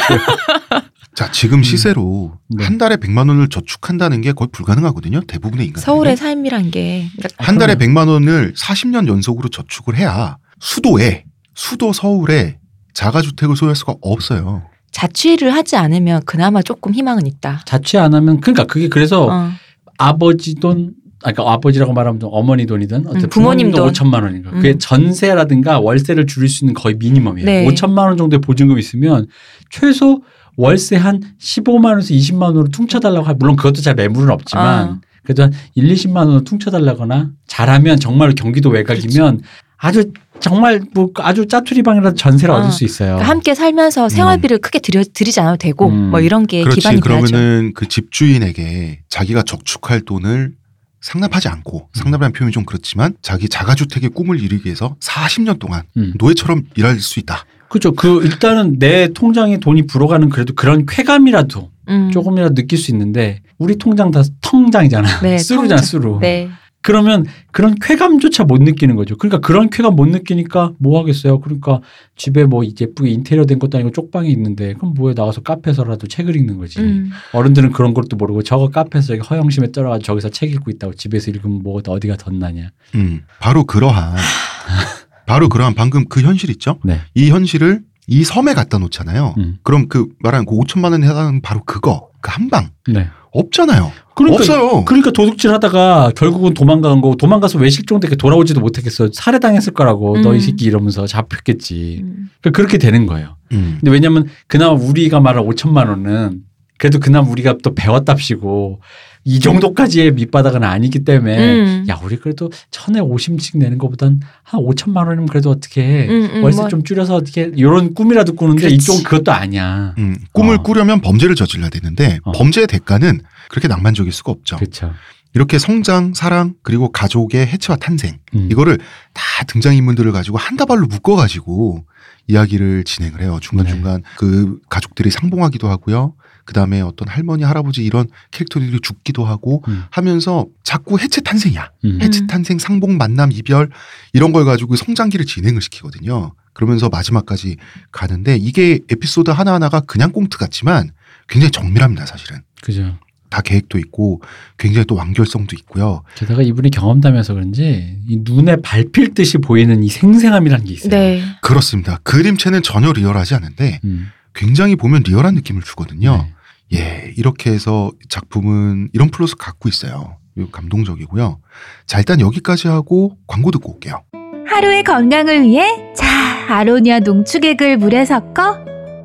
자 1.14 1.30
지금 1.30 1.62
시세로 1.62 2.38
네. 2.48 2.64
한 2.64 2.78
달에 2.78 2.96
100만 2.96 3.28
원을 3.28 3.48
저축한다는 3.48 4.22
게 4.22 4.32
거의 4.32 4.48
불가능하거든요. 4.50 5.20
대부분의 5.26 5.66
인간. 5.66 5.82
서울의 5.82 6.16
삶이란 6.16 6.70
게 6.70 7.06
한 7.38 7.58
달에 7.58 7.74
그럼. 7.74 7.94
100만 7.94 8.08
원을 8.08 8.54
40년 8.54 9.06
연속으로 9.08 9.48
저축을 9.50 9.96
해야 9.96 10.38
수도에 10.60 11.24
수도 11.54 11.92
서울에 11.92 12.58
자가주택을 12.94 13.56
소유할 13.56 13.76
수가 13.76 13.96
없어요. 14.00 14.62
자취를 14.90 15.54
하지 15.54 15.76
않으면 15.76 16.22
그나마 16.24 16.62
조금 16.62 16.94
희망은 16.94 17.26
있다. 17.26 17.62
자취 17.66 17.98
안 17.98 18.14
하면 18.14 18.40
그러니까 18.40 18.64
그게 18.64 18.88
그래서 18.88 19.26
어. 19.26 19.50
아버지 19.98 20.54
돈, 20.56 20.94
아까 21.22 21.32
그러니까 21.32 21.52
아버지라고 21.54 21.92
말하면 21.92 22.20
좀 22.20 22.30
어머니 22.32 22.66
돈이든 22.66 23.06
어쨌든 23.06 23.24
음, 23.24 23.28
부모님. 23.30 23.70
돈 23.70 23.90
5천만 23.92 24.22
원인가. 24.22 24.50
음. 24.50 24.56
그게 24.56 24.76
전세라든가 24.78 25.80
월세를 25.80 26.26
줄일 26.26 26.48
수 26.48 26.64
있는 26.64 26.74
거의 26.74 26.96
미니멈이에요. 26.96 27.44
네. 27.46 27.66
5천만 27.66 28.06
원 28.06 28.16
정도의 28.16 28.40
보증금 28.40 28.78
있으면 28.78 29.26
최소 29.70 30.22
월세 30.56 30.96
한 30.96 31.22
15만 31.40 31.86
원에서 31.86 32.14
20만 32.14 32.42
원으로 32.42 32.68
퉁쳐달라고 32.68 33.26
하 33.26 33.34
물론 33.34 33.56
그것도 33.56 33.80
잘 33.80 33.94
매물은 33.94 34.30
없지만 34.30 34.88
어. 34.88 35.00
그래도 35.22 35.44
한 35.44 35.52
1, 35.74 35.92
20만 35.94 36.16
원으로 36.16 36.44
퉁쳐달라거나 36.44 37.30
잘하면 37.46 38.00
정말 38.00 38.34
경기도 38.34 38.70
외곽이면 38.70 39.42
아주 39.78 40.12
정말 40.40 40.80
뭐 40.92 41.08
아주 41.16 41.46
짜투리 41.46 41.82
방이라도 41.82 42.16
전세를 42.16 42.54
어. 42.54 42.58
얻을 42.58 42.70
수 42.70 42.84
있어요. 42.84 43.14
그러니까 43.14 43.30
함께 43.30 43.54
살면서 43.54 44.08
생활비를 44.08 44.58
크게 44.58 44.80
들여, 44.80 45.02
들이지 45.12 45.40
않아도 45.40 45.56
되고 45.56 45.88
음. 45.88 46.10
뭐 46.10 46.20
이런 46.20 46.46
게 46.46 46.62
그렇지. 46.62 46.80
기반이 46.80 47.00
돼야죠. 47.00 47.26
그러면은 47.26 47.72
그 47.74 47.88
집주인에게 47.88 49.00
자기가 49.08 49.42
저축할 49.42 50.02
돈을 50.02 50.52
상납하지 51.00 51.48
않고 51.48 51.78
음. 51.78 51.94
상납이라는 51.94 52.32
표현이 52.32 52.52
좀 52.52 52.64
그렇지만 52.64 53.14
자기 53.22 53.48
자가주택의 53.48 54.10
꿈을 54.10 54.40
이루기 54.40 54.66
위해서 54.66 54.96
40년 55.00 55.58
동안 55.58 55.82
음. 55.96 56.12
노예처럼 56.16 56.62
일할 56.76 56.98
수 57.00 57.18
있다. 57.18 57.44
그렇죠. 57.72 57.92
그 57.92 58.22
일단은 58.22 58.78
내 58.78 59.08
통장에 59.08 59.58
돈이 59.58 59.86
불어가는 59.86 60.28
그래도 60.28 60.54
그런 60.54 60.84
쾌감이라도 60.84 61.70
음. 61.88 62.10
조금이라도 62.10 62.54
느낄 62.54 62.78
수 62.78 62.90
있는데 62.90 63.40
우리 63.56 63.76
통장 63.76 64.10
다 64.10 64.22
통장이잖아. 64.42 65.20
네, 65.22 65.38
수루잖아, 65.40 65.76
통장. 65.76 65.78
수루. 65.78 66.18
네. 66.20 66.50
그러면 66.82 67.24
그런 67.50 67.74
쾌감조차 67.80 68.44
못 68.44 68.60
느끼는 68.60 68.94
거죠. 68.96 69.16
그러니까 69.16 69.38
그런 69.38 69.70
쾌감 69.70 69.96
못 69.96 70.06
느끼니까 70.06 70.72
뭐 70.78 71.00
하겠어요. 71.00 71.40
그러니까 71.40 71.80
집에 72.14 72.44
뭐 72.44 72.62
예쁘게 72.62 73.08
인테리어 73.08 73.46
된 73.46 73.58
것도 73.58 73.78
아니고 73.78 73.92
쪽방이 73.92 74.30
있는데 74.32 74.74
그럼 74.74 74.92
뭐에 74.92 75.14
나가서 75.16 75.40
카페에서라도 75.40 76.08
책을 76.08 76.36
읽는 76.36 76.58
거지. 76.58 76.78
음. 76.78 77.10
어른들은 77.32 77.72
그런 77.72 77.94
것도 77.94 78.18
모르고 78.18 78.42
저거 78.42 78.68
카페에서 78.68 79.16
허영심에 79.16 79.72
떨어가지고 79.72 80.04
저기서 80.04 80.28
책 80.28 80.52
읽고 80.52 80.70
있다고 80.72 80.92
집에서 80.92 81.30
읽으면 81.30 81.62
뭐 81.62 81.80
어디가 81.86 82.16
덧나냐. 82.16 82.68
음, 82.96 83.22
바로 83.40 83.64
그러한 83.64 84.14
바로 85.26 85.48
그러한 85.48 85.74
방금 85.74 86.04
그 86.08 86.20
현실 86.20 86.50
있죠? 86.50 86.78
네. 86.84 87.00
이 87.14 87.30
현실을 87.30 87.82
이 88.06 88.24
섬에 88.24 88.54
갖다 88.54 88.78
놓잖아요. 88.78 89.34
음. 89.38 89.58
그럼 89.62 89.88
그 89.88 90.08
말하는 90.20 90.46
그 90.46 90.56
5천만 90.56 90.92
원에 90.92 91.06
해당하는 91.06 91.40
바로 91.40 91.62
그거 91.64 92.08
그 92.20 92.30
한방 92.32 92.70
네. 92.88 93.08
없잖아요. 93.32 93.90
그러니까 94.14 94.42
없어요. 94.42 94.84
그러니까 94.84 95.10
도둑질 95.10 95.52
하다가 95.52 96.12
결국은 96.14 96.52
도망간 96.52 97.00
거고 97.00 97.16
도망가서 97.16 97.58
왜 97.58 97.70
실종됐게 97.70 98.16
돌아오지도 98.16 98.60
못했겠어. 98.60 99.08
살해당했을 99.12 99.72
거라고 99.72 100.18
너이 100.18 100.36
음. 100.36 100.40
새끼 100.40 100.66
이러면서 100.66 101.06
잡혔겠지. 101.06 102.00
음. 102.02 102.28
그러니까 102.40 102.56
그렇게 102.56 102.78
되는 102.78 103.06
거예요. 103.06 103.36
음. 103.52 103.78
근데 103.80 103.90
왜냐면 103.90 104.26
그나마 104.48 104.72
우리가 104.72 105.20
말한 105.20 105.44
5천만 105.44 105.88
원은 105.88 106.42
그래도 106.78 106.98
그나마 106.98 107.28
우리가 107.28 107.56
또 107.62 107.74
배웠답시고 107.74 108.80
이 109.24 109.38
정도까지의 109.40 110.12
밑바닥은 110.12 110.64
아니기 110.64 111.04
때문에 111.04 111.54
음. 111.54 111.84
야 111.88 112.00
우리 112.02 112.16
그래도 112.16 112.50
천에 112.70 113.00
50씩 113.00 113.58
내는 113.58 113.78
것보단 113.78 114.20
한 114.42 114.60
5천만 114.60 115.06
원이면 115.06 115.26
그래도 115.26 115.50
어떻게 115.50 115.82
해. 115.82 116.08
음, 116.08 116.30
음, 116.34 116.42
월세 116.42 116.60
뭐. 116.60 116.68
좀 116.68 116.82
줄여서 116.82 117.14
어떻게 117.14 117.50
이런 117.54 117.94
꿈이라도 117.94 118.34
꾸는데 118.34 118.62
그렇지. 118.62 118.74
이쪽은 118.76 119.02
그것도 119.04 119.32
아니야. 119.32 119.94
음, 119.98 120.16
꿈을 120.32 120.56
어. 120.56 120.62
꾸려면 120.62 121.00
범죄를 121.00 121.34
저질러야 121.36 121.70
되는데 121.70 122.18
어. 122.24 122.32
범죄의 122.32 122.66
대가는 122.66 123.20
그렇게 123.48 123.68
낭만적일 123.68 124.12
수가 124.12 124.32
없죠. 124.32 124.56
그렇죠. 124.56 124.92
이렇게 125.34 125.58
성장, 125.58 126.12
사랑, 126.14 126.54
그리고 126.62 126.90
가족의 126.90 127.46
해체와 127.46 127.76
탄생 127.76 128.18
음. 128.34 128.48
이거를 128.50 128.78
다 129.14 129.22
등장인물들을 129.46 130.12
가지고 130.12 130.36
한 130.36 130.56
다발로 130.56 130.86
묶어가지고 130.88 131.86
이야기를 132.26 132.84
진행을 132.84 133.22
해요. 133.22 133.38
중간중간 133.40 134.02
그 134.16 134.58
가족들이 134.68 135.10
상봉하기도 135.10 135.68
하고요. 135.68 136.14
그 136.44 136.52
다음에 136.54 136.80
어떤 136.80 137.08
할머니, 137.08 137.44
할아버지 137.44 137.84
이런 137.84 138.08
캐릭터들이 138.30 138.78
죽기도 138.82 139.24
하고 139.24 139.62
음. 139.68 139.84
하면서 139.90 140.46
자꾸 140.64 140.98
해체 140.98 141.20
탄생이야. 141.20 141.70
음. 141.84 141.98
해체 142.02 142.26
탄생, 142.26 142.58
상봉, 142.58 142.96
만남, 142.96 143.32
이별 143.32 143.70
이런 144.12 144.32
걸 144.32 144.44
가지고 144.44 144.76
성장기를 144.76 145.26
진행을 145.26 145.62
시키거든요. 145.62 146.32
그러면서 146.52 146.88
마지막까지 146.88 147.56
가는데 147.90 148.36
이게 148.36 148.80
에피소드 148.90 149.30
하나하나가 149.30 149.80
그냥 149.80 150.12
꽁트 150.12 150.38
같지만 150.38 150.90
굉장히 151.28 151.50
정밀합니다, 151.50 152.06
사실은. 152.06 152.42
그죠. 152.62 152.96
다 153.32 153.40
계획도 153.40 153.78
있고 153.78 154.20
굉장히 154.58 154.84
또 154.84 154.94
완결성도 154.94 155.56
있고요. 155.60 156.02
게다가 156.16 156.42
이분이 156.42 156.70
경험담이어서 156.70 157.32
그런지 157.32 157.96
이 158.06 158.18
눈에 158.20 158.56
밟힐 158.56 159.14
듯이 159.14 159.38
보이는 159.38 159.82
이 159.82 159.88
생생함이라는 159.88 160.66
게 160.66 160.74
있어요. 160.74 160.90
네. 160.90 161.22
그렇습니다. 161.40 161.98
그림체는 162.02 162.62
전혀 162.62 162.92
리얼하지 162.92 163.34
않은데 163.34 163.80
음. 163.84 164.10
굉장히 164.34 164.76
보면 164.76 165.02
리얼한 165.06 165.34
느낌을 165.34 165.62
주거든요. 165.62 166.26
네. 166.70 166.78
예, 166.78 167.12
이렇게 167.16 167.50
해서 167.50 167.90
작품은 168.08 168.90
이런 168.92 169.10
플러스 169.10 169.36
갖고 169.36 169.68
있어요. 169.68 170.16
감동적이고요. 170.50 171.38
자, 171.86 171.98
일단 171.98 172.20
여기까지 172.20 172.68
하고 172.68 173.18
광고 173.26 173.50
듣고 173.50 173.74
올게요. 173.74 174.02
하루의 174.46 174.84
건강을 174.84 175.42
위해 175.42 175.64
자 175.94 176.06
아로니아 176.48 177.00
농축액을 177.00 177.78
물에 177.78 178.04
섞어 178.04 178.58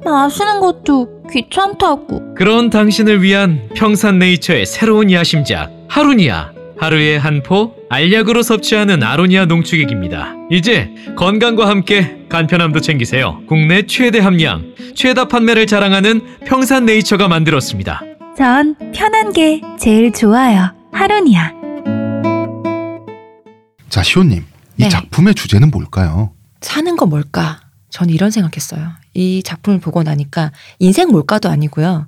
마시는 0.04 0.60
것도 0.60 1.24
귀찮다고 1.32 2.34
그런 2.36 2.70
당신을 2.70 3.22
위한 3.22 3.70
평산 3.76 4.20
네이처의 4.20 4.66
새로운 4.66 5.12
야심작 5.12 5.72
하루니아 5.90 6.52
하루에 6.80 7.18
한 7.18 7.42
포 7.44 7.76
알약으로 7.90 8.42
섭취하는 8.44 9.02
아로니아 9.04 9.46
농축액입니다. 9.46 10.36
이제 10.52 10.94
건강과 11.16 11.68
함께 11.68 12.26
간편함도 12.30 12.82
챙기세요. 12.82 13.42
국내 13.48 13.86
최대 13.88 14.20
함량, 14.20 14.74
최다 14.96 15.28
판매를 15.28 15.66
자랑하는 15.68 16.22
평산네이처가 16.46 17.28
만들었습니다. 17.28 18.02
전 18.38 18.76
편한 18.94 19.32
게 19.34 19.62
제일 19.80 20.12
좋아요 20.12 20.72
하루니아 20.92 21.54
자, 23.90 24.04
시호님. 24.04 24.40
이 24.80 24.84
네. 24.84 24.90
작품의 24.90 25.34
주제는 25.34 25.72
뭘까요? 25.72 26.34
사는 26.62 26.96
거 26.98 27.06
뭘까? 27.08 27.62
저는 27.90 28.14
이런 28.14 28.30
생각했어요. 28.30 28.92
이 29.16 29.42
작품을 29.42 29.80
보고 29.80 30.04
나니까 30.04 30.52
인생 30.80 31.10
뭘까도 31.10 31.50
아니고요. 31.50 32.08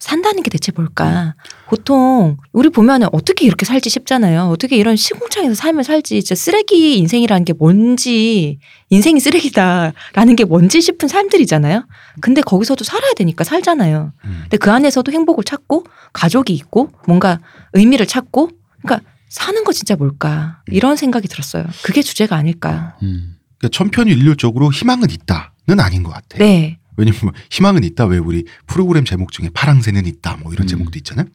산다는 0.00 0.42
게 0.42 0.50
대체 0.50 0.72
뭘까? 0.74 1.34
보통 1.68 2.38
우리 2.52 2.70
보면은 2.70 3.06
어떻게 3.12 3.44
이렇게 3.44 3.66
살지 3.66 3.90
싶잖아요. 3.90 4.48
어떻게 4.48 4.76
이런 4.76 4.96
시궁창에서 4.96 5.54
삶을 5.54 5.84
살지. 5.84 6.22
진짜 6.22 6.34
쓰레기 6.34 6.96
인생이라는 6.98 7.44
게 7.44 7.52
뭔지, 7.52 8.58
인생이 8.88 9.20
쓰레기다라는 9.20 10.36
게 10.36 10.44
뭔지 10.44 10.80
싶은 10.80 11.06
삶들이잖아요. 11.06 11.86
근데 12.22 12.40
거기서도 12.40 12.82
살아야 12.82 13.12
되니까 13.12 13.44
살잖아요. 13.44 14.12
음. 14.24 14.38
근데 14.42 14.56
그 14.56 14.72
안에서도 14.72 15.12
행복을 15.12 15.44
찾고 15.44 15.84
가족이 16.14 16.54
있고 16.54 16.90
뭔가 17.06 17.38
의미를 17.74 18.06
찾고 18.06 18.50
그러니까 18.82 19.06
사는 19.28 19.62
거 19.64 19.72
진짜 19.72 19.96
뭘까? 19.96 20.62
이런 20.66 20.96
생각이 20.96 21.28
들었어요. 21.28 21.66
그게 21.82 22.00
주제가 22.00 22.36
아닐까. 22.36 22.96
음. 23.02 23.36
그러니까 23.58 23.76
천편일률적으로 23.76 24.72
희망은 24.72 25.10
있다는 25.10 25.78
아닌 25.78 26.02
것 26.02 26.10
같아요. 26.10 26.38
네. 26.38 26.79
왜냐면 27.00 27.20
뭐 27.22 27.32
희망은 27.50 27.82
있다. 27.84 28.04
왜 28.06 28.18
우리 28.18 28.44
프로그램 28.66 29.04
제목 29.04 29.32
중에 29.32 29.48
파랑새는 29.52 30.06
있다. 30.06 30.36
뭐 30.42 30.52
이런 30.52 30.64
음. 30.66 30.68
제목도 30.68 30.98
있잖아요. 30.98 31.26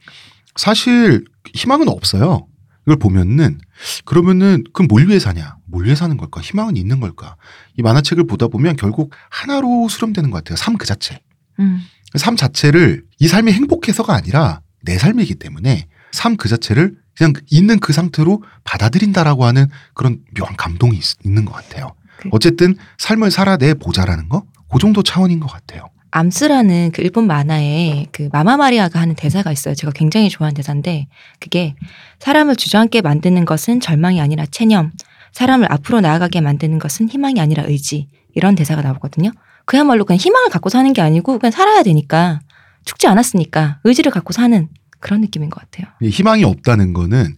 사실 0.56 1.26
희망은 1.54 1.90
없어요. 1.90 2.48
이걸 2.86 2.98
보면은 2.98 3.60
그러면은 4.06 4.64
그럼 4.74 4.88
뭘 4.88 5.08
위해 5.08 5.20
사냐? 5.20 5.58
뭘 5.66 5.86
위해 5.86 5.96
사는 5.96 6.16
걸까? 6.18 6.40
희망은 6.42 6.78
있는 6.78 7.00
걸까? 7.00 7.36
이 7.78 7.82
만화책을 7.82 8.26
보다 8.28 8.48
보면 8.48 8.76
결국 8.76 9.12
하나로 9.30 9.88
수렴되는 9.90 10.30
것 10.30 10.44
같아요. 10.44 10.56
삶 10.56 10.78
그 10.78 10.86
자체. 10.86 11.20
음. 11.60 11.82
삶 12.16 12.36
자체를 12.38 13.04
이 13.20 13.28
삶이 13.28 13.52
행복해서가 13.52 14.14
아니라 14.14 14.62
내 14.84 14.98
삶이기 14.98 15.36
때문에 15.36 15.88
삶 16.12 16.38
그 16.38 16.48
자체를 16.48 16.96
그냥 17.18 17.34
있는 17.50 17.80
그 17.80 17.92
상태로 17.92 18.44
받아들인다라고 18.66 19.46
하는 19.46 19.68
그런 19.94 20.20
묘한 20.38 20.56
감동이 20.56 20.98
있, 20.98 21.04
는것 21.26 21.54
같아요. 21.54 21.96
그- 22.18 22.30
어쨌든 22.32 22.76
삶을 22.98 23.32
살아내 23.32 23.74
보자라는 23.74 24.30
거, 24.30 24.44
그 24.72 24.80
정도 24.80 25.04
차원인 25.04 25.40
것 25.40 25.48
같아요. 25.48 25.90
암스라는 26.12 26.92
그 26.94 27.02
일본 27.02 27.28
만화에 27.28 28.06
그 28.12 28.30
마마 28.32 28.56
마리아가 28.56 29.02
하는 29.02 29.16
대사가 29.16 29.52
있어요. 29.52 29.76
제가 29.76 29.92
굉장히 29.94 30.30
좋아하는 30.30 30.56
대사인데 30.56 31.08
그게 31.42 31.76
사람을 32.20 32.56
주저앉게 32.56 33.02
만드는 33.02 33.44
것은 33.44 33.82
절망이 33.82 34.22
아니라 34.22 34.46
체념, 34.46 34.92
사람을 35.34 35.70
앞으로 35.70 36.00
나아가게 36.00 36.40
만드는 36.40 36.80
것은 36.80 37.10
희망이 37.10 37.42
아니라 37.42 37.64
의지 37.68 38.08
이런 38.34 38.56
대사가 38.56 38.82
나오거든요. 38.82 39.32
그야말로 39.66 40.06
그냥 40.06 40.20
희망을 40.20 40.50
갖고 40.50 40.70
사는 40.70 40.92
게 40.94 41.02
아니고 41.02 41.40
그냥 41.40 41.52
살아야 41.52 41.84
되니까 41.84 42.40
죽지 42.86 43.08
않았으니까 43.08 43.80
의지를 43.84 44.12
갖고 44.12 44.32
사는 44.32 44.70
그런 45.02 45.20
느낌인 45.20 45.50
것 45.50 45.60
같아요. 45.60 45.92
이 46.02 46.10
희망이 46.10 46.46
없다는 46.46 46.94
거는 46.94 47.36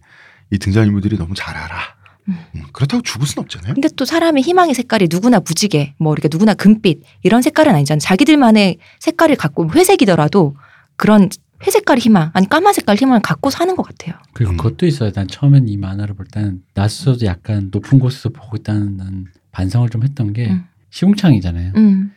이 0.52 0.58
등장인물들이 0.58 1.18
너무 1.18 1.34
잘 1.34 1.56
알아. 1.56 1.97
음. 2.28 2.36
음, 2.54 2.62
그렇다고 2.72 3.02
죽을 3.02 3.26
순 3.26 3.42
없잖아요. 3.42 3.74
근데 3.74 3.88
또 3.96 4.04
사람의 4.04 4.42
희망의 4.42 4.74
색깔이 4.74 5.08
누구나 5.10 5.40
무지개, 5.40 5.94
뭐 5.98 6.12
이렇게 6.12 6.28
누구나 6.30 6.54
금빛 6.54 7.02
이런 7.22 7.42
색깔은 7.42 7.74
아니잖아요. 7.74 8.00
자기들만의 8.00 8.78
색깔을 9.00 9.36
갖고 9.36 9.70
회색이더라도 9.70 10.56
그런 10.96 11.28
회색깔 11.66 11.98
희망, 11.98 12.30
아니 12.34 12.48
까만 12.48 12.72
색깔 12.72 12.96
희망을 12.96 13.20
갖고 13.20 13.50
사는 13.50 13.74
것 13.74 13.82
같아요. 13.82 14.14
그리고 14.32 14.52
음. 14.52 14.56
그것도 14.58 14.86
있어요. 14.86 15.10
난 15.10 15.26
처음엔 15.26 15.68
이 15.68 15.76
만화를 15.76 16.14
볼 16.14 16.26
때는 16.26 16.62
낯서도 16.74 17.26
약간 17.26 17.70
높은 17.72 17.98
곳에서 17.98 18.28
보고 18.28 18.56
있다는 18.56 18.96
난 18.96 19.26
반성을 19.50 19.88
좀 19.90 20.04
했던 20.04 20.32
게 20.32 20.50
음. 20.50 20.64
시궁창이잖아요. 20.90 21.72
음, 21.76 22.12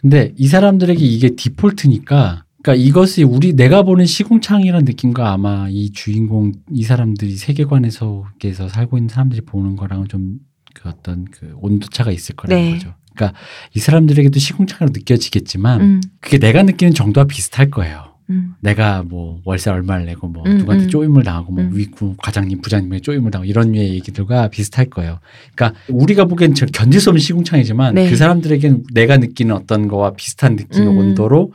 근데 0.00 0.32
이 0.36 0.48
사람들에게 0.48 1.04
이게 1.04 1.30
디폴트니까 1.36 2.44
그러니까 2.66 2.84
이것이 2.84 3.22
우리 3.22 3.52
내가 3.52 3.84
보는 3.84 4.06
시궁창이라는 4.06 4.84
느낌과 4.84 5.32
아마 5.32 5.68
이 5.70 5.92
주인공 5.92 6.52
이 6.72 6.82
사람들이 6.82 7.36
세계관에서 7.36 8.24
서 8.54 8.68
살고 8.68 8.98
있는 8.98 9.08
사람들이 9.08 9.42
보는 9.42 9.76
거랑은 9.76 10.08
좀 10.08 10.40
그 10.76 10.88
어떤 10.88 11.24
그 11.30 11.54
온도차가 11.60 12.10
있을 12.10 12.36
거라는 12.36 12.62
네. 12.62 12.72
거죠. 12.72 12.94
그러니까 13.14 13.38
이 13.74 13.80
사람들에게도 13.80 14.38
시궁창으로 14.38 14.92
느껴지겠지만 14.92 15.80
음, 15.80 16.00
그게 16.20 16.38
내가 16.38 16.62
느끼는 16.62 16.92
정도와 16.92 17.26
비슷할 17.26 17.70
거예요. 17.70 18.14
음, 18.28 18.54
내가 18.60 19.02
뭐 19.04 19.40
월세 19.44 19.70
얼마를 19.70 20.04
내고 20.04 20.28
뭐 20.28 20.42
음, 20.46 20.58
누구한테 20.58 20.86
음. 20.86 20.90
쪼임을 20.90 21.22
당하고 21.22 21.52
뭐 21.52 21.64
음. 21.64 21.70
위구 21.74 22.14
과장님 22.18 22.60
부장님에게 22.60 23.00
쪼임을 23.00 23.30
당하고 23.30 23.48
이런 23.48 23.72
류의 23.72 23.94
얘기들과 23.94 24.48
비슷할 24.48 24.86
거예요. 24.86 25.20
그러니까 25.54 25.80
우리가 25.88 26.26
보기엔 26.26 26.54
저 26.54 26.66
견딜 26.66 27.00
수 27.00 27.10
없는 27.10 27.20
시궁창이지만 27.20 27.94
네. 27.94 28.10
그 28.10 28.16
사람들에게는 28.16 28.84
내가 28.92 29.16
느끼는 29.16 29.54
어떤 29.54 29.88
거와 29.88 30.12
비슷한 30.14 30.56
느낌의 30.56 30.88
음. 30.88 30.98
온도로 30.98 31.52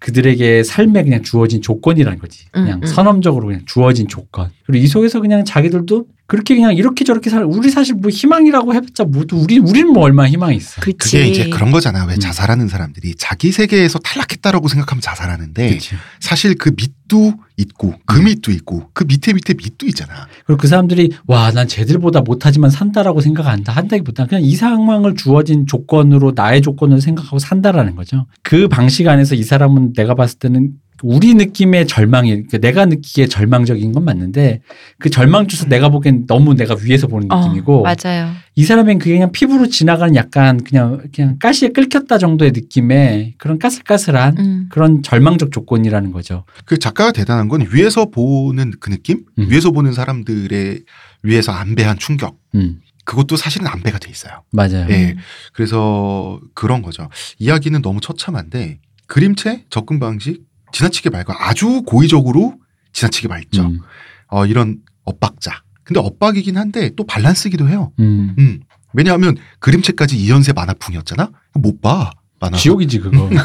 그들에게 0.00 0.64
삶에 0.64 1.04
그냥 1.04 1.22
주어진 1.22 1.62
조건이라는 1.62 2.18
거지. 2.18 2.46
그냥 2.50 2.78
음, 2.78 2.82
음. 2.82 2.86
선언적으로 2.86 3.46
그냥 3.46 3.62
주어진 3.66 4.08
조건. 4.08 4.50
그리고 4.66 4.82
이 4.82 4.86
속에서 4.88 5.20
그냥 5.20 5.44
자기들도 5.44 6.06
그렇게 6.30 6.54
그냥 6.54 6.74
이렇게 6.74 7.04
저렇게 7.04 7.28
살. 7.28 7.44
우리 7.44 7.70
사실 7.70 7.94
뭐 7.96 8.10
희망이라고 8.10 8.72
해봤자 8.74 9.04
모두 9.04 9.36
우리 9.36 9.58
우리는 9.58 9.92
뭐 9.92 10.04
얼마나 10.04 10.28
희망이 10.28 10.56
있어. 10.56 10.80
그치. 10.80 11.18
그게 11.18 11.26
이제 11.26 11.48
그런 11.50 11.70
거잖아. 11.70 12.06
왜 12.06 12.14
음. 12.14 12.20
자살하는 12.20 12.68
사람들이 12.68 13.16
자기 13.16 13.52
세계에서 13.52 13.98
탈락했다라고 13.98 14.68
생각하면 14.68 15.02
자살하는데 15.02 15.68
그렇지. 15.68 15.96
사실 16.20 16.54
그 16.54 16.70
밑도 16.76 17.34
있고 17.56 17.94
그 18.06 18.18
음. 18.20 18.24
밑도 18.24 18.52
있고 18.52 18.88
그 18.92 19.04
밑에 19.04 19.32
밑에 19.32 19.54
밑도 19.54 19.86
있잖아. 19.86 20.28
그리고 20.46 20.58
그 20.58 20.68
사람들이 20.68 21.10
와 21.26 21.50
난 21.50 21.66
쟤들보다 21.66 22.20
못하지만 22.20 22.70
산다라고 22.70 23.20
생각 23.20 23.48
안 23.48 23.50
한다 23.60 23.72
한다기보다 23.72 24.26
그냥 24.26 24.44
이 24.44 24.54
상황을 24.54 25.16
주어진 25.16 25.66
조건으로 25.66 26.32
나의 26.36 26.62
조건을 26.62 27.00
생각하고 27.00 27.40
산다라는 27.40 27.96
거죠. 27.96 28.26
그 28.44 28.68
방식 28.68 29.08
안에서 29.08 29.34
이 29.34 29.42
사람은 29.42 29.94
내가 29.94 30.14
봤을 30.14 30.38
때는 30.38 30.74
우리 31.02 31.34
느낌의 31.34 31.86
절망이 31.86 32.30
그러니까 32.30 32.58
내가 32.58 32.86
느끼기에 32.86 33.26
절망적인 33.26 33.92
건 33.92 34.04
맞는데 34.04 34.60
그 34.98 35.10
절망 35.10 35.46
주서 35.48 35.66
내가 35.66 35.88
보기엔 35.88 36.26
너무 36.26 36.54
내가 36.54 36.76
위에서 36.82 37.06
보는 37.06 37.30
어, 37.30 37.40
느낌이고 37.40 37.82
맞아요. 37.82 38.32
이 38.56 38.64
사람은 38.64 38.98
그게 38.98 39.12
그냥 39.12 39.32
피부로 39.32 39.68
지나가는 39.68 40.14
약간 40.14 40.62
그냥 40.62 41.02
그냥 41.14 41.38
가시에 41.38 41.70
끓겼다 41.70 42.18
정도의 42.18 42.52
느낌의 42.52 43.34
그런 43.38 43.58
까슬까슬한 43.58 44.38
음, 44.38 44.66
그런 44.70 45.02
절망적 45.02 45.52
조건이라는 45.52 46.12
거죠. 46.12 46.44
그 46.64 46.78
작가가 46.78 47.12
대단한 47.12 47.48
건 47.48 47.66
위에서 47.72 48.06
보는 48.06 48.72
그 48.80 48.90
느낌, 48.90 49.24
음. 49.38 49.50
위에서 49.50 49.70
보는 49.70 49.92
사람들의 49.92 50.80
위에서 51.22 51.52
안배한 51.52 51.98
충격. 51.98 52.36
음 52.54 52.80
그것도 53.04 53.36
사실은 53.36 53.66
안배가 53.66 53.98
돼 53.98 54.08
있어요. 54.10 54.44
맞아요. 54.52 54.86
예. 54.90 55.16
그래서 55.52 56.40
그런 56.54 56.80
거죠. 56.80 57.08
이야기는 57.38 57.82
너무 57.82 58.00
처참한데 58.00 58.78
그림체, 59.08 59.64
접근 59.68 59.98
방식 59.98 60.44
지나치게 60.72 61.10
맑아. 61.10 61.34
아주 61.38 61.82
고의적으로 61.82 62.54
지나치게 62.92 63.28
맑죠. 63.28 63.62
음, 63.62 63.80
어, 64.28 64.46
이런 64.46 64.78
엇박자. 65.04 65.62
근데 65.84 66.00
엇박이긴 66.00 66.56
한데 66.56 66.90
또 66.96 67.04
밸런스기도 67.04 67.68
해요. 67.68 67.92
음. 67.98 68.34
음. 68.38 68.60
왜냐하면 68.92 69.36
그림체까지 69.60 70.16
이연세 70.16 70.52
만화풍이었잖아. 70.52 71.30
못 71.54 71.80
봐. 71.80 72.10
만화. 72.40 72.56
지옥이지 72.56 73.00
그거. 73.00 73.28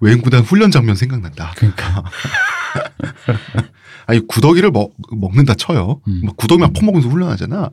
외행구단 0.00 0.42
훈련 0.42 0.70
장면 0.70 0.94
생각난다. 0.94 1.52
그러니까 1.56 2.04
아니 4.10 4.26
구더기를 4.26 4.72
먹, 4.72 4.92
먹는다 5.12 5.54
쳐요. 5.54 6.00
음. 6.08 6.22
막 6.24 6.36
구더기만 6.36 6.72
퍼먹으면서 6.72 7.08
훈련하잖아. 7.08 7.70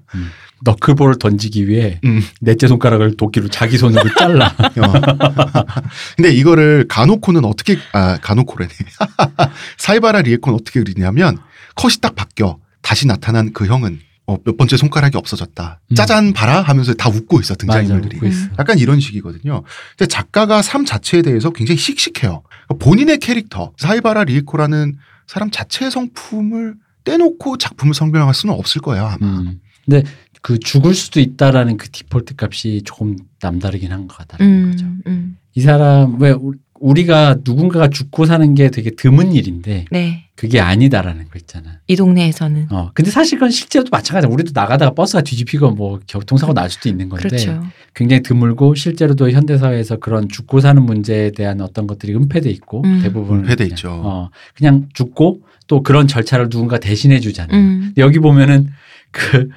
너클볼을 0.63 1.17
던지기 1.17 1.67
위해 1.67 1.99
음. 2.05 2.21
넷째 2.41 2.67
손가락을 2.67 3.17
도끼로 3.17 3.47
자기 3.49 3.77
손으로 3.79 4.03
잘라. 4.15 4.53
어. 4.55 5.51
근데 6.15 6.31
이거를 6.31 6.85
가노코는 6.87 7.43
어떻게 7.43 7.77
아 7.91 8.17
가노코래네. 8.17 8.71
사이바라 9.77 10.21
리에코는 10.21 10.59
어떻게 10.59 10.79
그리냐면 10.83 11.39
컷이 11.75 11.95
딱 12.01 12.15
바뀌어 12.15 12.59
다시 12.83 13.07
나타난 13.07 13.51
그 13.51 13.65
형은 13.65 13.99
어, 14.27 14.37
몇 14.43 14.57
번째 14.57 14.77
손가락이 14.77 15.17
없어졌다. 15.17 15.79
음. 15.89 15.95
짜잔 15.95 16.33
봐라 16.33 16.61
하면서 16.61 16.93
다 16.93 17.09
웃고 17.09 17.39
있어 17.39 17.55
맞아, 17.65 17.79
등장인물들이. 17.79 18.17
웃고 18.17 18.27
있어. 18.27 18.49
약간 18.59 18.77
이런 18.77 18.99
식이거든요. 18.99 19.63
근데 19.97 20.07
작가가 20.07 20.61
삶 20.61 20.85
자체에 20.85 21.23
대해서 21.23 21.49
굉장히 21.49 21.79
씩씩해요. 21.79 22.43
그러니까 22.67 22.85
본인의 22.85 23.17
캐릭터 23.19 23.71
사이바라 23.77 24.25
리에코라는 24.25 24.97
사람 25.27 25.51
자체의 25.51 25.91
성품을 25.91 26.75
떼놓고 27.03 27.57
작품을 27.57 27.93
설명할 27.93 28.33
수는 28.33 28.55
없을 28.55 28.81
거예요 28.81 29.05
아마. 29.05 29.39
음. 29.39 29.61
근데 29.85 30.03
그 30.41 30.59
죽을 30.59 30.93
수도 30.93 31.19
있다라는 31.19 31.77
그 31.77 31.89
디폴트 31.89 32.35
값이 32.37 32.81
조금 32.85 33.15
남다르긴 33.41 33.91
한 33.91 34.07
것 34.07 34.17
같다는 34.17 34.71
거죠. 34.71 34.85
음, 34.85 35.01
음. 35.07 35.37
이 35.55 35.61
사람 35.61 36.19
왜 36.21 36.33
우- 36.79 36.89
우리가 36.89 37.37
누군가가 37.43 37.89
죽고 37.89 38.25
사는 38.25 38.55
게 38.55 38.69
되게 38.69 38.91
드문 38.91 39.33
일인데 39.33 39.85
네. 39.91 40.23
그게 40.35 40.59
아니다라는 40.59 41.25
거 41.29 41.31
있잖아. 41.37 41.79
이 41.87 41.95
동네에서는 41.95 42.67
어 42.71 42.91
근데 42.93 43.09
사실 43.11 43.37
그건 43.39 43.49
실제로도 43.49 43.89
마찬가지야. 43.91 44.29
우리도 44.31 44.51
나가다가 44.53 44.91
버스가 44.93 45.21
뒤집히고 45.21 45.71
뭐 45.71 45.99
교통사고 46.07 46.53
날 46.53 46.69
수도 46.69 46.89
있는 46.89 47.09
건데 47.09 47.27
그렇죠. 47.29 47.63
굉장히 47.95 48.21
드물고 48.21 48.75
실제로도 48.75 49.31
현대 49.31 49.57
사회에서 49.57 49.97
그런 49.97 50.29
죽고 50.29 50.59
사는 50.59 50.81
문제에 50.81 51.31
대한 51.31 51.61
어떤 51.61 51.87
것들이 51.87 52.13
은폐돼 52.15 52.49
있고 52.51 52.83
음. 52.85 52.99
대부분 53.01 53.39
은폐돼 53.39 53.55
그냥, 53.63 53.69
있죠. 53.69 53.89
어 54.03 54.29
그냥 54.55 54.87
죽고 54.93 55.41
또 55.65 55.81
그런 55.83 56.07
절차를 56.07 56.49
누군가 56.49 56.77
대신해 56.77 57.19
주잖아요. 57.19 57.59
음. 57.59 57.93
여기 57.97 58.19
보면은 58.19 58.69
그 59.11 59.49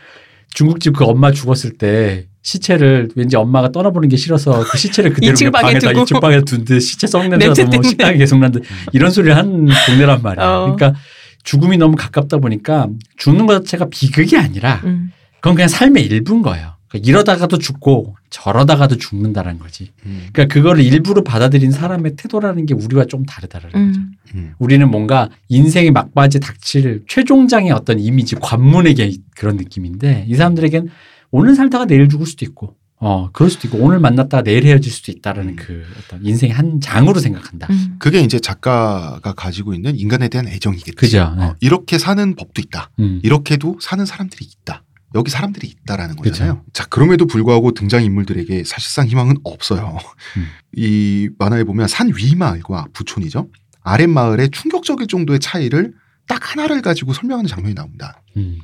중국집 0.54 0.96
그 0.96 1.04
엄마 1.04 1.30
죽었을 1.30 1.72
때 1.76 2.26
시체를 2.42 3.10
왠지 3.16 3.36
엄마가 3.36 3.70
떠나보는 3.70 4.08
게 4.08 4.16
싫어서 4.16 4.64
그 4.64 4.78
시체를 4.78 5.12
그대로 5.12 5.32
이층 5.32 5.50
그냥 5.50 5.52
방에 5.52 5.72
방에다 5.74 5.92
두고. 5.92 6.04
2층 6.04 6.20
방에 6.20 6.40
둔데 6.40 6.80
시체 6.80 7.06
썩는 7.06 7.38
데가 7.38 7.54
냄새 7.54 7.64
너무. 7.64 7.82
식당이 7.82 8.18
계속 8.18 8.38
난다 8.38 8.60
이런 8.92 9.10
소리를 9.10 9.36
한 9.36 9.68
동네란 9.86 10.22
말이야. 10.22 10.46
어. 10.46 10.74
그러니까 10.74 10.98
죽음이 11.42 11.76
너무 11.76 11.96
가깝다 11.96 12.38
보니까 12.38 12.88
죽는 13.16 13.46
것 13.46 13.54
자체가 13.54 13.88
비극이 13.90 14.36
아니라 14.36 14.80
음. 14.84 15.12
그건 15.40 15.54
그냥 15.54 15.68
삶의 15.68 16.04
일부인 16.06 16.42
거예요. 16.42 16.74
그러니까 16.88 17.08
이러다가도 17.08 17.58
죽고 17.58 18.16
저러다가도 18.30 18.96
죽는다는 18.96 19.58
거지. 19.58 19.92
음, 20.06 20.26
그러니까 20.32 20.52
그거를 20.52 20.82
일부러 20.82 21.22
받아들인 21.22 21.70
사람의 21.70 22.16
태도라는 22.16 22.66
게 22.66 22.74
우리와 22.74 23.04
좀 23.04 23.24
다르다라는 23.24 23.70
거죠. 23.72 24.00
음. 24.00 24.12
음. 24.34 24.54
우리는 24.58 24.90
뭔가 24.90 25.28
인생의 25.48 25.92
막바지 25.92 26.40
닥칠 26.40 27.04
최종장의 27.06 27.70
어떤 27.70 28.00
이미지 28.00 28.34
관문에게 28.34 29.12
그런 29.36 29.56
느낌인데 29.56 30.26
이 30.28 30.34
사람들에겐 30.34 30.88
오늘 31.30 31.54
살다가 31.54 31.86
내일 31.86 32.08
죽을 32.08 32.26
수도 32.26 32.44
있고 32.44 32.76
어 33.02 33.30
그럴 33.32 33.48
수도 33.50 33.66
있고 33.68 33.78
오늘 33.78 33.98
만났다가 33.98 34.42
내일 34.42 34.64
헤어질 34.66 34.92
수도 34.92 35.10
있다라는 35.12 35.52
음. 35.52 35.56
그 35.56 35.84
어떤 35.98 36.24
인생의 36.24 36.54
한 36.54 36.80
장으로 36.80 37.18
생각한다. 37.20 37.66
음. 37.70 37.96
그게 37.98 38.20
이제 38.20 38.38
작가가 38.38 39.32
가지고 39.32 39.72
있는 39.72 39.96
인간에 39.98 40.28
대한 40.28 40.46
애정이겠지. 40.48 40.92
그죠. 40.96 41.34
네. 41.38 41.44
어, 41.44 41.56
이렇게 41.60 41.98
사는 41.98 42.36
법도 42.36 42.60
있다. 42.60 42.90
음. 42.98 43.20
이렇게도 43.22 43.78
사는 43.80 44.04
사람들이 44.04 44.44
있다. 44.44 44.84
여기 45.14 45.30
사람들이 45.30 45.66
있다라는. 45.66 46.16
거잖아요. 46.16 46.62
자, 46.72 46.84
그럼에도 46.86 47.26
불구하고 47.26 47.72
등장 47.72 48.04
인물들에게 48.04 48.62
사실상 48.64 49.06
희망은 49.08 49.36
없어요. 49.44 49.98
음. 50.36 50.46
이 50.76 51.30
만화에 51.38 51.64
보면 51.64 51.88
산 51.88 52.08
위 52.14 52.34
마을과 52.36 52.86
부촌이죠. 52.92 53.48
아랫 53.82 54.08
마을의 54.10 54.50
충격적일 54.50 55.06
정도의 55.06 55.40
차이를 55.40 55.94
딱 56.28 56.52
하나를 56.52 56.82
가지고 56.82 57.12
설명하는 57.14 57.48
장면이 57.48 57.74
나옵니다. 57.74 58.22
음. 58.36 58.58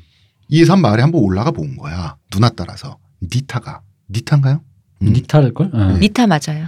이산 0.49 0.81
마을에 0.81 1.03
한번 1.03 1.23
올라가 1.23 1.51
본 1.51 1.77
거야. 1.77 2.17
누나 2.31 2.49
따라서 2.51 2.99
니타가 3.23 3.81
니타인가요? 4.11 4.63
음. 5.03 5.13
니탈 5.13 5.53
걸? 5.53 5.71
어. 5.73 5.97
니타 5.99 6.27
맞아요. 6.27 6.67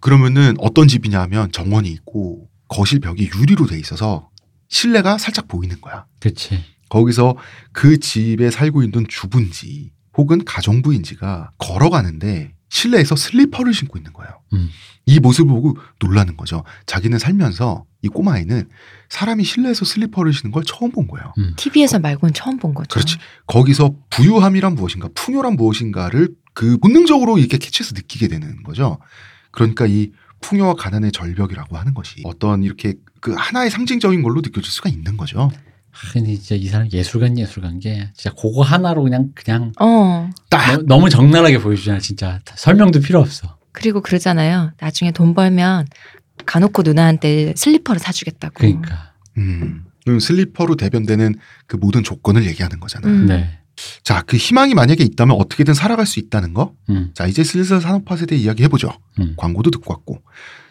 그러면은 0.00 0.54
어떤 0.58 0.88
집이냐 0.88 1.20
하면 1.22 1.52
정원이 1.52 1.88
있고 1.90 2.48
거실 2.68 3.00
벽이 3.00 3.30
유리로 3.36 3.66
돼 3.66 3.78
있어서 3.78 4.30
실내가 4.68 5.18
살짝 5.18 5.48
보이는 5.48 5.80
거야. 5.80 6.06
그렇지. 6.20 6.64
거기서 6.88 7.36
그 7.72 7.98
집에 7.98 8.50
살고 8.50 8.82
있는 8.82 9.06
주부인지 9.08 9.92
혹은 10.16 10.44
가정부인지가 10.44 11.52
걸어가는데 11.58 12.54
실내에서 12.68 13.16
슬리퍼를 13.16 13.74
신고 13.74 13.98
있는 13.98 14.12
거예요. 14.12 14.40
음. 14.54 14.68
이 15.06 15.20
모습을 15.20 15.52
보고 15.52 15.76
놀라는 16.00 16.36
거죠. 16.36 16.64
자기는 16.86 17.18
살면서 17.18 17.84
이 18.02 18.08
꼬마아이는 18.08 18.68
사람이 19.12 19.44
실내에서 19.44 19.84
슬리퍼를 19.84 20.32
신는 20.32 20.52
걸 20.52 20.64
처음 20.64 20.90
본 20.90 21.06
거예요. 21.06 21.34
TV에서 21.56 21.98
말고는 21.98 22.32
처음 22.32 22.56
본 22.56 22.72
거죠. 22.72 22.88
그렇지. 22.88 23.18
거기서 23.46 23.94
부유함이란 24.08 24.74
무엇인가, 24.74 25.10
풍요란 25.14 25.56
무엇인가를 25.56 26.30
그 26.54 26.78
본능적으로 26.78 27.36
이렇게 27.36 27.58
캐치해서 27.58 27.92
느끼게 27.94 28.28
되는 28.28 28.62
거죠. 28.62 28.98
그러니까 29.50 29.86
이 29.86 30.12
풍요와 30.40 30.76
가난의 30.76 31.12
절벽이라고 31.12 31.76
하는 31.76 31.92
것이 31.92 32.22
어떤 32.24 32.62
이렇게 32.62 32.94
그 33.20 33.34
하나의 33.36 33.70
상징적인 33.70 34.22
걸로 34.22 34.40
느껴질 34.40 34.64
수가 34.64 34.88
있는 34.88 35.18
거죠. 35.18 35.50
아, 35.92 36.12
근데 36.14 36.34
진짜 36.34 36.54
이 36.54 36.66
사람 36.68 36.88
예술가는 36.90 37.38
예술가인 37.38 37.80
게 37.80 38.08
진짜 38.14 38.34
그거 38.34 38.62
하나로 38.62 39.02
그냥 39.02 39.30
그냥 39.34 39.72
어. 39.78 40.30
딱 40.48 40.86
너, 40.86 40.96
너무 40.96 41.10
적나라하게 41.10 41.58
보여주잖아 41.58 41.98
진짜 41.98 42.40
설명도 42.54 43.00
필요 43.00 43.20
없어. 43.20 43.58
그리고 43.72 44.00
그러잖아요. 44.00 44.72
나중에 44.80 45.12
돈 45.12 45.34
벌면 45.34 45.86
가놓고 46.46 46.82
누나한테 46.82 47.54
슬리퍼를 47.56 47.98
사주겠다고. 47.98 48.54
그러니까. 48.54 49.12
음, 49.38 49.84
음, 50.08 50.20
슬리퍼로 50.20 50.76
대변되는 50.76 51.34
그 51.66 51.76
모든 51.76 52.02
조건을 52.02 52.46
얘기하는 52.46 52.80
거잖아. 52.80 53.08
음. 53.08 53.26
네. 53.26 53.58
자, 54.02 54.22
그 54.22 54.36
희망이 54.36 54.74
만약에 54.74 55.02
있다면 55.02 55.36
어떻게든 55.36 55.74
살아갈 55.74 56.06
수 56.06 56.20
있다는 56.20 56.54
거. 56.54 56.74
음. 56.90 57.10
자, 57.14 57.26
이제 57.26 57.42
슬슬 57.42 57.80
산업화 57.80 58.16
세대 58.16 58.36
이야기 58.36 58.62
해보죠. 58.64 58.90
음. 59.18 59.34
광고도 59.36 59.70
듣고 59.70 59.92
왔고. 59.92 60.22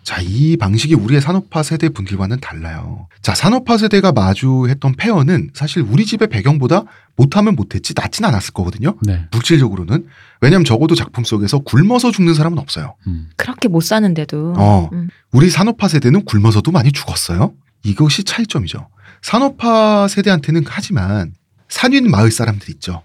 자, 0.03 0.19
이 0.21 0.57
방식이 0.57 0.95
우리의 0.95 1.21
산업화 1.21 1.61
세대 1.61 1.89
분들과는 1.89 2.39
달라요. 2.39 3.07
자, 3.21 3.35
산업화 3.35 3.77
세대가 3.77 4.11
마주했던 4.11 4.95
폐허는 4.95 5.51
사실 5.53 5.83
우리 5.83 6.05
집의 6.05 6.27
배경보다 6.29 6.85
못하면 7.15 7.55
못했지 7.55 7.93
낫진 7.95 8.25
않았을 8.25 8.53
거거든요. 8.53 8.97
네. 9.03 9.27
물질적으로는. 9.31 10.07
왜냐면 10.41 10.65
적어도 10.65 10.95
작품 10.95 11.23
속에서 11.23 11.59
굶어서 11.59 12.11
죽는 12.11 12.33
사람은 12.33 12.57
없어요. 12.57 12.95
음. 13.05 13.29
그렇게 13.35 13.67
못 13.67 13.81
사는데도. 13.81 14.55
어. 14.57 14.89
음. 14.91 15.09
우리 15.31 15.49
산업화 15.49 15.87
세대는 15.87 16.25
굶어서도 16.25 16.71
많이 16.71 16.91
죽었어요. 16.91 17.53
이것이 17.83 18.23
차이점이죠. 18.23 18.87
산업화 19.21 20.07
세대한테는 20.07 20.63
하지만 20.67 21.33
산윈 21.69 22.09
마을 22.09 22.31
사람들 22.31 22.69
있죠. 22.71 23.03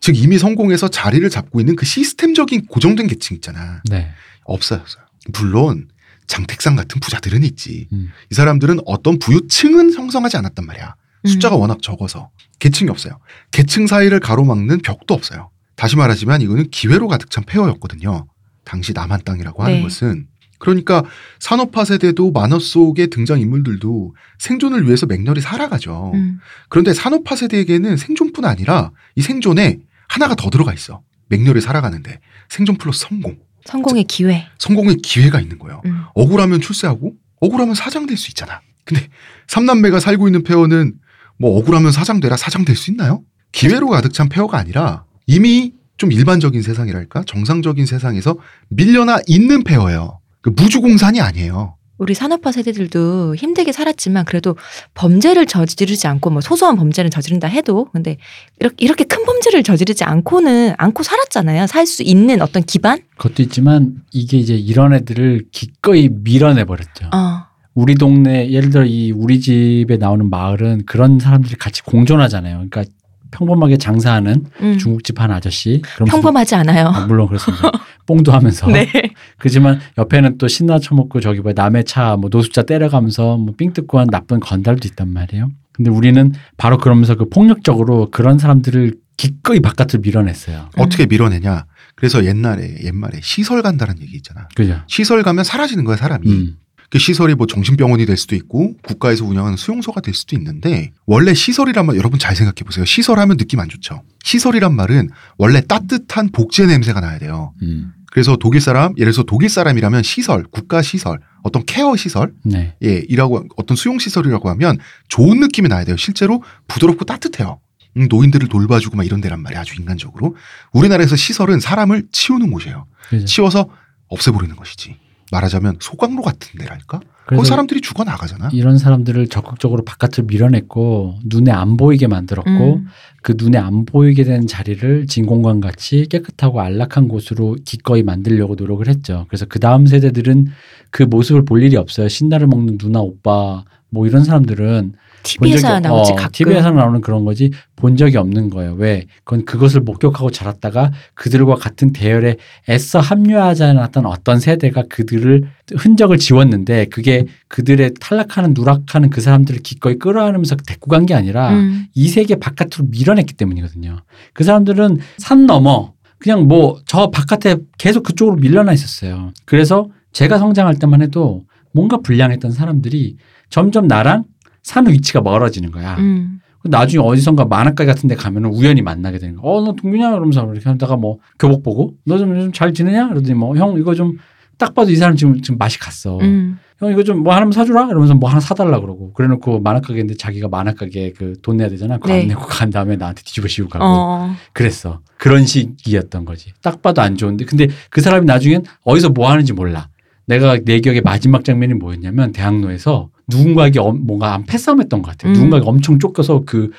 즉 0.00 0.16
이미 0.16 0.38
성공해서 0.38 0.86
자리를 0.86 1.28
잡고 1.28 1.58
있는 1.58 1.74
그 1.74 1.84
시스템적인 1.84 2.66
고정된 2.66 3.08
계층 3.08 3.34
있잖아. 3.34 3.82
네. 3.90 4.10
없어졌어요. 4.44 5.02
물론 5.32 5.88
장택상 6.28 6.76
같은 6.76 7.00
부자들은 7.00 7.42
있지. 7.42 7.88
음. 7.92 8.10
이 8.30 8.34
사람들은 8.34 8.80
어떤 8.86 9.18
부유층은 9.18 9.94
형성하지 9.94 10.36
않았단 10.36 10.64
말이야. 10.64 10.94
숫자가 11.26 11.56
음. 11.56 11.62
워낙 11.62 11.82
적어서 11.82 12.30
계층이 12.60 12.90
없어요. 12.90 13.18
계층 13.50 13.86
사이를 13.86 14.20
가로막는 14.20 14.82
벽도 14.82 15.14
없어요. 15.14 15.50
다시 15.74 15.96
말하지만 15.96 16.42
이거는 16.42 16.70
기회로 16.70 17.08
가득 17.08 17.30
찬 17.30 17.44
폐허였거든요. 17.44 18.26
당시 18.64 18.92
남한 18.92 19.22
땅이라고 19.24 19.62
하는 19.62 19.76
네. 19.78 19.82
것은 19.82 20.26
그러니까 20.58 21.04
산업화 21.38 21.84
세대도 21.84 22.32
만화 22.32 22.58
속의 22.58 23.08
등장 23.10 23.40
인물들도 23.40 24.14
생존을 24.38 24.86
위해서 24.86 25.06
맹렬히 25.06 25.40
살아가죠. 25.40 26.12
음. 26.14 26.40
그런데 26.68 26.92
산업화 26.92 27.36
세대에게는 27.36 27.96
생존뿐 27.96 28.44
아니라 28.44 28.90
이 29.14 29.22
생존에 29.22 29.78
하나가 30.08 30.34
더 30.34 30.50
들어가 30.50 30.74
있어. 30.74 31.02
맹렬히 31.28 31.60
살아가는데 31.60 32.20
생존 32.48 32.76
플러스 32.76 33.06
성공. 33.08 33.38
성공의 33.68 34.04
기회. 34.04 34.46
성공의 34.58 34.96
기회가 34.96 35.40
있는 35.40 35.58
거예요. 35.58 35.82
음. 35.84 36.02
억울하면 36.14 36.60
출세하고 36.62 37.12
억울하면 37.40 37.74
사장 37.74 38.06
될 38.06 38.16
수 38.16 38.30
있잖아. 38.30 38.60
근데 38.84 39.06
삼남매가 39.48 40.00
살고 40.00 40.26
있는 40.26 40.42
폐허는 40.42 40.94
뭐 41.38 41.58
억울하면 41.58 41.92
사장 41.92 42.18
되라 42.20 42.36
사장 42.38 42.64
될 42.64 42.74
수 42.76 42.90
있나요? 42.90 43.22
기회로 43.52 43.88
가득 43.88 44.14
찬 44.14 44.28
폐허가 44.30 44.56
아니라 44.58 45.04
이미 45.26 45.74
좀 45.98 46.10
일반적인 46.12 46.62
세상이랄까 46.62 47.24
정상적인 47.26 47.84
세상에서 47.84 48.38
밀려나 48.70 49.18
있는 49.26 49.62
폐허예요. 49.64 50.20
그 50.40 50.50
무주공산이 50.50 51.20
아니에요. 51.20 51.76
우리 51.98 52.14
산업화 52.14 52.52
세대들도 52.52 53.34
힘들게 53.34 53.72
살았지만 53.72 54.24
그래도 54.24 54.56
범죄를 54.94 55.46
저지르지 55.46 56.06
않고 56.06 56.30
뭐 56.30 56.40
소소한 56.40 56.76
범죄를 56.76 57.10
저지른다 57.10 57.48
해도 57.48 57.88
근데 57.92 58.16
이렇게 58.60 58.76
이렇게 58.78 59.04
큰 59.04 59.24
범죄를 59.24 59.62
저지르지 59.64 60.04
않고는 60.04 60.74
않고 60.78 61.02
살았잖아요. 61.02 61.66
살 61.66 61.88
수 61.88 62.02
있는 62.02 62.42
어떤 62.42 62.62
기반? 62.64 62.98
그것도 63.16 63.42
있지만 63.44 63.94
이게 64.12 64.36
이제 64.36 64.54
이런 64.54 64.92
애들을 64.92 65.46
기꺼이 65.50 66.10
밀어내 66.10 66.64
버렸죠. 66.64 67.06
어. 67.14 67.46
우리 67.74 67.94
동네 67.94 68.50
예를 68.50 68.70
들어 68.70 68.84
이 68.84 69.10
우리 69.12 69.40
집에 69.40 69.96
나오는 69.96 70.28
마을은 70.28 70.84
그런 70.84 71.18
사람들이 71.18 71.54
같이 71.56 71.82
공존하잖아요. 71.82 72.56
그러니까 72.68 72.84
평범하게 73.30 73.76
장사하는 73.78 74.44
음. 74.60 74.78
중국집 74.78 75.20
한 75.20 75.30
아저씨 75.30 75.82
평범하지 76.06 76.54
않아요. 76.56 76.86
아, 76.88 77.06
물론 77.06 77.28
그렇습니다. 77.28 77.70
뽕도 78.06 78.32
하면서 78.32 78.66
네. 78.68 78.90
그지만 79.38 79.80
옆에는 79.98 80.38
또 80.38 80.48
신나 80.48 80.78
처먹고 80.78 81.20
저기 81.20 81.40
뭐 81.40 81.52
남의 81.54 81.84
차 81.84 82.16
뭐 82.16 82.30
노숙자 82.30 82.62
때려가면서 82.62 83.36
뭐삥 83.36 83.72
뜯고 83.74 83.98
한 83.98 84.06
나쁜 84.08 84.40
건달도 84.40 84.88
있단 84.88 85.08
말이에요. 85.12 85.50
근데 85.72 85.90
우리는 85.90 86.32
바로 86.56 86.78
그러면서 86.78 87.14
그 87.16 87.28
폭력적으로 87.28 88.10
그런 88.10 88.38
사람들을 88.38 88.94
기꺼이 89.16 89.60
바깥으로 89.60 90.00
밀어냈어요. 90.02 90.70
어떻게 90.78 91.06
밀어내냐? 91.06 91.66
그래서 91.96 92.24
옛날에 92.24 92.78
옛말에 92.84 93.20
시설 93.22 93.62
간다는 93.62 94.00
얘기 94.00 94.16
있잖아. 94.16 94.48
그죠? 94.54 94.76
시설 94.86 95.22
가면 95.22 95.44
사라지는 95.44 95.84
거야 95.84 95.96
사람이. 95.96 96.28
음. 96.30 96.56
그 96.90 96.98
시설이 96.98 97.34
뭐 97.34 97.46
정신병원이 97.46 98.06
될 98.06 98.16
수도 98.16 98.34
있고 98.34 98.74
국가에서 98.82 99.24
운영하는 99.24 99.56
수용소가 99.56 100.00
될 100.00 100.14
수도 100.14 100.36
있는데 100.36 100.92
원래 101.06 101.34
시설이란 101.34 101.86
말 101.86 101.96
여러분 101.96 102.18
잘 102.18 102.34
생각해 102.34 102.64
보세요. 102.64 102.84
시설하면 102.84 103.36
느낌 103.36 103.60
안 103.60 103.68
좋죠. 103.68 104.02
시설이란 104.24 104.74
말은 104.74 105.10
원래 105.36 105.60
따뜻한 105.60 106.30
복제 106.32 106.66
냄새가 106.66 107.00
나야 107.00 107.18
돼요. 107.18 107.52
음. 107.62 107.92
그래서 108.10 108.36
독일 108.36 108.60
사람 108.62 108.94
예를 108.96 109.12
들어서 109.12 109.22
독일 109.24 109.50
사람이라면 109.50 110.02
시설, 110.02 110.44
국가 110.50 110.80
시설, 110.80 111.20
어떤 111.42 111.64
케어 111.66 111.94
시설 111.94 112.32
네. 112.42 112.74
예, 112.82 113.02
이라고 113.08 113.44
어떤 113.56 113.76
수용 113.76 113.98
시설이라고 113.98 114.48
하면 114.50 114.78
좋은 115.08 115.40
느낌이 115.40 115.68
나야 115.68 115.84
돼요. 115.84 115.96
실제로 115.98 116.42
부드럽고 116.68 117.04
따뜻해요. 117.04 117.60
음, 117.98 118.06
노인들을 118.08 118.48
돌봐주고 118.48 118.96
막 118.96 119.04
이런 119.04 119.20
데란 119.20 119.42
말이야. 119.42 119.60
아주 119.60 119.74
인간적으로. 119.78 120.36
우리나라에서 120.72 121.16
시설은 121.16 121.60
사람을 121.60 122.08
치우는 122.12 122.50
곳이에요. 122.50 122.86
그죠? 123.10 123.24
치워서 123.26 123.68
없애버리는 124.08 124.54
것이지. 124.56 124.96
말하자면 125.30 125.76
소강로 125.80 126.22
같은 126.22 126.58
데랄까? 126.58 127.00
거기 127.26 127.46
사람들이 127.46 127.82
죽어 127.82 128.04
나가잖아. 128.04 128.48
이런 128.52 128.78
사람들을 128.78 129.28
적극적으로 129.28 129.84
바깥으로 129.84 130.26
밀어냈고 130.26 131.18
눈에 131.26 131.50
안 131.50 131.76
보이게 131.76 132.06
만들었고 132.06 132.50
음. 132.50 132.86
그 133.22 133.34
눈에 133.36 133.58
안 133.58 133.84
보이게 133.84 134.24
된 134.24 134.46
자리를 134.46 135.06
진공관 135.06 135.60
같이 135.60 136.06
깨끗하고 136.08 136.60
안락한 136.62 137.08
곳으로 137.08 137.56
기꺼이 137.66 138.02
만들려고 138.02 138.54
노력을 138.54 138.86
했죠. 138.88 139.26
그래서 139.28 139.44
그 139.46 139.58
다음 139.60 139.86
세대들은 139.86 140.46
그 140.90 141.02
모습을 141.02 141.44
볼 141.44 141.62
일이 141.62 141.76
없어요. 141.76 142.08
신나를 142.08 142.46
먹는 142.46 142.78
누나 142.78 143.00
오빠 143.00 143.64
뭐 143.90 144.06
이런 144.06 144.24
사람들은 144.24 144.94
TV에서 145.22 145.80
나오지 145.80 146.12
가끔. 146.12 146.30
TV에서 146.32 146.70
나오는 146.70 147.00
그런 147.00 147.24
거지 147.24 147.50
본 147.76 147.96
적이 147.96 148.16
없는 148.18 148.50
거예요. 148.50 148.74
왜? 148.74 149.04
그건 149.24 149.44
그것을 149.44 149.80
목격하고 149.80 150.30
자랐다가 150.30 150.92
그들과 151.14 151.54
같은 151.56 151.92
대열에 151.92 152.36
애써 152.68 152.98
합류하지 153.00 153.64
않았던 153.64 154.06
어떤 154.06 154.40
세대가 154.40 154.82
그들을 154.88 155.44
흔적을 155.76 156.18
지웠는데 156.18 156.86
그게 156.86 157.26
그들의 157.48 157.92
탈락하는 158.00 158.54
누락하는 158.54 159.10
그 159.10 159.20
사람들을 159.20 159.60
기꺼이 159.62 159.96
끌어안으면서 159.98 160.56
데리고 160.56 160.88
간 160.90 161.06
게 161.06 161.14
아니라 161.14 161.50
음. 161.52 161.86
이 161.94 162.08
세계 162.08 162.34
바깥으로 162.36 162.88
밀어냈기 162.90 163.34
때문이거든요. 163.34 164.00
그 164.34 164.44
사람들은 164.44 164.98
산 165.18 165.46
넘어 165.46 165.92
그냥 166.18 166.48
뭐 166.48 166.80
저 166.86 167.10
바깥에 167.10 167.56
계속 167.78 168.02
그쪽으로 168.02 168.36
밀려나 168.36 168.72
있었어요. 168.72 169.32
그래서 169.44 169.88
제가 170.12 170.38
성장할 170.38 170.78
때만 170.78 171.00
해도 171.02 171.44
뭔가 171.72 171.98
불량했던 171.98 172.50
사람들이 172.50 173.16
점점 173.50 173.86
나랑 173.86 174.24
사는 174.62 174.90
위치가 174.92 175.20
멀어지는 175.20 175.70
거야. 175.70 175.96
음. 175.98 176.40
나중에 176.64 177.02
어디선가 177.02 177.44
만화가 177.46 177.84
같은 177.86 178.08
데 178.08 178.14
가면 178.14 178.44
은 178.44 178.50
우연히 178.50 178.82
만나게 178.82 179.18
되는 179.18 179.36
거야. 179.36 179.50
어, 179.50 179.60
너 179.62 179.72
동균이야? 179.74 180.10
그러면서 180.10 180.44
이렇게 180.52 180.68
하다가 180.68 180.96
뭐 180.96 181.18
교복 181.38 181.62
보고 181.62 181.94
너 182.04 182.18
좀 182.18 182.52
잘 182.52 182.74
지내냐? 182.74 183.08
그러더니 183.08 183.34
뭐 183.34 183.56
형 183.56 183.78
이거 183.78 183.94
좀 183.94 184.18
딱 184.58 184.74
봐도 184.74 184.90
이 184.90 184.96
사람 184.96 185.14
지금 185.14 185.40
지금 185.40 185.56
맛이 185.56 185.78
갔어. 185.78 186.18
음. 186.18 186.58
형 186.80 186.90
이거 186.90 187.04
좀 187.04 187.22
뭐 187.22 187.32
하나만 187.32 187.52
사주라? 187.52 187.86
이러면서 187.86 188.14
뭐 188.16 188.28
하나 188.28 188.40
사달라 188.40 188.80
그러고 188.80 189.12
그래놓고 189.12 189.60
만화 189.60 189.80
가게인데 189.80 190.14
자기가 190.16 190.48
만화 190.48 190.72
가게 190.74 191.12
그 191.12 191.34
돈 191.42 191.58
내야 191.58 191.68
되잖아. 191.68 191.96
그거 191.98 192.12
네. 192.12 192.22
안 192.22 192.26
내고 192.26 192.40
간 192.42 192.68
다음에 192.70 192.96
나한테 192.96 193.22
뒤집어 193.22 193.46
씌우고 193.46 193.70
가고 193.70 193.84
어. 193.86 194.34
그랬어. 194.52 195.00
그런 195.16 195.46
시기였던 195.46 196.24
거지. 196.24 196.52
딱 196.60 196.82
봐도 196.82 197.00
안 197.02 197.16
좋은데 197.16 197.44
근데 197.44 197.68
그 197.88 198.00
사람이 198.00 198.26
나중엔 198.26 198.64
어디서 198.82 199.10
뭐 199.10 199.30
하는지 199.30 199.52
몰라. 199.52 199.88
내가 200.26 200.58
내 200.64 200.80
기억에 200.80 201.00
마지막 201.02 201.44
장면이 201.44 201.74
뭐였냐면 201.74 202.32
대학로에서 202.32 203.10
누군가에게 203.28 203.78
엄- 203.80 204.06
뭔가 204.06 204.34
안 204.34 204.44
패싸움했던 204.44 205.02
것 205.02 205.10
같아. 205.10 205.28
음. 205.28 205.32
누군가가 205.34 205.66
엄청 205.66 205.98
쫓겨서 205.98 206.42
그 206.46 206.70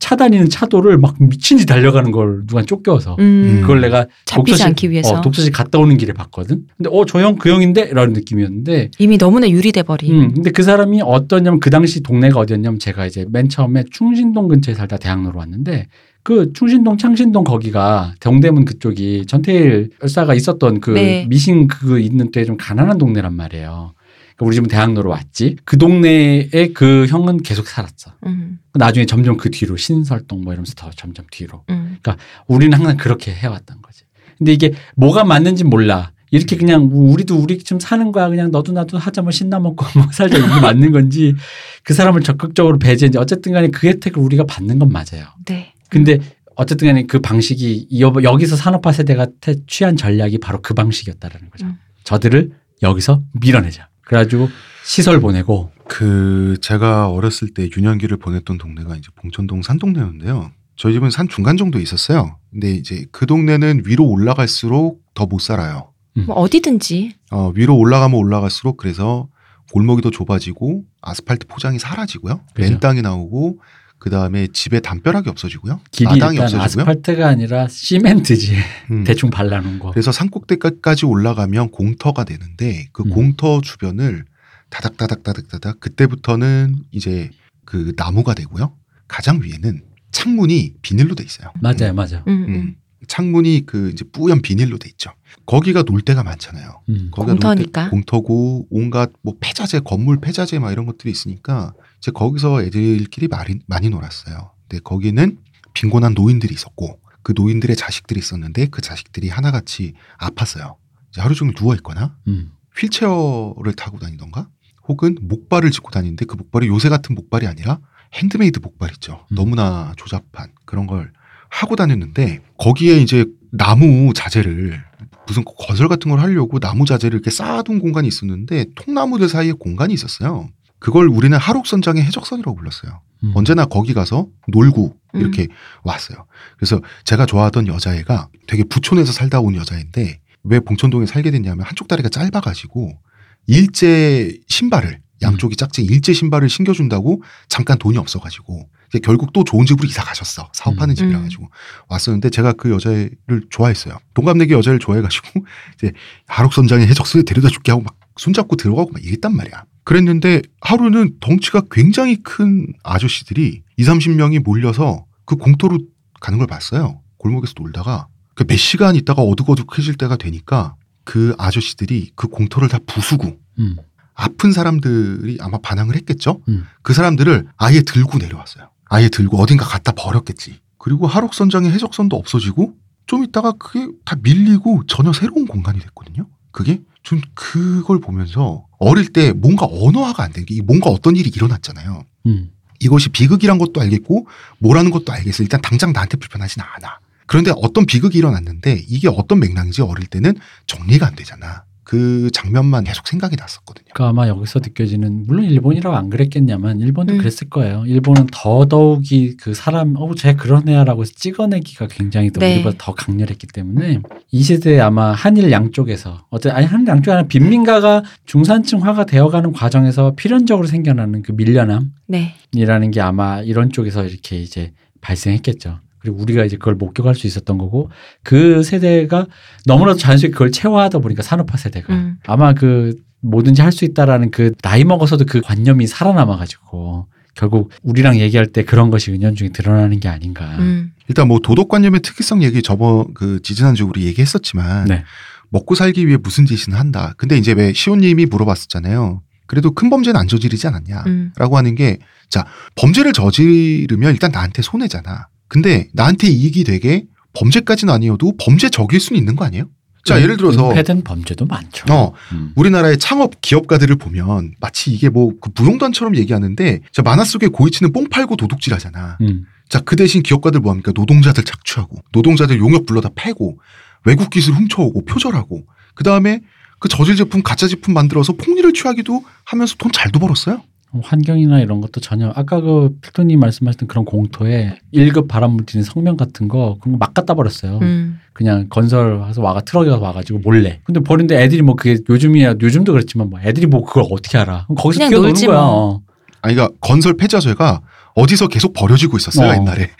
차 0.00 0.14
다니는 0.14 0.48
차도를 0.48 0.96
막 0.96 1.16
미친 1.18 1.56
듯이 1.56 1.66
달려가는 1.66 2.12
걸 2.12 2.46
누가 2.46 2.62
쫓겨서 2.62 3.16
음. 3.18 3.58
그걸 3.62 3.80
내가 3.80 4.06
잡히지 4.26 4.62
독서실- 4.62 4.66
않기 4.66 4.90
위해서. 4.90 5.14
어, 5.18 5.20
독서실 5.20 5.50
갔다 5.50 5.80
오는 5.80 5.96
길에 5.96 6.12
봤거든. 6.12 6.62
근데 6.76 6.88
어 6.92 7.04
저 7.04 7.18
형 7.20 7.36
그 7.36 7.50
형인데 7.50 7.90
라는 7.92 8.12
느낌이었는데 8.12 8.92
이미 9.00 9.18
너무나 9.18 9.50
유리돼 9.50 9.82
버린. 9.82 10.14
음, 10.14 10.34
근데 10.34 10.52
그 10.52 10.62
사람이 10.62 11.00
어떠냐면 11.02 11.58
그 11.58 11.70
당시 11.70 12.00
동네가 12.00 12.38
어디였냐면 12.38 12.78
제가 12.78 13.06
이제 13.06 13.26
맨 13.28 13.48
처음에 13.48 13.82
충신동 13.90 14.46
근처에 14.46 14.76
살다 14.76 14.98
대학로로 14.98 15.36
왔는데 15.36 15.88
그 16.22 16.52
충신동 16.52 16.96
창신동 16.96 17.42
거기가 17.42 18.14
동대문 18.20 18.66
그쪽이 18.66 19.24
전태일 19.26 19.90
열사가 20.00 20.34
있었던 20.34 20.78
그 20.78 20.92
네. 20.92 21.26
미신 21.28 21.66
그 21.66 21.98
있는 21.98 22.30
때 22.30 22.44
좀 22.44 22.56
가난한 22.56 22.98
동네란 22.98 23.34
말이에요. 23.34 23.94
그러니까 24.38 24.46
우리 24.46 24.54
집은 24.54 24.68
대학로로 24.68 25.10
왔지. 25.10 25.56
그 25.64 25.76
동네에 25.78 26.68
그 26.74 27.06
형은 27.08 27.42
계속 27.42 27.66
살았어. 27.66 28.12
음. 28.26 28.58
나중에 28.74 29.04
점점 29.04 29.36
그 29.36 29.50
뒤로 29.50 29.76
신설동 29.76 30.42
뭐 30.42 30.52
이러면서 30.52 30.74
더 30.76 30.90
점점 30.90 31.26
뒤로. 31.30 31.64
음. 31.70 31.98
우리는 32.46 32.72
항상 32.78 32.96
그렇게 32.96 33.32
해왔던 33.32 33.82
거지. 33.82 34.04
근데 34.38 34.52
이게 34.52 34.72
뭐가 34.96 35.24
맞는지 35.24 35.64
몰라. 35.64 36.12
이렇게 36.30 36.56
그냥 36.56 36.88
우리도 36.92 37.36
우리 37.36 37.58
좀 37.58 37.80
사는 37.80 38.12
거야. 38.12 38.28
그냥 38.28 38.50
너도 38.50 38.72
나도 38.72 38.98
하자 38.98 39.22
뭐 39.22 39.30
신나 39.32 39.58
먹고 39.58 39.84
뭐 39.98 40.06
살자 40.12 40.38
이게 40.38 40.46
맞는 40.60 40.92
건지 40.92 41.34
그 41.82 41.94
사람을 41.94 42.20
적극적으로 42.20 42.78
배제인지 42.78 43.18
어쨌든 43.18 43.52
간에 43.52 43.68
그 43.68 43.86
혜택을 43.88 44.22
우리가 44.22 44.44
받는 44.44 44.78
건 44.78 44.90
맞아요. 44.92 45.26
네. 45.46 45.72
근데 45.88 46.18
어쨌든 46.54 46.88
간에 46.88 47.04
그 47.06 47.20
방식이 47.20 47.88
여- 48.00 48.12
여기서 48.22 48.56
산업화 48.56 48.92
세대가 48.92 49.26
태- 49.40 49.56
취한 49.66 49.96
전략이 49.96 50.38
바로 50.38 50.60
그 50.60 50.74
방식이었다라는 50.74 51.50
거죠. 51.50 51.66
음. 51.66 51.76
저들을 52.04 52.50
여기서 52.82 53.22
밀어내자. 53.40 53.88
그래가지고 54.08 54.48
시설 54.84 55.20
보내고 55.20 55.70
그 55.86 56.56
제가 56.60 57.08
어렸을 57.10 57.48
때 57.54 57.68
유년기를 57.74 58.16
보냈던 58.16 58.58
동네가 58.58 58.96
이제 58.96 59.08
봉천동 59.16 59.62
산동네였는데요. 59.62 60.50
저희 60.76 60.94
집은 60.94 61.10
산 61.10 61.28
중간 61.28 61.56
정도에 61.56 61.82
있었어요. 61.82 62.38
근데 62.50 62.70
이제 62.72 63.04
그 63.12 63.26
동네는 63.26 63.82
위로 63.86 64.04
올라갈수록 64.06 65.02
더 65.14 65.26
못 65.26 65.40
살아요. 65.40 65.92
뭐 66.26 66.36
어디든지. 66.36 67.14
어, 67.32 67.52
위로 67.54 67.76
올라가면 67.76 68.16
올라갈수록 68.18 68.76
그래서 68.76 69.28
골목이 69.72 70.00
더 70.02 70.10
좁아지고 70.10 70.84
아스팔트 71.02 71.46
포장이 71.48 71.78
사라지고요. 71.78 72.40
그죠. 72.54 72.68
맨 72.70 72.80
땅이 72.80 73.02
나오고 73.02 73.60
그 73.98 74.10
다음에 74.10 74.46
집에 74.52 74.80
담벼락이 74.80 75.28
없어지고요. 75.28 75.80
길이 75.90 76.04
마당이 76.08 76.36
일단 76.36 76.44
없어지고요. 76.60 76.82
아스팔트가 76.82 77.26
아니라 77.28 77.66
시멘트지. 77.68 78.56
음. 78.92 79.02
대충 79.04 79.30
발라놓은 79.30 79.78
거. 79.80 79.90
그래서 79.90 80.12
산꼭대기까지 80.12 81.04
올라가면 81.06 81.70
공터가 81.70 82.24
되는데 82.24 82.86
그 82.92 83.02
음. 83.04 83.10
공터 83.10 83.60
주변을 83.60 84.24
다닥다닥다닥다닥 84.70 85.80
그때부터는 85.80 86.76
이제 86.92 87.30
그 87.64 87.92
나무가 87.96 88.34
되고요. 88.34 88.72
가장 89.08 89.40
위에는 89.42 89.82
창문이 90.12 90.74
비닐로 90.82 91.14
돼 91.14 91.24
있어요. 91.24 91.50
맞아요, 91.60 91.92
맞아요. 91.94 92.22
음. 92.28 92.32
음. 92.32 92.48
음. 92.48 92.74
창문이 93.06 93.64
그 93.66 93.90
이제 93.90 94.04
뿌연 94.10 94.42
비닐로 94.42 94.78
돼 94.78 94.88
있죠. 94.90 95.10
거기가 95.46 95.82
놀 95.82 96.02
데가 96.02 96.22
많잖아요. 96.24 96.82
음. 96.88 97.08
거기가 97.12 97.32
놀 97.34 97.38
때- 97.40 97.46
공터니까. 97.46 97.90
공터고 97.90 98.66
온갖 98.70 99.10
뭐 99.22 99.34
폐자재, 99.40 99.80
건물 99.80 100.20
폐자재 100.20 100.58
막 100.58 100.72
이런 100.72 100.84
것들이 100.86 101.10
있으니까 101.10 101.72
이제 101.98 102.10
거기서 102.10 102.62
애들끼리 102.62 103.28
많이, 103.28 103.58
많이 103.66 103.88
놀았어요. 103.90 104.52
근데 104.68 104.82
거기는 104.82 105.38
빈곤한 105.74 106.14
노인들이 106.14 106.54
있었고 106.54 107.00
그 107.22 107.32
노인들의 107.36 107.76
자식들이 107.76 108.18
있었는데 108.18 108.66
그 108.66 108.80
자식들이 108.80 109.28
하나같이 109.28 109.94
아팠어요. 110.18 110.76
이제 111.10 111.20
하루 111.20 111.34
종일 111.34 111.54
누워 111.54 111.74
있거나 111.74 112.16
음. 112.26 112.52
휠체어를 112.76 113.74
타고 113.74 113.98
다니던가 113.98 114.48
혹은 114.86 115.16
목발을 115.20 115.70
짚고 115.70 115.90
다니는데 115.90 116.24
그 116.24 116.36
목발이 116.36 116.68
요새 116.68 116.88
같은 116.88 117.14
목발이 117.14 117.46
아니라 117.46 117.80
핸드메이드 118.14 118.60
목발 118.60 118.90
있죠. 118.92 119.26
음. 119.30 119.34
너무나 119.34 119.92
조잡한 119.96 120.52
그런 120.64 120.86
걸 120.86 121.12
하고 121.50 121.76
다녔는데 121.76 122.40
거기에 122.58 122.98
이제 122.98 123.26
나무 123.50 124.12
자재를 124.14 124.82
무슨 125.26 125.44
건설 125.44 125.88
같은 125.88 126.10
걸 126.10 126.20
하려고 126.20 126.58
나무 126.58 126.86
자재를 126.86 127.16
이렇게 127.16 127.30
쌓아둔 127.30 127.78
공간이 127.80 128.08
있었는데 128.08 128.66
통나무들 128.74 129.28
사이에 129.28 129.52
공간이 129.52 129.92
있었어요. 129.92 130.48
그걸 130.78 131.08
우리는 131.08 131.36
하록선장의 131.36 132.02
해적선이라고 132.04 132.56
불렀어요. 132.56 133.00
음. 133.24 133.32
언제나 133.34 133.64
거기 133.64 133.94
가서 133.94 134.28
놀고 134.48 134.96
음. 135.14 135.20
이렇게 135.20 135.48
왔어요. 135.82 136.26
그래서 136.56 136.80
제가 137.04 137.26
좋아하던 137.26 137.66
여자애가 137.66 138.28
되게 138.46 138.64
부촌에서 138.64 139.12
살다 139.12 139.40
온 139.40 139.54
여자인데 139.54 140.20
왜 140.44 140.60
봉천동에 140.60 141.06
살게 141.06 141.30
됐냐면 141.30 141.66
한쪽 141.66 141.88
다리가 141.88 142.08
짧아가지고 142.08 142.98
일제 143.46 144.38
신발을 144.46 145.00
양쪽이 145.20 145.56
짝진 145.56 145.84
일제 145.84 146.12
신발을 146.12 146.48
신겨준다고 146.48 147.22
잠깐 147.48 147.78
돈이 147.78 147.98
없어가지고 147.98 148.68
이제 148.88 149.00
결국 149.00 149.32
또 149.32 149.42
좋은 149.42 149.66
집으로 149.66 149.86
이사 149.86 150.04
가셨어 150.04 150.50
사업하는 150.54 150.92
음. 150.92 150.94
집이라 150.94 151.20
가지고 151.20 151.50
왔었는데 151.88 152.30
제가 152.30 152.52
그 152.52 152.70
여자를 152.70 153.18
좋아했어요 153.50 153.98
동갑내기 154.14 154.52
여자를 154.52 154.78
좋아해가지고 154.78 155.44
이제 155.76 155.92
하록선장의 156.28 156.86
해적소에 156.86 157.22
데려다 157.22 157.48
줄게 157.48 157.72
하고 157.72 157.82
막 157.82 157.96
손잡고 158.16 158.56
들어가고 158.56 158.92
막 158.92 159.04
이랬단 159.04 159.34
말이야 159.34 159.64
그랬는데 159.88 160.42
하루는 160.60 161.16
덩치가 161.18 161.62
굉장히 161.70 162.16
큰 162.22 162.66
아저씨들이 162.84 163.62
2, 163.78 163.82
30명이 163.84 164.42
몰려서 164.44 165.06
그 165.24 165.36
공터로 165.36 165.78
가는 166.20 166.36
걸 166.38 166.46
봤어요. 166.46 167.00
골목에서 167.16 167.54
놀다가 167.58 168.06
그 168.34 168.44
몇 168.44 168.58
시간 168.58 168.96
있다가 168.96 169.22
어둑어둑해질 169.22 169.94
때가 169.94 170.16
되니까 170.16 170.74
그 171.04 171.34
아저씨들이 171.38 172.12
그 172.16 172.28
공터를 172.28 172.68
다 172.68 172.78
부수고 172.86 173.38
음. 173.60 173.76
아픈 174.12 174.52
사람들이 174.52 175.38
아마 175.40 175.56
반항을 175.56 175.96
했겠죠. 175.96 176.42
음. 176.48 176.66
그 176.82 176.92
사람들을 176.92 177.48
아예 177.56 177.80
들고 177.80 178.18
내려왔어요. 178.18 178.68
아예 178.90 179.08
들고 179.08 179.38
어딘가 179.38 179.64
갖다 179.64 179.92
버렸겠지. 179.92 180.60
그리고 180.76 181.06
하록선장의 181.06 181.72
해적선도 181.72 182.14
없어지고 182.14 182.74
좀 183.06 183.24
있다가 183.24 183.52
그게 183.52 183.88
다 184.04 184.16
밀리고 184.22 184.84
전혀 184.86 185.14
새로운 185.14 185.46
공간이 185.46 185.80
됐거든요. 185.80 186.26
그게 186.50 186.82
전 187.02 187.22
그걸 187.34 188.00
보면서 188.00 188.67
어릴 188.78 189.12
때 189.12 189.32
뭔가 189.32 189.66
언어화가 189.70 190.22
안 190.22 190.32
된 190.32 190.44
게 190.44 190.60
뭔가 190.62 190.90
어떤 190.90 191.16
일이 191.16 191.30
일어났잖아요. 191.34 192.04
음. 192.26 192.50
이것이 192.80 193.08
비극이란 193.08 193.58
것도 193.58 193.80
알겠고 193.80 194.26
뭐라는 194.58 194.90
것도 194.90 195.12
알겠어. 195.12 195.42
일단 195.42 195.60
당장 195.60 195.92
나한테 195.92 196.16
불편하진 196.16 196.62
않아. 196.62 196.98
그런데 197.26 197.52
어떤 197.56 197.84
비극이 197.86 198.16
일어났는데 198.16 198.84
이게 198.88 199.08
어떤 199.08 199.40
맥락인지 199.40 199.82
어릴 199.82 200.06
때는 200.06 200.34
정리가 200.66 201.06
안 201.06 201.14
되잖아. 201.16 201.64
그 201.88 202.28
장면만 202.34 202.84
계속 202.84 203.08
생각이 203.08 203.36
났었거든요. 203.36 203.86
그러니까 203.94 204.10
아마 204.10 204.28
여기서 204.28 204.58
느껴지는 204.58 205.24
물론 205.26 205.46
일본이라고 205.46 205.96
안 205.96 206.10
그랬겠냐만 206.10 206.80
일본도 206.80 207.14
음. 207.14 207.18
그랬을 207.18 207.48
거예요. 207.48 207.82
일본은 207.86 208.26
더더욱이 208.30 209.38
그 209.38 209.54
사람 209.54 209.94
어쟤 209.96 210.34
그런 210.34 210.68
애야라고 210.68 211.00
해서 211.00 211.12
찍어내기가 211.16 211.86
굉장히 211.86 212.30
더 212.30 212.40
네. 212.40 212.56
우리보다 212.56 212.76
더 212.78 212.92
강렬했기 212.92 213.46
때문에 213.46 214.00
이 214.30 214.42
시대에 214.42 214.80
아마 214.80 215.12
한일 215.12 215.50
양쪽에서 215.50 216.26
어째 216.28 216.50
아니 216.50 216.66
한일 216.66 216.88
양쪽이 216.88 217.10
아니라 217.10 217.26
빈민가가 217.26 218.02
중산층화가 218.26 219.06
되어가는 219.06 219.54
과정에서 219.54 220.12
필연적으로 220.14 220.66
생겨나는 220.66 221.22
그 221.22 221.32
밀려남이라는 221.32 221.88
네. 222.08 222.90
게 222.92 223.00
아마 223.00 223.40
이런 223.40 223.72
쪽에서 223.72 224.04
이렇게 224.04 224.38
이제 224.38 224.74
발생했겠죠. 225.00 225.80
그리고 226.00 226.18
우리가 226.20 226.44
이제 226.44 226.56
그걸 226.56 226.74
목격할 226.74 227.14
수 227.14 227.26
있었던 227.26 227.58
거고 227.58 227.90
그 228.22 228.62
세대가 228.62 229.26
너무나도 229.66 229.98
자연스럽게 229.98 230.32
그걸 230.32 230.52
체화하다 230.52 230.98
보니까 231.00 231.22
산업화 231.22 231.56
세대가 231.56 231.92
음. 231.92 232.16
아마 232.26 232.52
그 232.52 232.94
뭐든지 233.20 233.62
할 233.62 233.72
수 233.72 233.84
있다라는 233.84 234.30
그 234.30 234.52
나이 234.62 234.84
먹어서도 234.84 235.24
그 235.26 235.40
관념이 235.40 235.86
살아남아 235.86 236.36
가지고 236.36 237.06
결국 237.34 237.70
우리랑 237.82 238.18
얘기할 238.18 238.46
때 238.46 238.64
그런 238.64 238.90
것이 238.90 239.12
은연중에 239.12 239.50
드러나는 239.50 240.00
게 240.00 240.08
아닌가. 240.08 240.56
음. 240.58 240.92
일단 241.08 241.28
뭐 241.28 241.38
도덕관념의 241.40 242.02
특이성 242.02 242.42
얘기 242.42 242.62
저번 242.62 243.14
그 243.14 243.40
지지난주 243.42 243.86
우리 243.86 244.06
얘기했었지만 244.06 244.86
네. 244.86 245.04
먹고 245.50 245.74
살기 245.74 246.06
위해 246.06 246.18
무슨 246.20 246.46
짓이는 246.46 246.78
한다. 246.78 247.14
근데 247.16 247.36
이제 247.38 247.52
왜 247.52 247.72
시온님이 247.72 248.26
물어봤었잖아요. 248.26 249.22
그래도 249.46 249.70
큰 249.70 249.88
범죄는 249.88 250.20
안 250.20 250.28
저지르지 250.28 250.66
않았냐. 250.66 251.04
음. 251.06 251.32
라고 251.36 251.56
하는 251.56 251.74
게, 251.74 251.98
자, 252.28 252.44
범죄를 252.74 253.14
저지르면 253.14 254.12
일단 254.12 254.30
나한테 254.30 254.60
손해잖아. 254.60 255.28
근데 255.48 255.88
나한테 255.92 256.28
이익이 256.28 256.64
되게 256.64 257.04
범죄까지는 257.34 257.92
아니어도 257.92 258.34
범죄적일 258.38 259.00
수는 259.00 259.18
있는 259.18 259.36
거 259.36 259.44
아니에요? 259.44 259.64
자, 260.04 260.22
예를 260.22 260.36
들어서, 260.36 260.70
은폐된 260.70 261.04
범죄도 261.04 261.46
많죠. 261.46 261.92
어, 261.92 262.14
음. 262.32 262.52
우리나라의 262.56 262.98
창업 262.98 263.40
기업가들을 263.42 263.96
보면 263.96 264.54
마치 264.58 264.90
이게 264.90 265.10
뭐그 265.10 265.50
부동단처럼 265.50 266.16
얘기하는데, 266.16 266.80
자, 266.92 267.02
만화 267.02 267.24
속에 267.24 267.48
고이치는 267.48 267.92
뽕 267.92 268.08
팔고 268.08 268.36
도둑질 268.36 268.72
하잖아. 268.72 269.18
음. 269.20 269.44
자, 269.68 269.80
그 269.80 269.96
대신 269.96 270.22
기업가들 270.22 270.60
뭐 270.60 270.70
합니까? 270.72 270.92
노동자들 270.94 271.44
착취하고, 271.44 271.98
노동자들 272.12 272.58
용역 272.58 272.86
불러다 272.86 273.10
패고, 273.14 273.58
외국 274.06 274.30
기술 274.30 274.54
훔쳐오고, 274.54 275.04
표절하고, 275.04 275.66
그 275.94 276.04
다음에 276.04 276.40
그 276.78 276.88
저질 276.88 277.16
제품, 277.16 277.42
가짜 277.42 277.68
제품 277.68 277.92
만들어서 277.92 278.32
폭리를 278.32 278.72
취하기도 278.72 279.24
하면서 279.44 279.74
돈 279.76 279.92
잘도 279.92 280.18
벌었어요. 280.20 280.62
환경이나 281.02 281.60
이런 281.60 281.80
것도 281.80 282.00
전혀 282.00 282.32
아까 282.34 282.60
그 282.60 282.96
필도님 283.02 283.38
말씀하셨던 283.40 283.88
그런 283.88 284.04
공터에 284.04 284.78
1급 284.94 285.28
발암물질인 285.28 285.84
성명 285.84 286.16
같은 286.16 286.48
거 286.48 286.78
그런 286.80 286.92
거 286.94 286.98
막 286.98 287.14
갖다 287.14 287.34
버렸어요. 287.34 287.78
음. 287.82 288.18
그냥 288.32 288.66
건설 288.70 289.14
와서 289.16 289.42
와가 289.42 289.60
트럭에 289.60 289.88
가서 289.90 290.02
와가지고 290.02 290.38
몰래. 290.40 290.80
근데 290.84 291.00
버린데 291.00 291.42
애들이 291.42 291.62
뭐 291.62 291.74
그게 291.74 291.98
요즘이야 292.08 292.54
요즘도 292.60 292.92
그렇지만 292.92 293.28
뭐 293.30 293.40
애들이 293.40 293.66
뭐 293.66 293.84
그걸 293.84 294.04
어떻게 294.10 294.38
알아? 294.38 294.66
거기서 294.76 295.08
뛰어노는 295.08 295.28
놀지 295.30 295.46
거야. 295.46 295.56
뭐. 295.60 295.66
어. 295.66 296.00
아니, 296.40 296.54
그러니까 296.54 296.76
건설 296.80 297.14
폐자재가 297.16 297.80
어디서 298.14 298.48
계속 298.48 298.72
버려지고 298.72 299.16
있었어요, 299.16 299.50
어. 299.50 299.54
옛날에. 299.54 299.90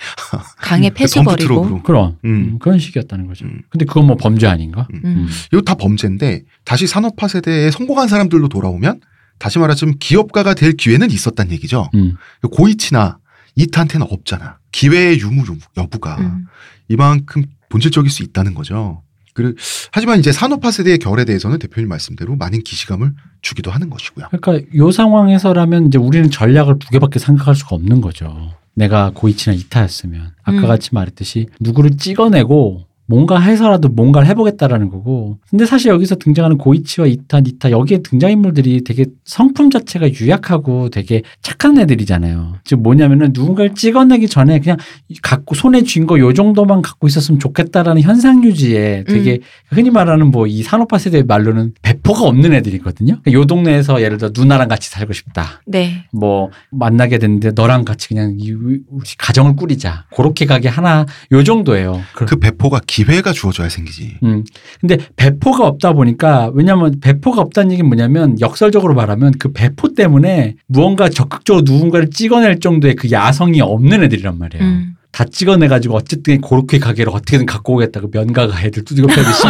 강에 0.58 0.88
그 0.90 0.94
폐수 0.94 1.22
버리고. 1.22 1.36
트럭으로. 1.36 1.82
그럼 1.82 2.16
음. 2.24 2.30
음, 2.30 2.58
그런 2.58 2.78
식이었다는 2.78 3.26
거죠. 3.26 3.44
음. 3.44 3.62
근데 3.68 3.84
그건 3.84 4.06
뭐 4.06 4.16
범죄 4.16 4.46
아닌가? 4.46 4.86
음. 4.94 5.00
음. 5.04 5.28
이거 5.52 5.60
다 5.62 5.74
범죄인데 5.74 6.42
다시 6.64 6.86
산업화 6.86 7.28
세대에 7.28 7.70
성공한 7.70 8.08
사람들로 8.08 8.48
돌아오면 8.48 9.00
다시 9.38 9.58
말하자면 9.58 9.98
기업가가 9.98 10.54
될 10.54 10.72
기회는 10.72 11.10
있었단 11.10 11.50
얘기죠. 11.52 11.90
음. 11.94 12.16
고이치나 12.50 13.18
이타한테는 13.54 14.06
없잖아. 14.10 14.58
기회의 14.72 15.18
유무 15.18 15.44
여부가 15.76 16.16
음. 16.18 16.46
이만큼 16.88 17.44
본질적일 17.68 18.10
수 18.10 18.22
있다는 18.22 18.54
거죠. 18.54 19.02
그리고 19.34 19.54
하지만 19.92 20.18
이제 20.18 20.32
산업화 20.32 20.72
세대의 20.72 20.98
결에 20.98 21.24
대해서는 21.24 21.60
대표님 21.60 21.88
말씀대로 21.88 22.34
많은 22.34 22.64
기시감을 22.64 23.12
주기도 23.40 23.70
하는 23.70 23.88
것이고요. 23.88 24.26
그러니까 24.30 24.68
요 24.74 24.90
상황에서라면 24.90 25.86
이제 25.86 25.98
우리는 25.98 26.28
전략을 26.28 26.80
두 26.80 26.88
개밖에 26.90 27.20
생각할 27.20 27.54
수가 27.54 27.76
없는 27.76 28.00
거죠. 28.00 28.52
내가 28.74 29.12
고이치나 29.14 29.54
이타였으면 29.54 30.32
아까 30.42 30.58
음. 30.58 30.66
같이 30.66 30.90
말했듯이 30.92 31.46
누구를 31.60 31.96
찍어내고 31.96 32.87
뭔가 33.10 33.40
해서라도 33.40 33.88
뭔가를 33.88 34.28
해보겠다라는 34.28 34.90
거고. 34.90 35.38
근데 35.48 35.64
사실 35.64 35.90
여기서 35.90 36.16
등장하는 36.16 36.58
고이치와 36.58 37.06
이타, 37.06 37.40
니타 37.40 37.70
여기에 37.70 38.02
등장인물들이 38.02 38.84
되게 38.84 39.06
성품 39.24 39.70
자체가 39.70 40.10
유약하고 40.12 40.90
되게 40.90 41.22
착한 41.40 41.78
애들이잖아요. 41.78 42.56
즉 42.64 42.82
뭐냐면은 42.82 43.30
누군가를 43.32 43.74
찍어내기 43.74 44.28
전에 44.28 44.60
그냥 44.60 44.76
갖고 45.22 45.54
손에 45.54 45.82
쥔 45.82 46.06
거 46.06 46.18
요 46.18 46.32
정도만 46.34 46.82
갖고 46.82 47.06
있었으면 47.06 47.40
좋겠다라는 47.40 48.02
현상 48.02 48.44
유지에 48.44 49.04
되게 49.08 49.38
흔히 49.70 49.90
말하는 49.90 50.30
뭐 50.30 50.46
이 50.46 50.62
산업화 50.62 50.98
세대 50.98 51.22
말로는 51.22 51.72
배 51.82 51.97
포가 52.08 52.22
없는 52.24 52.54
애들이거든요. 52.54 53.20
그러니까 53.22 53.32
요 53.32 53.44
동네에서 53.44 54.00
예를 54.00 54.16
들어 54.16 54.30
누나랑 54.34 54.68
같이 54.68 54.88
살고 54.88 55.12
싶다. 55.12 55.60
네. 55.66 56.04
뭐 56.10 56.50
만나게 56.70 57.18
됐는데 57.18 57.50
너랑 57.54 57.84
같이 57.84 58.08
그냥 58.08 58.34
이 58.38 58.50
우리 58.52 58.80
가정을 59.18 59.56
꾸리자. 59.56 60.06
그렇게 60.16 60.46
가게 60.46 60.68
하나 60.68 61.04
요 61.32 61.44
정도예요. 61.44 62.00
그- 62.14 62.24
그 62.24 62.36
배포가 62.36 62.80
기회가 62.86 63.32
주어져야 63.32 63.68
생기지. 63.68 64.16
음. 64.22 64.42
근데 64.80 64.96
배포가 65.16 65.66
없다 65.66 65.92
보니까 65.92 66.50
왜냐하면 66.54 66.98
배포가 67.00 67.42
없다는 67.42 67.72
얘기는 67.72 67.86
뭐냐면 67.86 68.40
역설적으로 68.40 68.94
말하면 68.94 69.32
그 69.38 69.52
배포 69.52 69.92
때문에 69.94 70.54
무언가 70.66 71.10
적극적으로 71.10 71.62
누군가를 71.66 72.08
찍어낼 72.08 72.60
정도의 72.60 72.94
그 72.96 73.10
야성이 73.10 73.60
없는 73.60 74.02
애들이란 74.04 74.38
말이에요. 74.38 74.64
음. 74.64 74.94
다 75.18 75.24
찍어내가지고 75.24 75.96
어쨌든 75.96 76.40
그렇게 76.40 76.78
가게를 76.78 77.10
어떻게든 77.12 77.44
갖고 77.44 77.74
오겠다고 77.74 78.10
면가가 78.12 78.62
애들 78.62 78.84
두들겨 78.84 79.08
패듯이. 79.08 79.42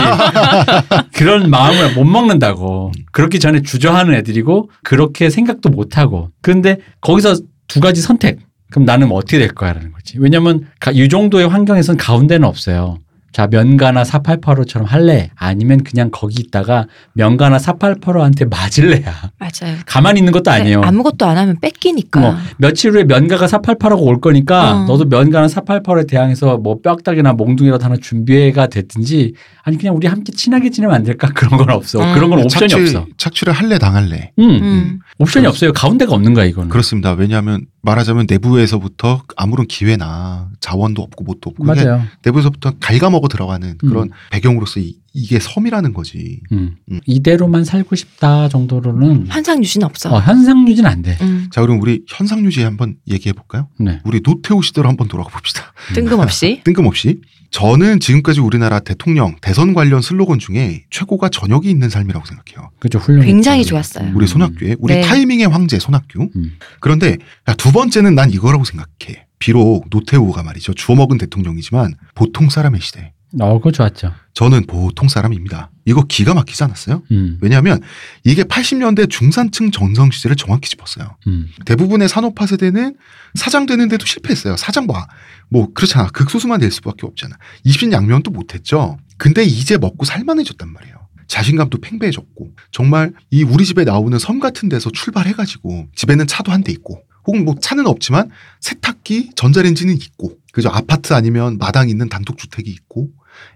그런 1.14 1.50
마음을 1.50 1.94
못 1.94 2.04
먹는다고. 2.04 2.90
그렇기 3.12 3.38
전에 3.38 3.60
주저하는 3.60 4.14
애들이고 4.14 4.70
그렇게 4.82 5.28
생각도 5.28 5.68
못하고. 5.68 6.30
그런데 6.40 6.78
거기서 7.02 7.36
두 7.66 7.80
가지 7.80 8.00
선택. 8.00 8.38
그럼 8.70 8.86
나는 8.86 9.12
어떻게 9.12 9.38
될 9.38 9.48
거야라는 9.48 9.92
거지. 9.92 10.18
왜냐면 10.18 10.66
가- 10.80 10.90
이 10.90 11.06
정도의 11.06 11.46
환경에서는 11.48 11.98
가운데는 11.98 12.48
없어요 12.48 12.96
자 13.32 13.46
면가나 13.46 14.02
4885처럼 14.04 14.84
할래 14.86 15.30
아니면 15.36 15.82
그냥 15.84 16.08
거기 16.10 16.40
있다가 16.40 16.86
면가나 17.12 17.58
4885한테 17.58 18.48
맞을래야 18.48 19.30
맞아요. 19.38 19.76
가만히 19.86 20.20
있는 20.20 20.32
것도 20.32 20.50
아니에요 20.50 20.80
네, 20.80 20.86
아무것도 20.86 21.26
안 21.26 21.36
하면 21.36 21.58
뺏기니까. 21.60 22.20
뭐 22.20 22.36
며칠 22.56 22.92
후에 22.92 23.04
면가가 23.04 23.46
488하고 23.46 24.00
올 24.02 24.20
거니까 24.20 24.72
어. 24.82 24.84
너도 24.86 25.04
면가나 25.04 25.46
488에 25.46 26.08
대항해서 26.08 26.56
뭐 26.58 26.80
뼈다귀나 26.80 27.34
몽둥이라도 27.34 27.84
하나 27.84 27.96
준비해가 28.00 28.66
됐든지 28.68 29.34
아니 29.62 29.76
그냥 29.76 29.94
우리 29.94 30.06
함께 30.06 30.32
친하게 30.32 30.70
지내면 30.70 30.96
안 30.96 31.02
될까 31.04 31.28
그런 31.28 31.58
건 31.58 31.70
없어 31.70 32.00
음. 32.00 32.14
그런 32.14 32.30
건 32.30 32.40
옵션이 32.40 32.68
착취, 32.68 32.96
없어 32.96 33.06
착취를 33.18 33.52
할래 33.52 33.78
당할래. 33.78 34.32
음. 34.38 34.50
음. 34.50 34.98
옵션이 35.18 35.46
없어요 35.46 35.72
가운데가 35.72 36.14
없는 36.14 36.32
거야 36.34 36.44
이거는 36.46 36.70
그렇습니다. 36.70 37.12
왜냐하면 37.12 37.66
말하자면 37.82 38.26
내부에서부터 38.28 39.22
아무런 39.36 39.66
기회나 39.66 40.48
자원도 40.60 41.02
없고 41.02 41.24
뭣도 41.24 41.50
없고 41.50 41.64
맞아요 41.64 42.02
내부에서부터 42.24 42.72
갉아먹 42.80 43.17
어 43.18 43.28
들어가는 43.28 43.78
그런 43.78 44.08
음. 44.08 44.10
배경으로서 44.30 44.80
이, 44.80 44.96
이게 45.12 45.38
섬이라는 45.38 45.92
거지. 45.92 46.40
음. 46.52 46.76
음. 46.90 47.00
이대로만 47.06 47.64
살고 47.64 47.96
싶다 47.96 48.48
정도로는 48.48 49.26
환상 49.28 49.62
유지는 49.62 49.86
없어. 49.86 50.14
어, 50.14 50.20
현상 50.20 50.66
유지는 50.68 50.90
안돼 50.90 51.18
음. 51.20 51.48
자, 51.50 51.60
그럼 51.60 51.80
우리 51.80 52.02
현상 52.08 52.44
유지 52.44 52.62
한번 52.62 52.96
얘기해 53.08 53.32
볼까요? 53.32 53.68
네. 53.78 54.00
우리 54.04 54.20
노태우 54.20 54.62
시대로 54.62 54.88
한번 54.88 55.08
돌아가 55.08 55.30
봅시다. 55.30 55.72
뜬금없이. 55.94 56.62
뜬금없이. 56.64 57.20
저는 57.50 58.00
지금까지 58.00 58.40
우리나라 58.40 58.78
대통령 58.78 59.36
대선 59.40 59.72
관련 59.72 60.02
슬로건 60.02 60.38
중에 60.38 60.84
최고가 60.90 61.30
저녁이 61.30 61.70
있는 61.70 61.88
삶이라고 61.88 62.26
생각해요. 62.26 62.70
그죠 62.78 62.98
훌륭 62.98 63.24
굉장히 63.24 63.64
좋았어요. 63.64 64.12
우리 64.14 64.26
손학규의 64.26 64.76
우리 64.78 64.94
네. 64.94 65.00
타이밍의 65.00 65.48
황제 65.48 65.78
손학규. 65.78 66.28
음. 66.36 66.52
그런데 66.80 67.16
야, 67.48 67.54
두 67.54 67.72
번째는 67.72 68.14
난 68.14 68.30
이거라고 68.30 68.64
생각해. 68.64 69.27
비록 69.38 69.86
노태우가 69.90 70.42
말이죠 70.42 70.74
주워먹은 70.74 71.18
대통령이지만 71.18 71.94
보통 72.14 72.48
사람의 72.48 72.80
시대. 72.80 73.12
어, 73.40 73.58
그거 73.58 73.70
좋았죠. 73.70 74.14
저는 74.32 74.66
보통 74.66 75.08
사람입니다. 75.08 75.70
이거 75.84 76.02
기가 76.04 76.32
막히지 76.32 76.64
않았어요? 76.64 77.02
음, 77.10 77.38
왜냐하면 77.42 77.80
이게 78.24 78.42
80년대 78.42 79.10
중산층 79.10 79.70
전성 79.70 80.10
시대를 80.10 80.36
정확히 80.36 80.70
짚었어요. 80.70 81.16
음, 81.26 81.48
대부분의 81.66 82.08
산업화 82.08 82.46
세대는 82.46 82.96
사장 83.34 83.66
되는데도 83.66 84.06
실패했어요. 84.06 84.56
사장 84.56 84.86
봐. 84.86 85.06
뭐 85.50 85.72
그렇잖아. 85.74 86.08
극소수만 86.08 86.60
될 86.60 86.70
수밖에 86.70 87.06
없잖아. 87.06 87.36
입신양면도 87.64 88.30
못했죠. 88.30 88.98
근데 89.18 89.44
이제 89.44 89.76
먹고 89.76 90.04
살만해졌단 90.04 90.72
말이에요. 90.72 91.07
자신감도 91.28 91.78
팽배해졌고 91.80 92.50
정말 92.72 93.12
이 93.30 93.42
우리 93.44 93.64
집에 93.64 93.84
나오는 93.84 94.18
섬 94.18 94.40
같은 94.40 94.68
데서 94.68 94.90
출발해가지고 94.90 95.88
집에는 95.94 96.26
차도 96.26 96.50
한 96.52 96.62
대 96.62 96.72
있고 96.72 97.02
혹은 97.26 97.44
뭐 97.44 97.54
차는 97.60 97.86
없지만 97.86 98.30
세탁기, 98.60 99.30
전자레인지는 99.36 99.94
있고 99.94 100.32
그죠 100.52 100.70
아파트 100.70 101.12
아니면 101.12 101.58
마당 101.58 101.88
있는 101.90 102.08
단독주택이 102.08 102.70
있고 102.70 103.10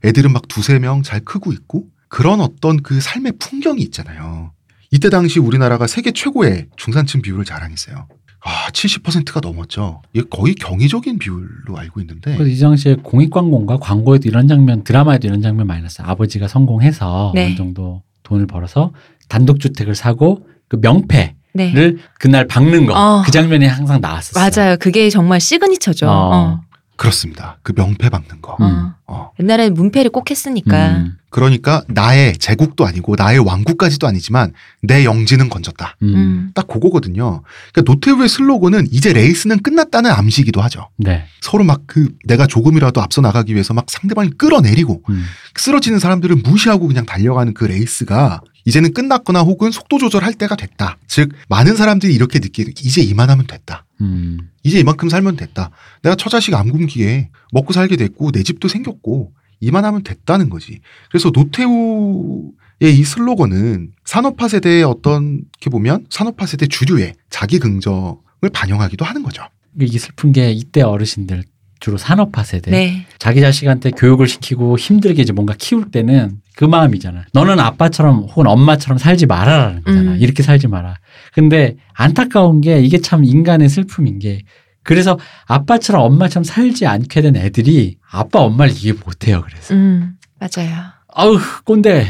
애들은 0.04 0.32
막 0.32 0.46
두세 0.48 0.78
명 0.78 1.02
잘 1.02 1.20
크고 1.20 1.52
있고 1.52 1.86
그런 2.08 2.40
어떤 2.40 2.82
그 2.82 3.00
삶의 3.00 3.32
풍경이 3.38 3.80
있잖아요. 3.84 4.52
이때 4.90 5.08
당시 5.08 5.38
우리나라가 5.40 5.86
세계 5.86 6.12
최고의 6.12 6.68
중산층 6.76 7.22
비율을 7.22 7.46
자랑했어요. 7.46 8.06
아, 8.44 8.70
70%가 8.70 9.40
넘었죠. 9.40 10.02
이게 10.12 10.24
거의 10.28 10.54
경이적인 10.54 11.18
비율로 11.18 11.76
알고 11.76 12.00
있는데. 12.00 12.36
그래서 12.36 12.50
이 12.50 12.58
당시에 12.58 12.96
공익광고인가 13.02 13.78
광고에도 13.78 14.28
이런 14.28 14.48
장면, 14.48 14.82
드라마에도 14.82 15.28
이런 15.28 15.42
장면 15.42 15.66
많이 15.66 15.82
났어요. 15.82 16.08
아버지가 16.08 16.48
성공해서 16.48 17.32
네. 17.34 17.46
어느 17.46 17.56
정도 17.56 18.02
돈을 18.24 18.46
벌어서 18.46 18.92
단독주택을 19.28 19.94
사고 19.94 20.46
그 20.68 20.78
명패 20.80 21.36
를 21.54 21.96
네. 21.96 22.02
그날 22.18 22.46
박는 22.46 22.86
거. 22.86 22.94
어. 22.94 23.22
그 23.22 23.30
장면이 23.30 23.66
항상 23.66 24.00
나왔었어요. 24.00 24.50
맞아요. 24.50 24.76
그게 24.78 25.10
정말 25.10 25.38
시그니처죠. 25.38 26.08
어. 26.08 26.10
어. 26.10 26.60
그렇습니다. 26.96 27.58
그 27.62 27.72
명패 27.74 28.08
박는 28.10 28.42
거. 28.42 28.56
음. 28.60 28.64
어. 28.64 28.94
어. 29.06 29.30
옛날에 29.40 29.70
문패를 29.70 30.10
꼭 30.10 30.30
했으니까. 30.30 30.96
음, 30.96 31.16
그러니까 31.30 31.82
나의 31.88 32.36
제국도 32.38 32.86
아니고 32.86 33.16
나의 33.16 33.40
왕국까지도 33.40 34.06
아니지만 34.06 34.52
내 34.82 35.04
영지는 35.04 35.48
건졌다. 35.48 35.96
음, 36.02 36.14
음. 36.14 36.50
딱 36.54 36.66
그거거든요. 36.66 37.42
그러니까 37.72 37.92
노태우의 37.92 38.28
슬로건은 38.28 38.86
이제 38.90 39.12
레이스는 39.12 39.62
끝났다는 39.62 40.10
암시이기도 40.10 40.62
하죠. 40.62 40.88
네. 40.96 41.24
서로 41.40 41.64
막 41.64 41.82
그 41.86 42.08
내가 42.24 42.46
조금이라도 42.46 43.02
앞서 43.02 43.20
나가기 43.20 43.52
위해서 43.52 43.74
막 43.74 43.84
상대방을 43.88 44.32
끌어내리고 44.38 45.02
음, 45.10 45.24
쓰러지는 45.56 45.98
사람들을 45.98 46.36
무시하고 46.36 46.86
그냥 46.86 47.04
달려가는 47.04 47.52
그 47.52 47.64
레이스가 47.64 48.40
이제는 48.64 48.92
끝났거나 48.92 49.40
혹은 49.40 49.70
속도 49.70 49.98
조절할 49.98 50.34
때가 50.34 50.56
됐다. 50.56 50.98
즉 51.06 51.30
많은 51.48 51.76
사람들이 51.76 52.14
이렇게 52.14 52.38
느끼는 52.38 52.72
이제 52.80 53.02
이만하면 53.02 53.46
됐다. 53.46 53.84
음, 54.00 54.50
이제 54.62 54.78
이만큼 54.78 55.08
살면 55.08 55.36
됐다. 55.36 55.70
내가 56.02 56.16
처자식 56.16 56.54
안 56.54 56.70
굶기게 56.70 57.30
먹고 57.52 57.72
살게 57.72 57.96
됐고 57.96 58.32
내 58.32 58.42
집도 58.42 58.68
생겼고 58.68 59.32
이만하면 59.60 60.02
됐다는 60.02 60.50
거지. 60.50 60.80
그래서 61.10 61.30
노태우의 61.32 62.52
이 62.80 63.04
슬로건은 63.04 63.92
산업화 64.04 64.48
세대의 64.48 64.82
어떤 64.84 65.42
이렇게 65.52 65.70
보면 65.70 66.06
산업화 66.10 66.46
세대 66.46 66.66
주류의 66.66 67.14
자기 67.30 67.58
긍정을 67.58 68.50
반영하기도 68.52 69.04
하는 69.04 69.22
거죠. 69.22 69.44
이게 69.80 69.98
슬픈 69.98 70.32
게 70.32 70.50
이때 70.50 70.82
어르신들 70.82 71.44
주로 71.80 71.96
산업화 71.96 72.44
세대 72.44 72.70
네. 72.70 73.06
자기 73.18 73.40
자식한테 73.40 73.90
교육을 73.92 74.28
시키고 74.28 74.78
힘들게 74.78 75.22
이제 75.22 75.32
뭔가 75.32 75.54
키울 75.58 75.90
때는 75.90 76.41
그 76.56 76.64
마음이잖아. 76.64 77.24
너는 77.32 77.58
아빠처럼 77.60 78.24
혹은 78.24 78.46
엄마처럼 78.46 78.98
살지 78.98 79.26
말아라는 79.26 79.82
거잖아. 79.82 80.12
음. 80.12 80.16
이렇게 80.20 80.42
살지 80.42 80.68
마라. 80.68 80.96
근데 81.32 81.76
안타까운 81.94 82.60
게 82.60 82.80
이게 82.80 82.98
참 82.98 83.24
인간의 83.24 83.68
슬픔인 83.68 84.18
게 84.18 84.42
그래서 84.82 85.18
아빠처럼 85.46 86.02
엄마처럼 86.02 86.44
살지 86.44 86.86
않게 86.86 87.22
된 87.22 87.36
애들이 87.36 87.98
아빠 88.10 88.40
엄마를 88.40 88.74
이해 88.76 88.92
못해요. 88.92 89.42
그래서 89.46 89.74
음. 89.74 90.14
맞아요. 90.38 90.76
아우 91.08 91.38
꼰대가 91.64 92.08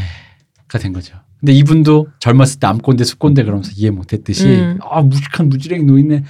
된 0.80 0.92
거죠. 0.92 1.16
근데 1.38 1.52
이분도 1.52 2.08
젊었을 2.20 2.60
때 2.60 2.66
암꼰대 2.68 3.04
숫꼰대 3.04 3.42
그러면서 3.42 3.72
이해 3.76 3.90
못했듯이 3.90 4.46
음. 4.46 4.78
아 4.88 5.02
무식한 5.02 5.48
무지랭이 5.48 5.84
노인네 5.84 6.22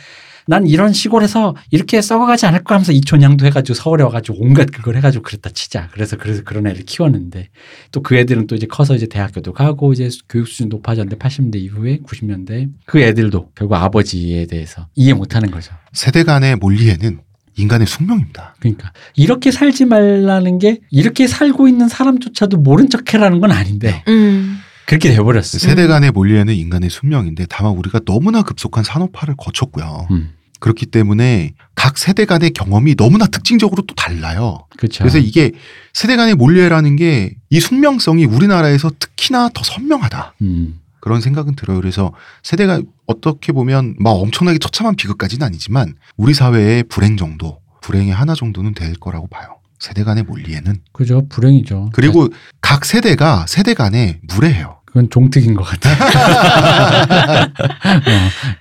난 0.47 0.67
이런 0.67 0.93
시골에서 0.93 1.57
이렇게 1.71 2.01
썩어가지 2.01 2.47
않을 2.47 2.65
거 2.65 2.75
하면서 2.75 2.93
이촌양도 2.93 3.47
해가지고 3.47 3.75
서울에 3.75 4.05
와가지고 4.05 4.39
온갖 4.41 4.67
그걸 4.73 4.97
해가지고 4.97 5.23
그랬다 5.23 5.51
치자. 5.51 5.89
그래서 5.93 6.17
그래서 6.17 6.43
그런 6.45 6.67
애를 6.67 6.85
키웠는데 6.85 7.49
또 7.91 8.03
그 8.03 8.17
애들은 8.17 8.47
또 8.47 8.55
이제 8.55 8.67
커서 8.67 8.95
이제 8.95 9.07
대학교도 9.07 9.53
가고 9.53 9.93
이제 9.93 10.09
교육 10.29 10.49
수준 10.49 10.69
높아졌는데 10.69 11.17
80년대 11.17 11.57
이후에 11.57 11.99
90년대 11.99 12.69
그 12.85 13.01
애들도 13.01 13.51
결국 13.55 13.77
아버지에 13.77 14.47
대해서 14.47 14.87
이해 14.95 15.15
못하는 15.15 15.51
거죠. 15.51 15.73
세대 15.93 16.25
간의 16.25 16.57
몰리에는 16.57 17.21
인간의 17.57 17.87
숙명입니다. 17.87 18.57
그러니까 18.61 18.93
이렇게 19.15 19.51
살지 19.51 19.85
말라는 19.85 20.59
게 20.59 20.81
이렇게 20.91 21.27
살고 21.27 21.69
있는 21.69 21.89
사람조차도 21.89 22.59
모른 22.59 22.89
척해라는 22.89 23.41
건 23.41 23.51
아닌데 23.53 24.03
음. 24.09 24.59
그렇게 24.87 25.11
돼버렸어. 25.11 25.43
세대 25.59 25.87
간의 25.87 26.11
몰리에는 26.11 26.55
인간의 26.55 26.91
숙명인데 26.91 27.47
다만 27.49 27.73
우리가 27.73 28.01
너무나 28.05 28.43
급속한 28.43 28.85
산업화를 28.85 29.35
거쳤고요. 29.37 30.09
음, 30.11 30.33
그렇기 30.61 30.87
때문에 30.87 31.55
각 31.75 31.99
세대 31.99 32.25
간의 32.25 32.51
경험이 32.51 32.95
너무나 32.95 33.27
특징적으로 33.27 33.83
또 33.83 33.95
달라요. 33.95 34.67
그렇죠. 34.77 34.99
그래서 35.03 35.19
이게 35.19 35.53
세대 35.93 36.17
간의 36.17 36.35
몰리에라는 36.35 36.97
게 36.97 37.35
이 37.51 37.61
숙명성이 37.61 38.25
우리나라에서 38.25 38.91
특히나 38.99 39.51
더 39.53 39.63
선명하다. 39.63 40.35
음, 40.41 40.81
그런 41.01 41.21
생각은 41.21 41.55
들어요. 41.55 41.79
그래서 41.81 42.13
세대가 42.43 42.81
어떻게 43.07 43.53
보면 43.53 43.97
막 43.99 44.13
엄청나게 44.13 44.59
처참한 44.59 44.97
비극까지는 44.97 45.47
아니지만 45.47 45.95
우리 46.17 46.33
사회의 46.33 46.83
불행 46.85 47.19
정도, 47.19 47.59
불행의 47.83 48.15
하나 48.15 48.35
정도는 48.35 48.73
될 48.73 48.95
거라고 48.95 49.27
봐요. 49.27 49.57
세대 49.83 50.05
간의 50.05 50.23
몰리에는. 50.23 50.77
그죠. 50.93 51.27
불행이죠. 51.29 51.91
그리고 51.93 52.29
각 52.61 52.85
세대가 52.85 53.45
세대 53.49 53.75
간에 53.75 54.21
무례해요. 54.33 54.77
그건 54.85 55.11
종특인 55.11 55.55
것 55.55 55.65
같아. 55.65 55.91
어, 57.51 57.51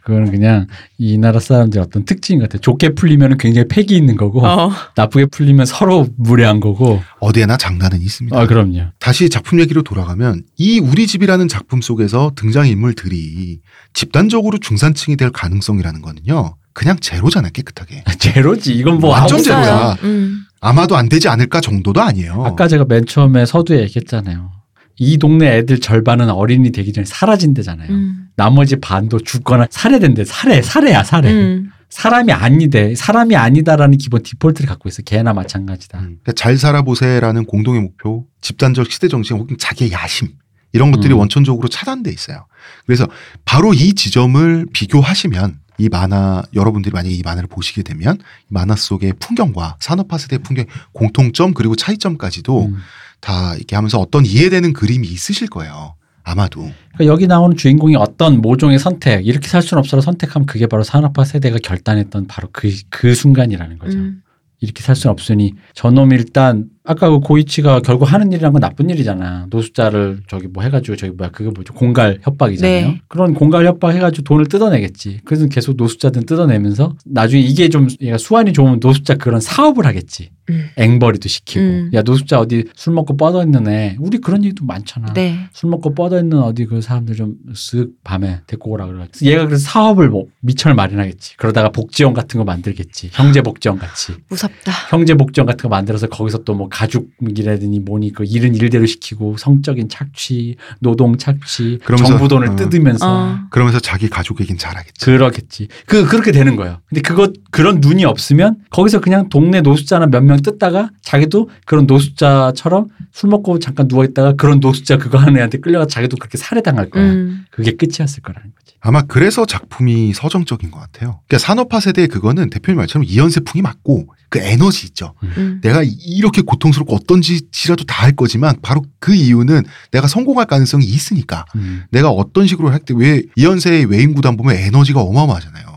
그거는 0.04 0.32
그냥 0.32 0.66
이 0.98 1.18
나라 1.20 1.40
사람들의 1.40 1.84
어떤 1.86 2.06
특징인 2.06 2.40
것 2.40 2.50
같아. 2.50 2.60
좋게 2.60 2.96
풀리면 2.96 3.38
굉장히 3.38 3.68
패기 3.68 3.96
있는 3.98 4.16
거고, 4.16 4.44
어. 4.48 4.72
나쁘게 4.96 5.26
풀리면 5.28 5.68
서로 5.68 6.08
무례한 6.18 6.60
거고. 6.60 7.04
어디에나 7.20 7.58
장단은 7.58 8.02
있습니다. 8.02 8.40
아, 8.40 8.48
그럼요. 8.48 8.88
다시 8.98 9.30
작품 9.30 9.60
얘기로 9.60 9.84
돌아가면 9.84 10.44
이 10.58 10.80
우리 10.80 11.06
집이라는 11.06 11.48
작품 11.50 11.82
속에서 11.82 12.32
등장인물들이 12.36 13.60
집단적으로 13.94 14.58
중산층이 14.58 15.18
될 15.18 15.32
가능성이라는 15.32 16.02
거는요. 16.02 16.56
그냥 16.74 16.98
제로잖아요, 17.00 17.52
깨끗하게. 17.52 18.06
제로지. 18.18 18.74
이건 18.74 19.00
뭐 19.00 19.12
완전 19.12 19.44
제로야. 19.44 19.98
음. 20.04 20.46
아마도 20.62 20.96
안 20.96 21.10
되지 21.10 21.28
않을까 21.28 21.60
정도도 21.60 22.02
아니에요. 22.02 22.44
아까 22.46 22.68
제가 22.68 22.86
맨 22.88 23.06
처음에 23.06 23.46
서두에 23.46 23.82
얘기했잖아요. 23.82 24.52
이 24.98 25.18
동네 25.18 25.58
애들 25.58 25.80
절반은 25.80 26.30
어린이 26.30 26.72
되기 26.72 26.94
전에 26.94 27.06
사라진대잖아요. 27.06 27.90
음. 27.90 28.28
나머지 28.36 28.76
반도 28.76 29.20
죽거나 29.20 29.68
살해된대. 29.72 30.24
살해, 30.24 30.62
살해야, 30.62 31.04
살해. 31.04 31.32
음. 31.32 31.72
사람이 31.90 32.32
아니대. 32.32 32.94
사람이 32.96 33.36
아니다라는 33.36 33.98
기본 33.98 34.22
디폴트를 34.22 34.70
갖고 34.70 34.88
있어. 34.88 35.02
개나 35.02 35.34
마찬가지다. 35.34 35.98
음, 35.98 36.04
그러니까 36.04 36.34
잘 36.34 36.58
살아보세라는 36.58 37.46
공동의 37.46 37.82
목표, 37.82 38.28
집단적 38.42 38.90
시대 38.92 39.08
정신 39.08 39.38
혹은 39.38 39.58
자기의 39.58 39.92
야심 39.92 40.30
이런 40.74 40.92
것들이 40.92 41.14
음. 41.14 41.20
원천적으로 41.20 41.68
차단돼 41.68 42.12
있어요. 42.12 42.46
그래서 42.86 43.08
바로 43.44 43.74
이 43.74 43.94
지점을 43.94 44.68
비교하시면 44.72 45.61
이 45.78 45.90
만화 45.90 46.44
여러분들이 46.54 46.94
만약에 46.94 47.14
이 47.14 47.22
만화를 47.24 47.48
보시게 47.48 47.84
되면 47.84 48.18
이 48.18 48.48
만화 48.50 48.76
속의 48.76 49.14
풍경과 49.20 49.78
산업화 49.80 50.18
세대의 50.18 50.40
풍경 50.44 50.66
공통점 50.92 51.54
그리고 51.54 51.76
차이점까지도 51.76 52.66
음. 52.66 52.78
다 53.20 53.56
이렇게 53.56 53.76
하면서 53.76 54.00
어떤 54.00 54.26
이해되는 54.26 54.74
그림이 54.74 55.08
있으실 55.08 55.48
거예요. 55.48 55.96
아마도 56.24 56.62
그러니까 56.94 57.06
여기 57.06 57.26
나오는 57.28 57.58
주인공이 57.58 57.96
어떤 57.96 58.42
모종의 58.42 58.78
선택, 58.78 59.26
이렇게 59.26 59.48
살 59.48 59.62
수는 59.62 59.80
없어서 59.80 60.02
선택하면 60.02 60.46
그게 60.46 60.68
바로 60.68 60.84
산업화 60.84 61.24
세대가 61.24 61.58
결단했던 61.62 62.28
바로 62.28 62.50
그, 62.52 62.72
그 62.90 63.16
순간이라는 63.16 63.80
거죠. 63.80 63.98
음. 63.98 64.22
이렇게 64.60 64.84
살 64.84 64.96
수는 64.96 65.12
없으니 65.12 65.54
저놈이 65.74 66.14
일단 66.16 66.66
아까 66.84 67.10
그 67.10 67.20
고이치가 67.20 67.82
결국 67.82 68.12
하는 68.12 68.32
일이란 68.32 68.54
건 68.54 68.62
나쁜 68.62 68.90
일이잖아. 68.90 69.48
노숙자를 69.50 70.22
저기 70.28 70.48
뭐 70.48 70.64
해가지고 70.64 70.96
저기 70.96 71.14
뭐야 71.14 71.32
그게 71.32 71.50
뭐죠 71.50 71.74
공갈 71.74 72.20
협박이잖아요. 72.22 72.88
네. 72.88 73.02
그런 73.08 73.34
공갈 73.34 73.66
협박 73.66 73.94
해가지고 73.94 74.24
돈을 74.24 74.48
뜯어내겠지. 74.48 75.22
그래서 75.26 75.48
계속 75.48 75.76
노숙자들은 75.78 76.26
뜯어내면서 76.26 76.96
나중에 77.06 77.42
이게 77.42 77.70
좀 77.70 77.88
얘가 78.02 78.18
수완이 78.18 78.54
좋으면 78.54 78.80
노숙자 78.82 79.16
그런 79.16 79.40
사업을 79.40 79.86
하겠지. 79.86 80.30
음. 80.50 80.66
앵벌이도 80.76 81.30
시키고 81.30 81.62
음. 81.64 81.92
야 81.94 82.02
노숙자 82.02 82.40
어디 82.40 82.66
술 82.76 82.94
먹고 82.94 83.16
뻗어 83.16 83.44
있는 83.44 83.68
애 83.68 83.96
우리 84.00 84.18
그런 84.18 84.44
얘기도 84.44 84.66
많잖아. 84.66 85.14
네. 85.14 85.38
술 85.54 85.70
먹고 85.70 85.94
뻗어 85.94 86.20
있는 86.20 86.40
어디 86.40 86.66
그 86.66 86.82
사람들 86.82 87.16
좀 87.16 87.32
쓱 87.54 87.92
밤에 88.04 88.42
데리고 88.48 88.72
오라 88.72 88.88
그래. 88.88 89.08
얘가 89.24 89.46
그래서 89.46 89.64
사업을 89.64 90.10
뭐 90.10 90.26
미천을 90.42 90.76
마련하겠지. 90.76 91.38
그러다가 91.38 91.70
복지원 91.70 92.14
같은 92.14 92.38
거 92.38 92.44
만들겠지. 92.44 93.10
형제 93.14 93.42
복지원 93.42 93.78
같이. 93.78 94.14
무섭다. 94.30 94.72
형제 94.90 95.14
복지원 95.16 95.46
같은 95.46 95.64
거 95.64 95.70
만들어서 95.70 96.08
거기서 96.08 96.44
또뭐 96.44 96.70
가족이라든지 96.72 97.80
뭐니 97.82 98.14
그 98.14 98.24
일은 98.24 98.56
일대로 98.56 98.86
시키고 98.86 99.38
성적인 99.38 99.90
착취, 99.90 100.56
노동 100.80 101.18
착취, 101.18 101.80
그러면서- 101.84 102.06
정부 102.08 102.28
돈을 102.28 102.50
어. 102.50 102.56
뜯으면서 102.56 103.06
어. 103.08 103.40
그러면서 103.50 103.80
자기 103.80 104.10
가족에겐 104.10 104.58
잘하겠지. 104.58 105.06
그러겠지. 105.06 105.68
그 105.86 106.06
그렇게 106.08 106.32
되는 106.32 106.56
거예요. 106.56 106.80
근데 106.88 107.02
그거 107.02 107.32
그런 107.52 107.80
눈이 107.82 108.06
없으면 108.06 108.58
거기서 108.70 109.02
그냥 109.02 109.30
동네 109.30 109.62
노숙자나 109.62 110.08
몇 110.08 110.22
명 110.22 110.42
뜯다가 110.42 110.90
자기도 111.02 111.50
그런 111.66 111.86
노숙자처럼 111.88 112.88
술 113.12 113.30
먹고 113.30 113.60
잠깐 113.60 113.88
누워 113.88 114.04
있다가 114.06 114.34
그런 114.34 114.60
노숙자 114.60 114.98
그거 114.98 115.18
하는 115.18 115.38
애한테 115.38 115.58
끌려가 115.60 115.86
자기도 115.86 116.16
그렇게 116.18 116.38
살해당할 116.38 116.90
거야. 116.90 117.04
음. 117.04 117.46
그게 117.52 117.72
끝이었을 117.76 118.22
거라는 118.24 118.52
거지. 118.56 118.61
아마 118.84 119.04
그래서 119.04 119.46
작품이 119.46 120.14
서정적인 120.14 120.72
것 120.72 120.80
같아요. 120.80 121.22
그러니까 121.28 121.38
산업화 121.46 121.80
세대의 121.80 122.08
그거는 122.08 122.50
대표님 122.50 122.78
말처럼 122.78 123.06
이연세풍이 123.08 123.62
맞고 123.62 124.08
그 124.30 124.40
에너지 124.40 124.88
있죠. 124.88 125.14
음. 125.38 125.60
내가 125.64 125.84
이렇게 125.86 126.42
고통스럽고 126.42 126.96
어떤 126.96 127.22
짓이라도 127.22 127.86
다 127.86 128.02
할 128.02 128.14
거지만 128.16 128.56
바로 128.64 128.84
그 129.00 129.14
이유는 129.14 129.62
내가 129.92 130.08
성공할 130.08 130.48
가능성이 130.48 130.86
있으니까 130.86 131.46
음. 131.56 131.84
내가 131.92 132.10
어떤 132.10 132.48
식으로 132.48 132.72
할 132.72 132.80
때 132.80 132.96
왜 132.96 133.22
이연세의 133.36 133.86
외인 133.86 134.16
구단 134.16 134.36
보면 134.38 134.56
에너지가 134.56 135.02
어마어마하잖아요. 135.02 135.71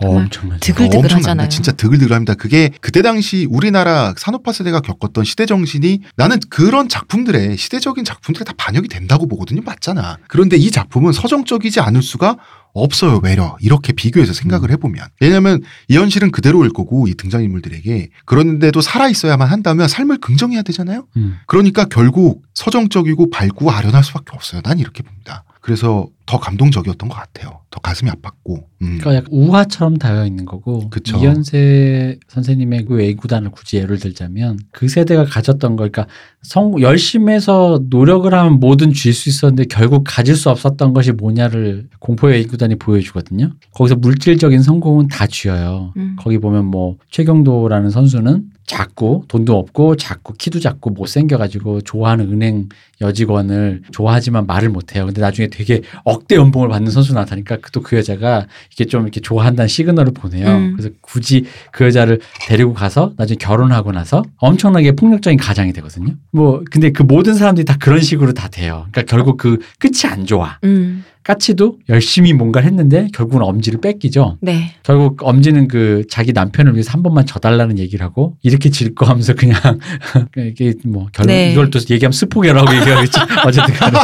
어, 0.00 0.16
엄청나죠. 0.16 0.60
드글드글 0.60 0.96
엄청납니다. 0.98 1.16
하잖아요. 1.18 1.48
진짜 1.48 1.72
드글드글합니다. 1.72 2.34
그게 2.34 2.70
그때 2.80 3.02
당시 3.02 3.46
우리나라 3.50 4.14
산업화 4.16 4.52
세대가 4.52 4.80
겪었던 4.80 5.24
시대 5.24 5.46
정신이 5.46 6.02
나는 6.16 6.38
그런 6.50 6.88
작품들에 6.88 7.56
시대적인 7.56 8.04
작품들에 8.04 8.44
다 8.44 8.52
반영이 8.56 8.88
된다고 8.88 9.26
보거든요. 9.26 9.62
맞잖아. 9.62 10.18
그런데 10.28 10.56
이 10.56 10.70
작품은 10.70 11.12
서정적이지 11.12 11.80
않을 11.80 12.02
수가 12.02 12.36
없어요. 12.74 13.20
외려 13.22 13.56
이렇게 13.60 13.92
비교해서 13.92 14.32
생각을 14.32 14.70
해보면 14.72 15.08
왜냐하면 15.20 15.62
이 15.88 15.96
현실은 15.96 16.30
그대로일 16.30 16.70
거고 16.70 17.08
이 17.08 17.14
등장인물들에게 17.14 18.10
그런데도 18.24 18.80
살아 18.80 19.08
있어야만 19.08 19.48
한다면 19.48 19.88
삶을 19.88 20.18
긍정해야 20.18 20.62
되잖아요. 20.62 21.06
음. 21.16 21.38
그러니까 21.46 21.86
결국 21.86 22.42
서정적이고 22.54 23.30
밝고 23.30 23.70
아련할 23.70 24.04
수밖에 24.04 24.26
없어요. 24.32 24.60
난 24.62 24.78
이렇게 24.78 25.02
봅니다. 25.02 25.44
그래서 25.68 26.08
더 26.24 26.40
감동적이었던 26.40 27.10
것 27.10 27.14
같아요. 27.14 27.60
더 27.70 27.78
가슴이 27.80 28.10
아팠고. 28.10 28.64
음. 28.80 28.98
그러니까 28.98 29.16
약간 29.16 29.28
우화처럼 29.30 29.98
다여 29.98 30.24
있는 30.24 30.46
거고 30.46 30.88
그쵸. 30.88 31.18
이현세 31.18 32.20
선생님의 32.26 32.86
그 32.86 32.94
외구단을 32.94 33.50
굳이 33.50 33.76
예를 33.76 33.98
들자면 33.98 34.58
그 34.72 34.88
세대가 34.88 35.26
가졌던 35.26 35.76
걸 35.76 35.90
그러니까 35.90 36.10
성 36.40 36.80
열심히 36.80 37.34
해서 37.34 37.82
노력을 37.90 38.32
하면 38.32 38.60
뭐든 38.60 38.94
쥘 38.94 39.12
수 39.12 39.28
있었는데 39.28 39.64
결국 39.64 40.04
가질 40.06 40.36
수 40.36 40.48
없었던 40.48 40.94
것이 40.94 41.12
뭐냐를 41.12 41.88
공포의 41.98 42.38
외구단이 42.38 42.76
보여주거든요. 42.76 43.52
거기서 43.74 43.96
물질적인 43.96 44.62
성공은 44.62 45.08
다 45.08 45.26
쥐어요. 45.26 45.92
음. 45.98 46.16
거기 46.18 46.38
보면 46.38 46.64
뭐 46.64 46.96
최경도라는 47.10 47.90
선수는 47.90 48.44
작고 48.68 49.24
돈도 49.28 49.58
없고 49.58 49.96
작고 49.96 50.34
키도 50.34 50.60
작고 50.60 50.90
못생겨가지고 50.90 51.80
좋아하는 51.80 52.30
은행 52.30 52.68
여직원을 53.00 53.82
좋아하지만 53.92 54.46
말을 54.46 54.68
못해요. 54.68 55.06
근데 55.06 55.20
나중에 55.20 55.48
되게 55.48 55.82
억대 56.04 56.36
연봉을 56.36 56.68
받는 56.68 56.90
선수 56.92 57.14
나타나니까 57.14 57.58
또 57.72 57.80
그 57.88 57.96
여자가 57.96 58.46
이게 58.70 58.84
좀 58.84 59.02
이렇게 59.04 59.20
좋아한다는 59.20 59.66
시그널을 59.68 60.12
보내요. 60.12 60.46
음. 60.46 60.74
그래서 60.76 60.90
굳이 61.00 61.46
그 61.72 61.86
여자를 61.86 62.20
데리고 62.46 62.74
가서 62.74 63.14
나중에 63.16 63.38
결혼하고 63.38 63.92
나서 63.92 64.22
엄청나게 64.36 64.92
폭력적인 64.92 65.38
가장이 65.38 65.72
되거든요. 65.72 66.14
뭐 66.32 66.62
근데 66.70 66.90
그 66.92 67.02
모든 67.02 67.32
사람들이 67.34 67.64
다 67.64 67.76
그런 67.80 68.00
식으로 68.02 68.34
다 68.34 68.48
돼요. 68.48 68.86
그러니까 68.92 69.02
결국 69.10 69.38
그 69.38 69.58
끝이 69.78 70.10
안 70.12 70.26
좋아. 70.26 70.58
음. 70.64 71.04
까치도 71.32 71.76
열심히 71.90 72.32
뭔가를 72.32 72.66
했는데 72.66 73.08
결국은 73.12 73.42
엄지를 73.42 73.82
뺏기죠. 73.82 74.38
네. 74.40 74.72
결국 74.82 75.18
엄지는 75.22 75.68
그 75.68 76.04
자기 76.08 76.32
남편을 76.32 76.72
위해서 76.72 76.90
한 76.92 77.02
번만 77.02 77.26
져달라는 77.26 77.78
얘기를 77.78 78.02
하고 78.04 78.36
이렇게 78.42 78.70
질 78.70 78.94
거 78.94 79.04
하면서 79.04 79.34
그냥 79.34 79.60
이게 80.38 80.72
뭐 80.86 81.08
결국 81.12 81.30
네. 81.30 81.52
이걸 81.52 81.68
또 81.70 81.78
얘기하면 81.80 82.12
스포게라고 82.12 82.74
얘기하겠지 82.74 83.20
어쨌든 83.44 83.74
간에 83.74 83.98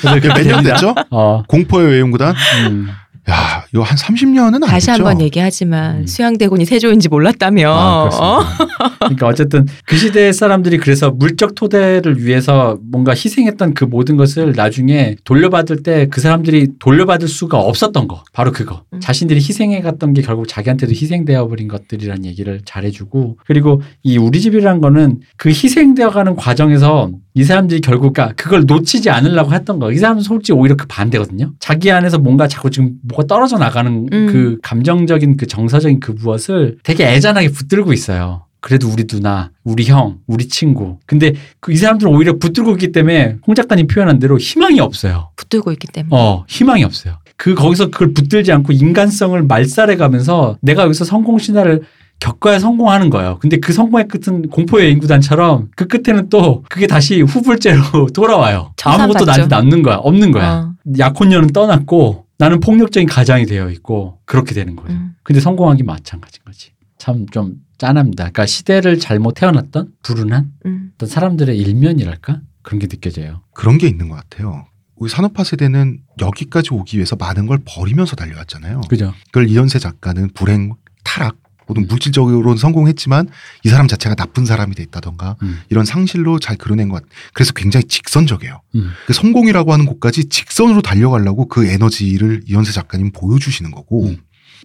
그래서 0.00 0.20
그렇게 0.20 0.28
몇년 0.28 0.44
됩니다. 0.64 0.74
됐죠? 0.74 0.94
어, 1.10 1.42
공포의 1.46 1.88
외용구단? 1.88 2.34
음. 2.70 2.88
야, 3.30 3.64
이거 3.72 3.82
한 3.82 3.96
30년은 3.96 4.54
안 4.54 4.60
다시 4.60 4.86
됐죠? 4.86 5.04
한번 5.04 5.20
얘기하지만 5.22 5.98
음. 6.00 6.06
수양대군이 6.06 6.64
세조인지 6.64 7.08
몰랐다며. 7.08 7.70
아, 7.70 8.02
어? 8.02 8.08
그렇습니다. 8.08 8.98
그러니까 8.98 9.26
어쨌든 9.28 9.66
그 9.86 9.96
시대의 9.96 10.32
사람들이 10.32 10.78
그래서 10.78 11.10
물적 11.10 11.54
토대를 11.54 12.24
위해서 12.24 12.78
뭔가 12.90 13.12
희생했던 13.12 13.74
그 13.74 13.84
모든 13.84 14.16
것을 14.16 14.52
나중에 14.56 15.16
돌려받을 15.24 15.82
때 15.82 16.08
그 16.10 16.20
사람들이 16.20 16.78
돌려받을 16.78 17.28
수가 17.28 17.58
없었던 17.58 18.08
거 18.08 18.22
바로 18.32 18.52
그거 18.52 18.82
음. 18.92 19.00
자신들이 19.00 19.38
희생해 19.40 19.80
갔던 19.80 20.14
게 20.14 20.22
결국 20.22 20.48
자기한테도 20.48 20.92
희생되어 20.92 21.48
버린 21.48 21.68
것들이라는 21.68 22.24
얘기를 22.24 22.60
잘해주고 22.64 23.38
그리고 23.46 23.82
이 24.02 24.18
우리 24.18 24.40
집이라는 24.40 24.80
거는 24.80 25.20
그 25.36 25.50
희생되어 25.50 26.10
가는 26.10 26.36
과정에서 26.36 27.10
이 27.38 27.44
사람들이 27.44 27.80
결국 27.80 28.14
그러니까 28.14 28.34
그걸 28.34 28.64
놓치지 28.66 29.10
않으려고 29.10 29.52
했던 29.52 29.78
거. 29.78 29.92
이 29.92 29.96
사람은 29.96 30.22
솔직히 30.22 30.58
오히려 30.58 30.74
그 30.74 30.86
반대거든요. 30.88 31.52
자기 31.60 31.92
안에서 31.92 32.18
뭔가 32.18 32.48
자꾸 32.48 32.68
지금 32.68 32.94
뭐가 33.02 33.28
떨어져 33.28 33.58
나가는 33.58 34.08
음. 34.12 34.26
그 34.26 34.58
감정적인 34.60 35.36
그 35.36 35.46
정서적인 35.46 36.00
그 36.00 36.10
무엇을 36.18 36.78
되게 36.82 37.06
애잔하게 37.06 37.50
붙들고 37.50 37.92
있어요. 37.92 38.42
그래도 38.60 38.88
우리 38.88 39.06
누나, 39.06 39.52
우리 39.62 39.84
형, 39.84 40.18
우리 40.26 40.48
친구. 40.48 40.98
근데 41.06 41.34
그 41.60 41.70
이 41.70 41.76
사람들은 41.76 42.12
오히려 42.12 42.38
붙들고 42.38 42.72
있기 42.72 42.90
때문에 42.90 43.36
홍 43.46 43.54
작가님 43.54 43.86
표현한 43.86 44.18
대로 44.18 44.36
희망이 44.36 44.80
없어요. 44.80 45.30
붙들고 45.36 45.70
있기 45.72 45.86
때문에. 45.92 46.08
어, 46.10 46.44
희망이 46.48 46.82
없어요. 46.82 47.18
그 47.36 47.54
거기서 47.54 47.90
그걸 47.90 48.12
붙들지 48.14 48.50
않고 48.50 48.72
인간성을 48.72 49.40
말살해 49.44 49.94
가면서 49.94 50.58
내가 50.60 50.82
여기서 50.82 51.04
성공 51.04 51.38
신화를 51.38 51.82
겪어야 52.20 52.58
성공하는 52.58 53.10
거예요. 53.10 53.38
근데 53.40 53.58
그 53.58 53.72
성공의 53.72 54.08
끝은 54.08 54.48
공포의 54.48 54.90
인구단처럼 54.92 55.68
그 55.76 55.86
끝에는 55.86 56.28
또 56.30 56.64
그게 56.68 56.86
다시 56.86 57.20
후불제로 57.22 58.06
돌아와요. 58.14 58.72
아무것도. 58.82 59.24
나한테 59.24 59.46
남는 59.46 59.82
거야. 59.82 59.96
없는 59.96 60.32
거야. 60.32 60.52
어. 60.52 60.74
약혼녀는 60.98 61.48
떠났고 61.52 62.26
나는 62.38 62.60
폭력적인 62.60 63.08
가장이 63.08 63.46
되어 63.46 63.70
있고 63.70 64.18
그렇게 64.24 64.54
되는 64.54 64.74
거예요. 64.76 64.92
음. 64.98 65.14
근데 65.22 65.40
성공하기 65.40 65.82
마찬가지인 65.84 66.42
거지. 66.44 66.70
참 66.98 67.26
좀 67.30 67.54
짠합니다. 67.78 68.24
그러니까 68.24 68.44
시대를 68.46 68.98
잘못 68.98 69.34
태어났던 69.34 69.92
불운한 70.02 70.50
음. 70.66 70.90
어떤 70.96 71.08
사람들의 71.08 71.56
일면이랄까 71.56 72.40
그런 72.62 72.80
게 72.80 72.88
느껴져요. 72.88 73.42
그런 73.54 73.78
게 73.78 73.86
있는 73.86 74.08
것 74.08 74.16
같아요. 74.16 74.66
우리 74.96 75.08
산업화 75.08 75.44
세대는 75.44 76.00
여기까지 76.20 76.74
오기 76.74 76.96
위해서 76.96 77.14
많은 77.14 77.46
걸 77.46 77.60
버리면서 77.64 78.16
달려왔잖아요. 78.16 78.80
그죠? 78.88 79.14
그걸 79.26 79.48
이현세 79.48 79.78
작가는 79.78 80.28
불행, 80.34 80.74
타락, 81.04 81.36
모든 81.68 81.86
물질적으로는 81.86 82.56
성공했지만 82.56 83.28
이 83.62 83.68
사람 83.68 83.86
자체가 83.86 84.14
나쁜 84.14 84.44
사람이 84.44 84.74
됐다던가 84.74 85.36
음. 85.42 85.60
이런 85.68 85.84
상실로 85.84 86.38
잘 86.38 86.56
그려낸 86.56 86.88
것 86.88 86.96
같아요. 86.96 87.10
그래서 87.34 87.52
굉장히 87.52 87.84
직선적이에요. 87.84 88.60
음. 88.74 88.90
그 89.06 89.12
성공이라고 89.12 89.72
하는 89.72 89.86
곳까지 89.86 90.28
직선으로 90.28 90.82
달려가려고 90.82 91.46
그 91.46 91.66
에너지를 91.66 92.42
이현세 92.46 92.72
작가님 92.72 93.12
보여주시는 93.12 93.70
거고 93.70 94.06
음. 94.06 94.16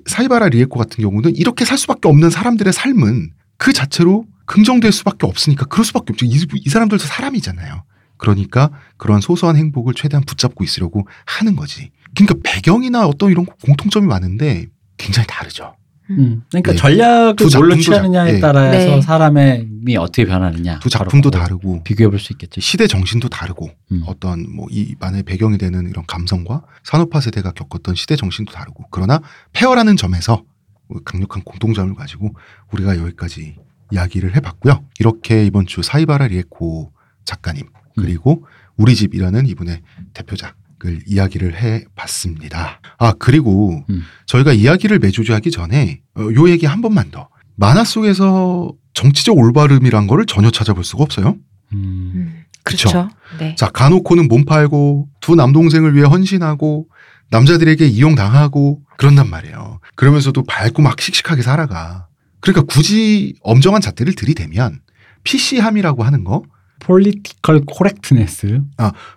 사이바라 0.05 0.49
리에코 0.49 0.79
같은 0.79 1.03
경우는 1.03 1.35
이렇게 1.35 1.65
살 1.65 1.77
수밖에 1.77 2.07
없는 2.07 2.29
사람들의 2.29 2.73
삶은 2.73 3.31
그 3.57 3.73
자체로 3.73 4.25
긍정될 4.45 4.91
수밖에 4.91 5.27
없으니까 5.27 5.65
그럴 5.65 5.85
수밖에 5.85 6.13
없죠. 6.13 6.25
이, 6.25 6.45
이 6.55 6.69
사람들도 6.69 7.03
사람이잖아요. 7.03 7.83
그러니까 8.17 8.71
그런 8.97 9.21
소소한 9.21 9.57
행복을 9.57 9.93
최대한 9.93 10.23
붙잡고 10.23 10.63
있으려고 10.63 11.07
하는 11.25 11.55
거지. 11.55 11.91
그러니까 12.15 12.35
배경이나 12.43 13.05
어떤 13.05 13.31
이런 13.31 13.45
공통점이 13.45 14.07
많은데 14.07 14.67
굉장히 14.97 15.27
다르죠. 15.27 15.75
음. 16.09 16.43
그러니까 16.49 16.71
네. 16.71 16.77
전략을 16.77 17.35
두 17.37 17.49
뭘로 17.57 17.75
취하느냐에 17.77 18.31
작- 18.31 18.35
예. 18.35 18.39
따라서 18.41 18.77
네. 18.95 19.01
사람이 19.01 19.97
어떻게 19.97 20.25
변하느냐. 20.25 20.79
두 20.79 20.89
작품도 20.89 21.31
다르고 21.31 21.83
비교해 21.83 22.09
볼 22.09 22.19
수 22.19 22.33
있겠죠. 22.33 22.59
시대 22.61 22.87
정신도 22.87 23.29
다르고 23.29 23.69
음. 23.91 24.03
어떤 24.05 24.45
뭐이 24.53 24.95
안에 24.99 25.23
배경이 25.23 25.57
되는 25.57 25.89
이런 25.89 26.05
감성과 26.05 26.63
산업화 26.83 27.21
세대가 27.21 27.51
겪었던 27.51 27.95
시대 27.95 28.15
정신도 28.15 28.51
다르고 28.51 28.85
그러나 28.91 29.21
페어라는 29.53 29.95
점에서 29.97 30.43
강력한 31.05 31.41
공통점을 31.43 31.93
가지고 31.95 32.33
우리가 32.71 32.97
여기까지 32.97 33.55
이야기를 33.91 34.35
해봤고요. 34.35 34.83
이렇게 34.99 35.45
이번 35.45 35.65
주 35.65 35.81
사이바라 35.81 36.27
리에코 36.27 36.91
작가님 37.25 37.63
그리고 37.95 38.45
우리 38.75 38.95
집이라는 38.95 39.45
이분의 39.47 39.81
대표작 40.13 40.55
을 40.85 40.99
이야기를 41.05 41.55
해 41.55 41.85
봤습니다. 41.95 42.81
아 42.97 43.13
그리고 43.17 43.83
음. 43.89 44.03
저희가 44.25 44.51
이야기를 44.51 44.99
매조지 44.99 45.33
하기 45.35 45.49
전에 45.49 46.01
어, 46.15 46.23
요 46.23 46.49
얘기 46.49 46.65
한 46.65 46.81
번만 46.81 47.09
더 47.09 47.29
만화 47.55 47.83
속에서 47.85 48.73
정치적 48.93 49.37
올바름이란 49.37 50.07
거를 50.07 50.25
전혀 50.25 50.51
찾아볼 50.51 50.83
수가 50.83 51.03
없어요. 51.03 51.37
음. 51.71 52.11
음. 52.15 52.43
그쵸. 52.63 52.89
그렇죠. 52.89 53.09
네. 53.39 53.55
자, 53.55 53.69
가놓고는 53.69 54.27
몸 54.27 54.45
팔고 54.45 55.09
두 55.19 55.35
남동생을 55.35 55.95
위해 55.95 56.05
헌신하고 56.05 56.87
남자들에게 57.29 57.85
이용당하고 57.85 58.81
그런단 58.97 59.29
말이에요. 59.29 59.79
그러면서도 59.95 60.43
밝고 60.43 60.81
막 60.81 60.99
씩씩하게 60.99 61.41
살아가. 61.41 62.07
그러니까 62.39 62.63
굳이 62.63 63.35
엄정한 63.41 63.81
잣대를 63.81 64.13
들이대면 64.15 64.79
PC함이라고 65.23 66.03
하는 66.03 66.23
거 66.23 66.43
political 66.85 67.63
correctness. 67.67 68.61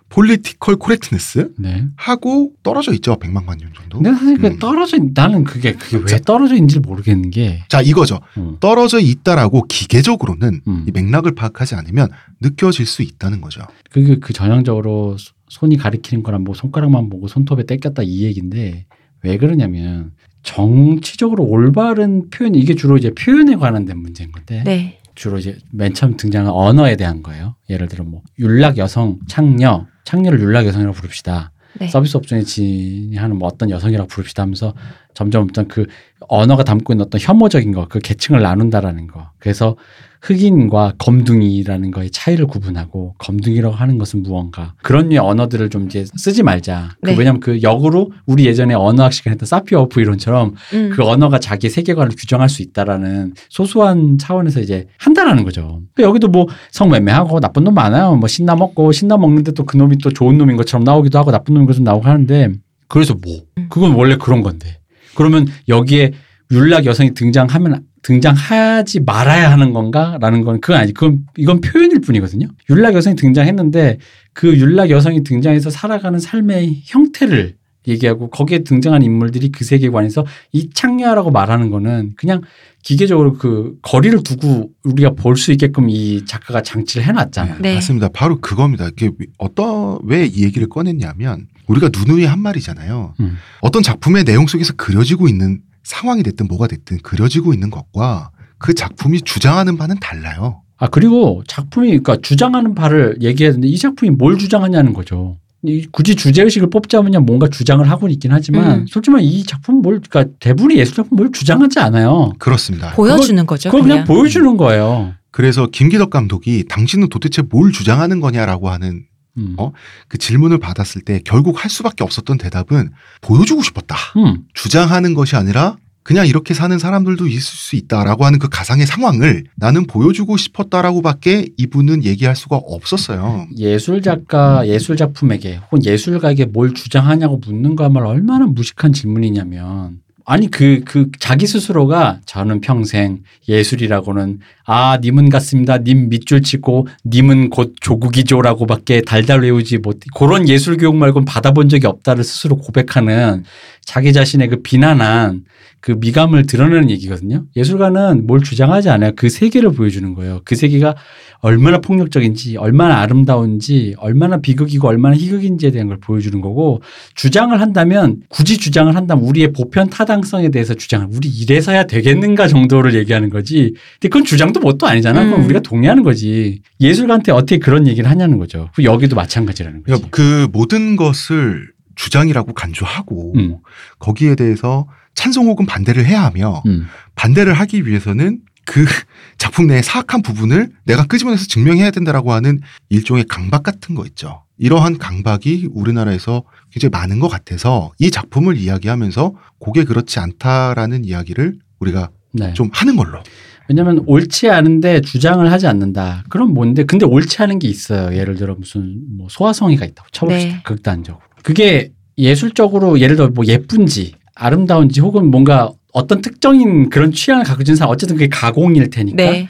Political 0.09 0.77
correctness 0.77 1.53
네. 1.57 1.85
하고 1.95 2.53
떨어져 2.63 2.93
있죠. 2.93 3.17
100만 3.19 3.45
광년 3.45 3.71
정도. 3.75 3.99
근데 3.99 4.11
사실 4.17 4.37
그 4.37 4.47
음. 4.47 4.59
떨어져 4.59 4.97
있- 4.97 5.11
나는 5.13 5.43
그게 5.43 5.73
그게 5.73 5.97
왜 5.97 6.19
떨어져 6.25 6.55
있는지 6.55 6.79
모르겠는 6.79 7.29
게. 7.29 7.63
자, 7.67 7.81
이거죠. 7.81 8.19
음, 8.37 8.57
떨어져 8.59 8.99
있다라고 8.99 9.63
기계적으로는 9.67 10.61
음. 10.67 10.85
이 10.87 10.91
맥락을 10.91 11.35
파악하지 11.35 11.75
않으면 11.75 12.09
느껴질 12.41 12.85
수 12.85 13.01
있다는 13.01 13.41
거죠. 13.41 13.61
그게 13.91 14.17
그 14.19 14.33
전형적으로 14.33 15.17
소- 15.17 15.33
손이 15.49 15.77
가리키는 15.77 16.23
거랑 16.23 16.43
뭐 16.43 16.55
손가락만 16.55 17.09
보고 17.09 17.27
손톱에 17.27 17.65
떼꼈다 17.65 18.03
이 18.03 18.23
얘기인데 18.23 18.85
왜 19.23 19.37
그러냐면 19.37 20.11
정치적으로 20.43 21.43
올바른 21.45 22.29
표현 22.29 22.55
이게 22.55 22.75
주로 22.75 22.97
이제 22.97 23.11
표현에 23.13 23.55
관한 23.55 23.85
된 23.85 23.99
문제인 23.99 24.31
건데 24.31 24.63
네. 24.65 24.99
주로 25.17 25.39
이제 25.39 25.57
맨 25.71 25.93
처음 25.93 26.15
등장한 26.15 26.51
언어에 26.53 26.95
대한 26.95 27.23
거예요. 27.23 27.55
예를 27.69 27.87
들어 27.87 28.05
뭐 28.05 28.21
율락 28.37 28.77
여성 28.77 29.19
창녀 29.27 29.87
창녀를 30.05 30.39
율락 30.39 30.67
여성이라고 30.67 30.95
부릅시다. 30.95 31.51
네. 31.79 31.87
서비스 31.87 32.17
업종에 32.17 32.43
지니하는 32.43 33.37
뭐 33.37 33.47
어떤 33.47 33.69
여성이라고 33.71 34.07
부릅시다 34.07 34.43
하면서 34.43 34.75
점점 35.17 35.47
어떤 35.49 35.67
그 35.67 35.87
언어가 36.29 36.63
담고 36.63 36.93
있는 36.93 37.05
어떤 37.05 37.19
혐오적인 37.19 37.71
거, 37.71 37.87
그 37.87 37.97
계층을 37.99 38.41
나눈다라는 38.41 39.07
거. 39.07 39.31
그래서 39.39 39.75
흑인과 40.21 40.93
검둥이라는 40.97 41.91
거의 41.91 42.09
차이를 42.09 42.47
구분하고 42.47 43.13
검둥이라고 43.19 43.75
하는 43.75 43.99
것은 43.99 44.23
무언가 44.23 44.73
그런 44.81 45.09
류의 45.09 45.19
언어들을 45.19 45.69
좀 45.69 45.85
이제 45.85 46.05
쓰지 46.15 46.41
말자. 46.41 46.95
그 47.03 47.11
네. 47.11 47.15
왜냐하면 47.17 47.39
그 47.39 47.61
역으로 47.61 48.11
우리 48.25 48.45
예전에 48.45 48.73
언어학 48.73 49.13
시간에 49.13 49.33
했던 49.33 49.45
사피어프 49.45 50.01
이론처럼 50.01 50.55
음. 50.73 50.89
그 50.91 51.03
언어가 51.03 51.39
자기 51.39 51.69
세계관을 51.69 52.13
규정할 52.17 52.49
수 52.49 52.63
있다라는 52.63 53.35
소소한 53.49 54.17
차원에서 54.17 54.59
이제 54.61 54.87
한다라는 54.97 55.43
거죠. 55.43 55.81
그 55.93 56.01
여기도 56.01 56.27
뭐 56.27 56.47
성매매하고 56.71 57.39
나쁜 57.39 57.63
놈 57.63 57.75
많아요. 57.75 58.15
뭐 58.15 58.27
신나 58.27 58.55
먹고 58.55 58.91
신나 58.91 59.17
먹는데 59.17 59.51
또 59.51 59.67
그 59.67 59.77
놈이 59.77 59.97
또 59.99 60.11
좋은 60.11 60.37
놈인 60.37 60.57
것처럼 60.57 60.83
나오기도 60.83 61.19
하고 61.19 61.29
나쁜 61.29 61.53
놈인 61.53 61.67
것처럼 61.67 61.83
나오고 61.83 62.07
하는데 62.07 62.53
그래서 62.87 63.13
뭐 63.13 63.41
음. 63.57 63.67
그건 63.69 63.93
원래 63.93 64.15
그런 64.15 64.41
건데 64.41 64.79
그러면 65.17 65.47
여기에 65.67 66.13
율락 66.51 66.85
여성이 66.85 67.13
등장하면 67.13 67.83
등장하지 68.03 69.01
말아야 69.01 69.51
하는 69.51 69.73
건가라는 69.73 70.43
건 70.43 70.61
그건 70.61 70.79
아니 70.79 70.93
그건 70.93 71.25
이건 71.35 71.59
표현일 71.59 71.99
뿐이거든요. 71.99 72.47
율락 72.69 72.93
여성이 72.93 73.17
등장했는데 73.17 73.97
그 74.33 74.57
율락 74.57 74.89
여성이 74.91 75.23
등장해서 75.23 75.69
살아가는 75.69 76.17
삶의 76.19 76.83
형태를 76.85 77.55
얘기하고 77.87 78.29
거기에 78.29 78.59
등장한 78.59 79.01
인물들이 79.01 79.49
그 79.49 79.63
세계관에서 79.65 80.25
이 80.51 80.69
창녀라고 80.73 81.31
말하는 81.31 81.69
거는 81.69 82.13
그냥 82.17 82.41
기계적으로 82.83 83.33
그 83.33 83.77
거리를 83.81 84.23
두고 84.23 84.69
우리가 84.83 85.11
볼 85.11 85.35
수 85.37 85.51
있게끔 85.51 85.89
이 85.89 86.23
작가가 86.25 86.61
장치를 86.61 87.05
해놨잖아요. 87.07 87.57
네. 87.61 87.75
맞습니다. 87.75 88.09
바로 88.09 88.39
그겁니다. 88.39 88.87
이게 88.87 89.11
어떤 89.37 89.99
왜 90.03 90.25
이 90.27 90.43
얘기를 90.43 90.67
꺼냈냐면 90.69 91.47
우리가 91.67 91.89
누누이 91.93 92.25
한 92.25 92.39
말이잖아요. 92.39 93.13
음. 93.19 93.37
어떤 93.61 93.83
작품의 93.83 94.23
내용 94.23 94.47
속에서 94.47 94.73
그려지고 94.73 95.27
있는 95.27 95.61
상황이 95.83 96.23
됐든 96.23 96.47
뭐가 96.47 96.67
됐든 96.67 96.99
그려지고 97.03 97.53
있는 97.53 97.69
것과 97.69 98.31
그 98.57 98.73
작품이 98.73 99.21
주장하는 99.21 99.77
바는 99.77 99.99
달라요. 99.99 100.61
아 100.77 100.87
그리고 100.87 101.43
작품이 101.47 101.87
그러니까 101.87 102.17
주장하는 102.21 102.75
바를 102.75 103.17
얘기해야 103.21 103.51
되는데 103.51 103.67
이 103.67 103.77
작품이 103.77 104.11
뭘 104.11 104.37
주장하냐는 104.37 104.93
거죠. 104.93 105.37
이 105.63 105.87
굳이 105.91 106.15
주제 106.15 106.43
의식을 106.43 106.69
뽑자면야 106.69 107.19
뭔가 107.21 107.47
주장을 107.47 107.87
하고 107.89 108.07
있긴 108.07 108.31
하지만 108.31 108.81
음. 108.81 108.85
솔직히 108.87 109.11
말해 109.11 109.25
이 109.25 109.43
작품 109.43 109.81
뭘 109.81 109.99
그러니까 110.07 110.33
대부분의 110.39 110.77
예술 110.77 110.95
작품 110.95 111.15
뭘 111.17 111.31
주장하지 111.31 111.79
않아요. 111.79 112.33
그렇습니다. 112.37 112.93
보여주는 112.93 113.43
거죠. 113.45 113.69
그걸 113.69 113.81
그냥 113.83 114.05
그냥. 114.05 114.07
보여주는 114.07 114.57
거예요. 114.57 115.13
그래서 115.31 115.67
김기덕 115.67 116.09
감독이 116.09 116.65
당신은 116.67 117.09
도대체 117.09 117.41
뭘 117.41 117.71
주장하는 117.71 118.21
거냐라고 118.21 118.69
하는 118.69 119.03
음. 119.37 119.55
어? 119.57 119.71
그 120.07 120.17
질문을 120.17 120.59
받았을 120.59 121.01
때 121.01 121.21
결국 121.23 121.63
할 121.63 121.69
수밖에 121.69 122.03
없었던 122.03 122.37
대답은 122.37 122.91
보여주고 123.21 123.63
싶었다. 123.63 123.95
음. 124.17 124.43
주장하는 124.53 125.13
것이 125.13 125.35
아니라 125.35 125.77
그냥 126.07 126.25
이렇게 126.25 126.53
사는 126.53 126.79
사람들도 126.79 127.27
있을 127.27 127.41
수 127.41 127.75
있다라고 127.75 128.23
하는 128.23 128.39
그 128.39 128.47
가상의 128.47 128.87
상황을 128.87 129.43
나는 129.57 129.85
보여주고 129.85 130.37
싶었다라고밖에 130.37 131.49
이분은 131.57 132.05
얘기할 132.05 132.33
수가 132.33 132.55
없었어요. 132.55 133.45
예술 133.57 134.01
작가, 134.01 134.65
예술 134.65 134.95
작품에게 134.95 135.57
혹은 135.69 135.83
예술가에게 135.83 136.45
뭘 136.45 136.73
주장하냐고 136.73 137.41
묻는 137.45 137.75
거야말로 137.75 138.07
얼마나 138.07 138.45
무식한 138.45 138.93
질문이냐면 138.93 139.99
아니 140.29 140.51
그그 140.51 141.11
자기 141.19 141.47
스스로가 141.47 142.19
저는 142.25 142.59
평생 142.59 143.19
예술이라고는 143.47 144.39
아 144.65 144.97
님은 145.01 145.29
같습니다. 145.29 145.77
님 145.77 146.09
밑줄 146.09 146.41
치고 146.41 146.89
님은 147.05 147.49
곧 147.49 147.75
조국이죠라고밖에 147.79 149.03
달달 149.03 149.39
외우지 149.39 149.77
못 149.77 150.01
그런 150.13 150.49
예술 150.49 150.75
교육 150.75 150.97
말고는 150.97 151.23
받아본 151.23 151.69
적이 151.69 151.87
없다를 151.87 152.25
스스로 152.25 152.57
고백하는 152.57 153.45
자기 153.87 154.11
자신의 154.11 154.49
그 154.49 154.61
비난한 154.61 155.45
그 155.79 155.93
미감을 155.97 156.45
드러내는 156.45 156.89
얘기거든요. 156.89 157.45
예술가는 157.55 158.27
뭘 158.27 158.43
주장하지 158.43 158.89
않아요. 158.89 159.13
그 159.15 159.29
세계를 159.29 159.71
보여주는 159.71 160.13
거예요. 160.13 160.41
그 160.43 160.55
세계가 160.55 160.95
얼마나 161.39 161.79
폭력적인지, 161.79 162.57
얼마나 162.57 162.99
아름다운지, 162.99 163.95
얼마나 163.97 164.41
비극이고 164.41 164.85
얼마나 164.89 165.15
희극인지에 165.15 165.71
대한 165.71 165.87
걸 165.87 166.01
보여주는 166.01 166.41
거고 166.41 166.81
주장을 167.15 167.59
한다면 167.61 168.17
굳이 168.27 168.57
주장을 168.57 168.93
한다면 168.93 169.23
우리의 169.23 169.53
보편 169.53 169.89
타당성에 169.89 170.49
대해서 170.49 170.73
주장을 170.73 171.07
우리 171.13 171.29
이래서야 171.29 171.85
되겠는가 171.85 172.49
정도를 172.49 172.93
얘기하는 172.93 173.29
거지. 173.29 173.73
근데 174.01 174.09
그건 174.09 174.25
주장도 174.25 174.59
뭣도 174.59 174.85
아니잖아. 174.85 175.23
그건 175.23 175.39
음. 175.39 175.45
우리가 175.45 175.61
동의하는 175.61 176.03
거지. 176.03 176.61
예술가한테 176.81 177.31
어떻게 177.31 177.57
그런 177.57 177.87
얘기를 177.87 178.09
하냐는 178.09 178.37
거죠. 178.37 178.69
그리고 178.75 178.91
여기도 178.91 179.15
마찬가지라는 179.15 179.83
거지. 179.83 179.85
그러니까 179.85 180.09
그 180.11 180.49
모든 180.51 180.97
것을 180.97 181.76
주장이라고 181.97 182.53
간주하고 182.53 183.33
음. 183.35 183.57
거기에 183.99 184.35
대해서 184.35 184.87
찬성 185.13 185.47
혹은 185.47 185.65
반대를 185.65 186.05
해야 186.05 186.23
하며 186.23 186.61
음. 186.67 186.87
반대를 187.15 187.53
하기 187.53 187.85
위해서는 187.85 188.39
그 188.65 188.85
작품 189.37 189.67
내의 189.67 189.83
사악한 189.83 190.21
부분을 190.21 190.69
내가 190.85 191.05
끄집어내서 191.05 191.47
증명해야 191.47 191.91
된다라고 191.91 192.31
하는 192.31 192.59
일종의 192.89 193.25
강박 193.25 193.63
같은 193.63 193.95
거 193.95 194.05
있죠. 194.05 194.43
이러한 194.57 194.97
강박이 194.97 195.69
우리나라에서 195.71 196.43
굉장히 196.71 196.89
많은 196.91 197.19
것 197.19 197.27
같아서 197.27 197.91
이 197.99 198.09
작품을 198.09 198.57
이야기하면서 198.57 199.33
그게 199.63 199.83
그렇지 199.83 200.19
않다라는 200.19 201.05
이야기를 201.05 201.59
우리가 201.79 202.09
네. 202.33 202.53
좀 202.53 202.69
하는 202.73 202.95
걸로. 202.95 203.21
왜냐하면 203.69 204.03
옳지 204.05 204.49
않은데 204.49 205.01
주장을 205.01 205.49
하지 205.51 205.67
않는다. 205.67 206.23
그럼 206.29 206.53
뭔데? 206.53 206.85
근데 206.85 207.05
옳지 207.05 207.41
않은 207.43 207.59
게 207.59 207.67
있어요. 207.67 208.15
예를 208.17 208.35
들어 208.35 208.55
무슨 208.55 209.01
뭐 209.17 209.27
소화성이가 209.29 209.85
있다고 209.85 210.09
쳐봅시다. 210.11 210.55
네. 210.55 210.61
극단적으로. 210.63 211.26
그게 211.47 211.93
예술적으로 212.17 212.99
예를 212.99 213.15
들어 213.15 213.29
뭐 213.29 213.45
예쁜지 213.45 214.15
아름다운지 214.35 214.99
혹은 214.99 215.31
뭔가 215.31 215.71
어떤 215.93 216.21
특정인 216.21 216.89
그런 216.89 217.13
취향을 217.13 217.45
갖고 217.45 217.61
있는 217.61 217.77
사람 217.77 217.89
어쨌든 217.93 218.17
그게 218.17 218.27
가공일 218.27 218.89
테니까 218.89 219.15
네. 219.15 219.47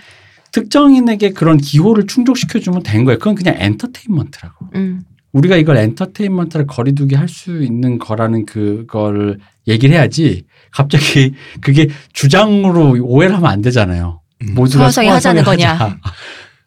특정인에게 0.52 1.32
그런 1.32 1.58
기호를 1.58 2.06
충족시켜주면 2.06 2.84
된 2.84 3.04
거예요. 3.04 3.18
그건 3.18 3.34
그냥 3.34 3.56
엔터테인먼트라고. 3.58 4.68
음. 4.76 5.02
우리가 5.32 5.56
이걸 5.56 5.78
엔터테인먼트를 5.78 6.68
거리두기 6.68 7.16
할 7.16 7.28
수 7.28 7.64
있는 7.64 7.98
거라는 7.98 8.46
그거를 8.46 9.40
얘기를 9.68 9.96
해야지 9.96 10.44
갑자기 10.72 11.34
그게 11.62 11.88
주장으로 12.14 12.96
오해를 13.02 13.36
하면 13.38 13.50
안 13.50 13.64
되잖아요. 13.64 14.22
음. 14.44 14.54
모두가 14.54 14.92
소화성이 14.92 15.08
하자는 15.08 15.44
소화성이 15.44 15.64
거냐. 15.66 15.74
하자. 15.74 15.98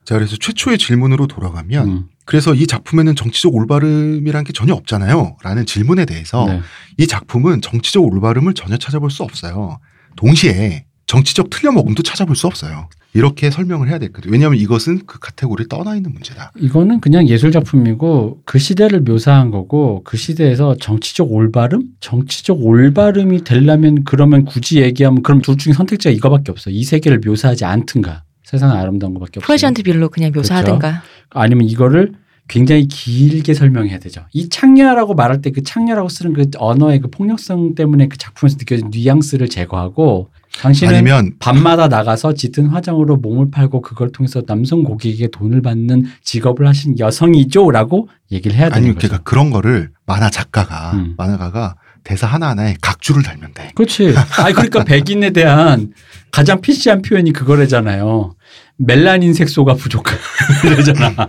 자, 0.04 0.14
그래서 0.16 0.34
최초의 0.40 0.76
질문으로 0.78 1.28
돌아가면 1.28 1.88
음, 1.88 2.04
그래서 2.30 2.54
이 2.54 2.68
작품에는 2.68 3.16
정치적 3.16 3.52
올바름이라는 3.52 4.44
게 4.44 4.52
전혀 4.52 4.72
없잖아요. 4.72 5.36
라는 5.42 5.66
질문에 5.66 6.04
대해서 6.04 6.46
네. 6.46 6.60
이 6.96 7.08
작품은 7.08 7.60
정치적 7.60 8.04
올바름을 8.04 8.54
전혀 8.54 8.76
찾아볼 8.76 9.10
수 9.10 9.24
없어요. 9.24 9.80
동시에 10.14 10.84
정치적 11.08 11.50
틀려먹음도 11.50 12.04
찾아볼 12.04 12.36
수 12.36 12.46
없어요. 12.46 12.88
이렇게 13.14 13.50
설명을 13.50 13.88
해야 13.88 13.98
되거든요. 13.98 14.30
왜냐하면 14.30 14.60
이것은 14.60 15.00
그 15.06 15.18
카테고리에 15.18 15.66
떠나 15.68 15.96
있는 15.96 16.12
문제다. 16.12 16.52
이거는 16.56 17.00
그냥 17.00 17.26
예술 17.26 17.50
작품이고 17.50 18.42
그 18.44 18.60
시대를 18.60 19.00
묘사한 19.00 19.50
거고 19.50 20.02
그 20.04 20.16
시대에서 20.16 20.76
정치적 20.80 21.32
올바름, 21.32 21.82
정치적 21.98 22.64
올바름이 22.64 23.42
되려면 23.42 24.04
그러면 24.04 24.44
굳이 24.44 24.80
얘기하면 24.80 25.24
그럼 25.24 25.42
둘 25.42 25.58
중에 25.58 25.72
선택지가 25.72 26.12
이거밖에 26.12 26.52
없어. 26.52 26.70
이 26.70 26.84
세계를 26.84 27.22
묘사하지 27.26 27.64
않든가 27.64 28.22
세상 28.44 28.70
아름다운 28.70 29.14
것밖에 29.14 29.40
없어. 29.40 29.46
프레젠트 29.46 29.82
빌로 29.82 30.10
그냥 30.10 30.30
묘사하든가. 30.32 31.02
아니면 31.30 31.68
이거를 31.68 32.12
굉장히 32.50 32.88
길게 32.88 33.54
설명해야 33.54 33.98
되죠. 34.00 34.26
이 34.32 34.48
창녀라고 34.48 35.14
말할 35.14 35.40
때 35.40 35.50
그 35.52 35.62
창녀라고 35.62 36.08
쓰는 36.08 36.32
그 36.32 36.46
언어의 36.56 37.00
그 37.00 37.08
폭력성 37.08 37.74
때문에 37.74 38.08
그 38.08 38.18
작품에서 38.18 38.56
느껴진 38.58 38.90
뉘앙스를 38.92 39.48
제거하고 39.48 40.30
당신은 40.60 40.94
아니면 40.94 41.32
밤마다 41.38 41.88
나가서 41.88 42.34
짙은 42.34 42.66
화장으로 42.66 43.16
몸을 43.16 43.50
팔고 43.50 43.82
그걸 43.82 44.10
통해서 44.10 44.42
남성 44.42 44.82
고객에게 44.82 45.28
돈을 45.28 45.62
받는 45.62 46.06
직업을 46.22 46.66
하신 46.66 46.98
여성이죠라고 46.98 48.08
얘기를 48.32 48.56
해야 48.56 48.64
되는 48.66 48.76
아니면 48.78 48.94
거죠. 48.96 49.08
그러니까 49.08 49.30
그런 49.30 49.50
거를 49.50 49.90
만화 50.06 50.28
작가가 50.30 50.92
음. 50.94 51.14
만화가가 51.16 51.76
대사 52.02 52.26
하나하나에 52.26 52.76
각주를 52.80 53.22
달면 53.22 53.52
돼. 53.54 53.70
그렇지. 53.74 54.14
아니 54.38 54.54
그러니까 54.54 54.84
백인에 54.84 55.30
대한 55.30 55.92
가장 56.32 56.60
PC한 56.60 57.02
표현이 57.02 57.32
그거래잖아요. 57.32 58.34
멜라닌 58.78 59.34
색소가 59.34 59.74
부족한 59.74 60.18
이러잖아. 60.64 61.28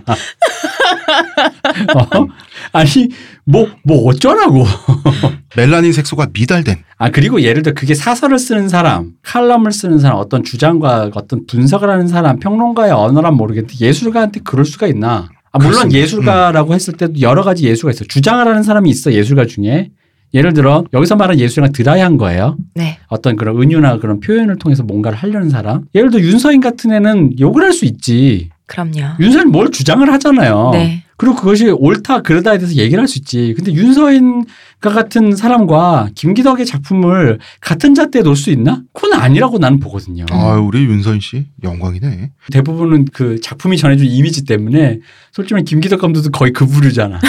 어? 2.14 2.26
아니 2.72 3.08
뭐뭐 3.44 4.06
어쩌라고. 4.08 4.64
멜라닌 5.56 5.92
색소가 5.92 6.28
미달된 6.32 6.76
아 6.96 7.10
그리고 7.10 7.42
예를 7.42 7.62
들어 7.62 7.74
그게 7.74 7.94
사설을 7.94 8.38
쓰는 8.38 8.68
사람, 8.68 9.12
칼럼을 9.22 9.72
쓰는 9.72 9.98
사람, 9.98 10.18
어떤 10.18 10.42
주장과 10.42 11.10
어떤 11.14 11.46
분석을 11.46 11.90
하는 11.90 12.08
사람, 12.08 12.38
평론가의 12.38 12.92
언어란 12.92 13.34
모르겠는데 13.34 13.74
예술가한테 13.84 14.40
그럴 14.44 14.64
수가 14.64 14.86
있나? 14.86 15.28
아 15.52 15.58
물론 15.58 15.72
그렇습니다. 15.72 15.98
예술가라고 15.98 16.74
했을 16.74 16.94
때도 16.94 17.20
여러 17.20 17.42
가지 17.42 17.66
예술가 17.66 17.92
있어. 17.92 18.04
주장을 18.04 18.46
하는 18.46 18.62
사람이 18.62 18.88
있어 18.88 19.12
예술가 19.12 19.46
중에. 19.46 19.90
예를 20.34 20.54
들어 20.54 20.82
여기서 20.94 21.16
말하는 21.16 21.38
예술가는 21.38 21.72
드라이한 21.74 22.16
거예요. 22.16 22.56
네. 22.74 22.96
어떤 23.08 23.36
그런 23.36 23.60
은유나 23.60 23.98
그런 23.98 24.18
표현을 24.20 24.56
통해서 24.56 24.82
뭔가를 24.82 25.18
하려는 25.18 25.50
사람. 25.50 25.82
예를 25.94 26.10
들어 26.10 26.22
윤서인 26.22 26.62
같은 26.62 26.90
애는 26.90 27.38
욕을 27.38 27.62
할 27.62 27.72
수 27.74 27.84
있지. 27.84 28.48
그럼요. 28.66 29.16
윤서인 29.20 29.48
뭘 29.50 29.70
주장을 29.70 30.10
하잖아요. 30.12 30.70
네. 30.72 31.02
그리고 31.16 31.36
그것이 31.36 31.68
옳다 31.70 32.22
그러다에 32.22 32.58
대해서 32.58 32.74
얘기를 32.76 33.00
할 33.00 33.06
수 33.08 33.18
있지. 33.18 33.54
근데 33.56 33.72
윤서인과 33.72 34.44
같은 34.90 35.36
사람과 35.36 36.08
김기덕의 36.14 36.66
작품을 36.66 37.38
같은 37.60 37.94
잣대에 37.94 38.22
놓을 38.22 38.34
수 38.36 38.50
있나? 38.50 38.82
그건 38.92 39.20
아니라고 39.20 39.58
나는 39.58 39.78
보거든요. 39.78 40.24
아 40.30 40.54
우리 40.54 40.84
윤선 40.84 41.20
씨 41.20 41.46
영광이네. 41.62 42.30
대부분은 42.52 43.06
그 43.12 43.40
작품이 43.40 43.76
전해준 43.76 44.06
이미지 44.06 44.44
때문에 44.44 44.98
솔직히 45.30 45.62
김기덕 45.64 46.00
감독도 46.00 46.30
거의 46.30 46.52
그 46.52 46.66
부류잖아. 46.66 47.20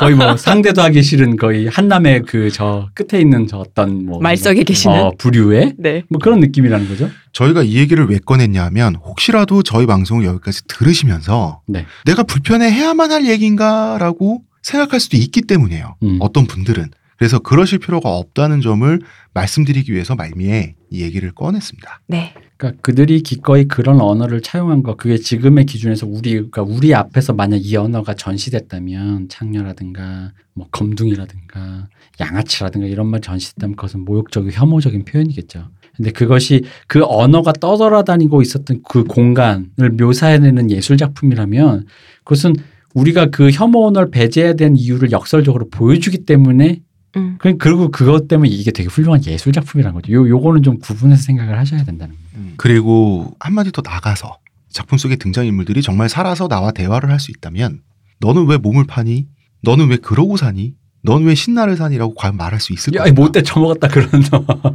거의 0.00 0.14
뭐 0.14 0.36
상대도 0.36 0.82
하기 0.82 1.02
싫은 1.02 1.36
거의 1.36 1.66
한남의 1.66 2.22
그 2.22 2.48
저 2.50 2.88
끝에 2.94 3.20
있는 3.20 3.46
저 3.46 3.58
어떤 3.58 4.04
뭐 4.06 4.20
말석에 4.20 4.62
계시는. 4.64 4.98
어, 4.98 5.12
부류의 5.18 5.74
네. 5.78 6.02
뭐 6.08 6.18
그런 6.18 6.40
느낌이라는 6.40 6.88
거죠. 6.88 7.08
저희가 7.32 7.62
이 7.62 7.76
얘기를 7.76 8.06
왜 8.08 8.18
꺼냈냐면 8.18 8.96
혹시라도 8.96 9.62
저희 9.62 9.86
방송을 9.86 10.24
여기까지 10.24 10.62
들으시면서 10.66 11.60
네. 11.66 11.86
내가 12.04 12.22
불편해 12.22 12.70
해야만 12.70 13.12
할 13.12 13.26
얘기인가라고 13.28 14.42
생각할 14.62 15.00
수도 15.00 15.16
있기 15.16 15.42
때문이에요. 15.42 15.96
음. 16.02 16.18
어떤 16.20 16.46
분들은. 16.46 16.90
그래서 17.18 17.40
그러실 17.40 17.80
필요가 17.80 18.10
없다는 18.10 18.60
점을 18.60 18.98
말씀드리기 19.34 19.92
위해서 19.92 20.14
말미에 20.14 20.74
이 20.90 21.02
얘기를 21.02 21.32
꺼냈습니다. 21.32 22.00
네. 22.06 22.32
그러니까 22.56 22.80
그들이 22.80 23.22
기꺼이 23.22 23.66
그런 23.66 24.00
언어를 24.00 24.40
차용한 24.40 24.82
거 24.82 24.96
그게 24.96 25.16
지금의 25.16 25.66
기준에서 25.66 26.06
우리 26.06 26.32
그러니까 26.32 26.62
우리 26.62 26.94
앞에서 26.94 27.32
만약 27.32 27.56
이 27.56 27.76
언어가 27.76 28.14
전시됐다면 28.14 29.28
창녀라든가 29.28 30.32
뭐 30.54 30.66
검둥이라든가 30.70 31.88
양아치라든가 32.20 32.86
이런 32.86 33.08
말 33.08 33.20
전시됐다면 33.20 33.76
그것은 33.76 34.04
모욕적이고 34.04 34.52
혐오적인 34.52 35.04
표현이겠죠. 35.04 35.68
근데 35.96 36.12
그것이 36.12 36.64
그 36.86 37.04
언어가 37.04 37.52
떠돌아다니고 37.52 38.42
있었던 38.42 38.82
그 38.88 39.04
공간을 39.04 39.90
묘사해내는 39.98 40.70
예술 40.70 40.96
작품이라면 40.96 41.86
그것은 42.24 42.54
우리가 42.94 43.26
그 43.26 43.50
혐오 43.50 43.86
언어를 43.86 44.10
배제해야 44.10 44.54
되는 44.54 44.76
이유를 44.76 45.12
역설적으로 45.12 45.68
보여주기 45.68 46.24
때문에 46.24 46.80
음. 47.18 47.36
그- 47.38 47.56
그리고 47.58 47.90
그것 47.90 48.28
때문에 48.28 48.48
이게 48.50 48.70
되게 48.70 48.88
훌륭한 48.88 49.24
예술 49.26 49.52
작품이라는 49.52 49.94
거죠. 49.94 50.12
요 50.12 50.28
요거는 50.28 50.62
좀 50.62 50.78
구분해서 50.78 51.22
생각을 51.22 51.58
하셔야 51.58 51.84
된다는 51.84 52.14
거예요. 52.14 52.46
그리고 52.56 53.34
한마디 53.40 53.70
더 53.72 53.82
나가서 53.84 54.38
작품 54.70 54.98
속의 54.98 55.16
등장 55.18 55.46
인물들이 55.46 55.82
정말 55.82 56.08
살아서 56.08 56.48
나와 56.48 56.70
대화를 56.72 57.10
할 57.10 57.18
수 57.20 57.30
있다면 57.30 57.80
너는 58.20 58.46
왜 58.46 58.56
몸을 58.58 58.84
파니? 58.84 59.26
너는 59.62 59.88
왜 59.88 59.96
그러고 59.96 60.36
사니? 60.36 60.74
넌 61.02 61.24
왜 61.24 61.34
신나를 61.34 61.76
사니라고 61.76 62.14
과연 62.14 62.36
말할 62.36 62.60
수 62.60 62.72
있을 62.72 62.94
야? 62.94 63.04
못돼 63.12 63.42
처먹었다 63.42 63.88
그런 63.88 64.08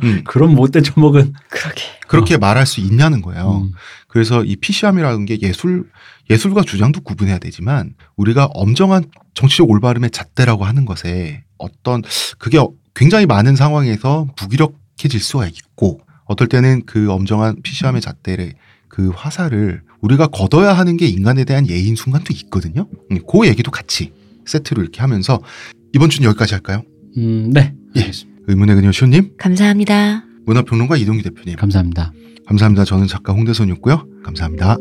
음, 0.03 0.23
그런 0.25 0.55
못돼 0.55 0.81
처먹은 0.81 1.33
그러게. 1.49 1.81
그렇게 2.07 2.37
말할 2.37 2.65
수 2.65 2.79
있냐는 2.79 3.21
거예요. 3.21 3.63
음. 3.65 3.71
그래서 4.07 4.43
이 4.43 4.55
PC함이라는 4.55 5.25
게 5.25 5.39
예술 5.41 5.89
예술과 6.29 6.61
주장도 6.61 7.01
구분해야 7.01 7.37
되지만 7.39 7.95
우리가 8.15 8.45
엄정한 8.53 9.05
정치적 9.33 9.69
올바름의 9.69 10.11
잣대라고 10.11 10.63
하는 10.63 10.85
것에 10.85 11.43
어떤 11.57 12.01
그게 12.37 12.59
굉장히 12.95 13.25
많은 13.25 13.55
상황에서 13.55 14.27
무기력해질 14.41 15.19
수가 15.19 15.47
있고 15.47 15.99
어떨 16.25 16.47
때는 16.47 16.83
그 16.85 17.11
엄정한 17.11 17.61
PC함의 17.61 18.01
잣대를 18.01 18.53
그 18.87 19.09
화살을 19.09 19.81
우리가 20.01 20.27
걷어야 20.27 20.73
하는 20.73 20.97
게 20.97 21.07
인간에 21.07 21.43
대한 21.43 21.67
예인 21.67 21.95
순간도 21.95 22.33
있거든요. 22.33 22.87
음, 23.11 23.19
그 23.29 23.47
얘기도 23.47 23.71
같이 23.71 24.13
세트로 24.45 24.81
이렇게 24.81 25.01
하면서 25.01 25.41
이번 25.93 26.09
주는 26.09 26.27
여기까지 26.27 26.53
할까요? 26.55 26.83
음, 27.17 27.51
네. 27.53 27.73
예. 27.95 28.01
알겠습니다. 28.01 28.41
의문의 28.47 28.75
그녀 28.75 28.91
시호님, 28.91 29.31
감사합니다. 29.37 30.25
문화평론가 30.45 30.97
이동기 30.97 31.23
대표님, 31.23 31.55
감사합니다. 31.55 32.11
감사합니다. 32.47 32.83
저는 32.83 33.07
작가 33.07 33.31
홍대선이었고요. 33.33 34.05
감사합니다. 34.23 34.77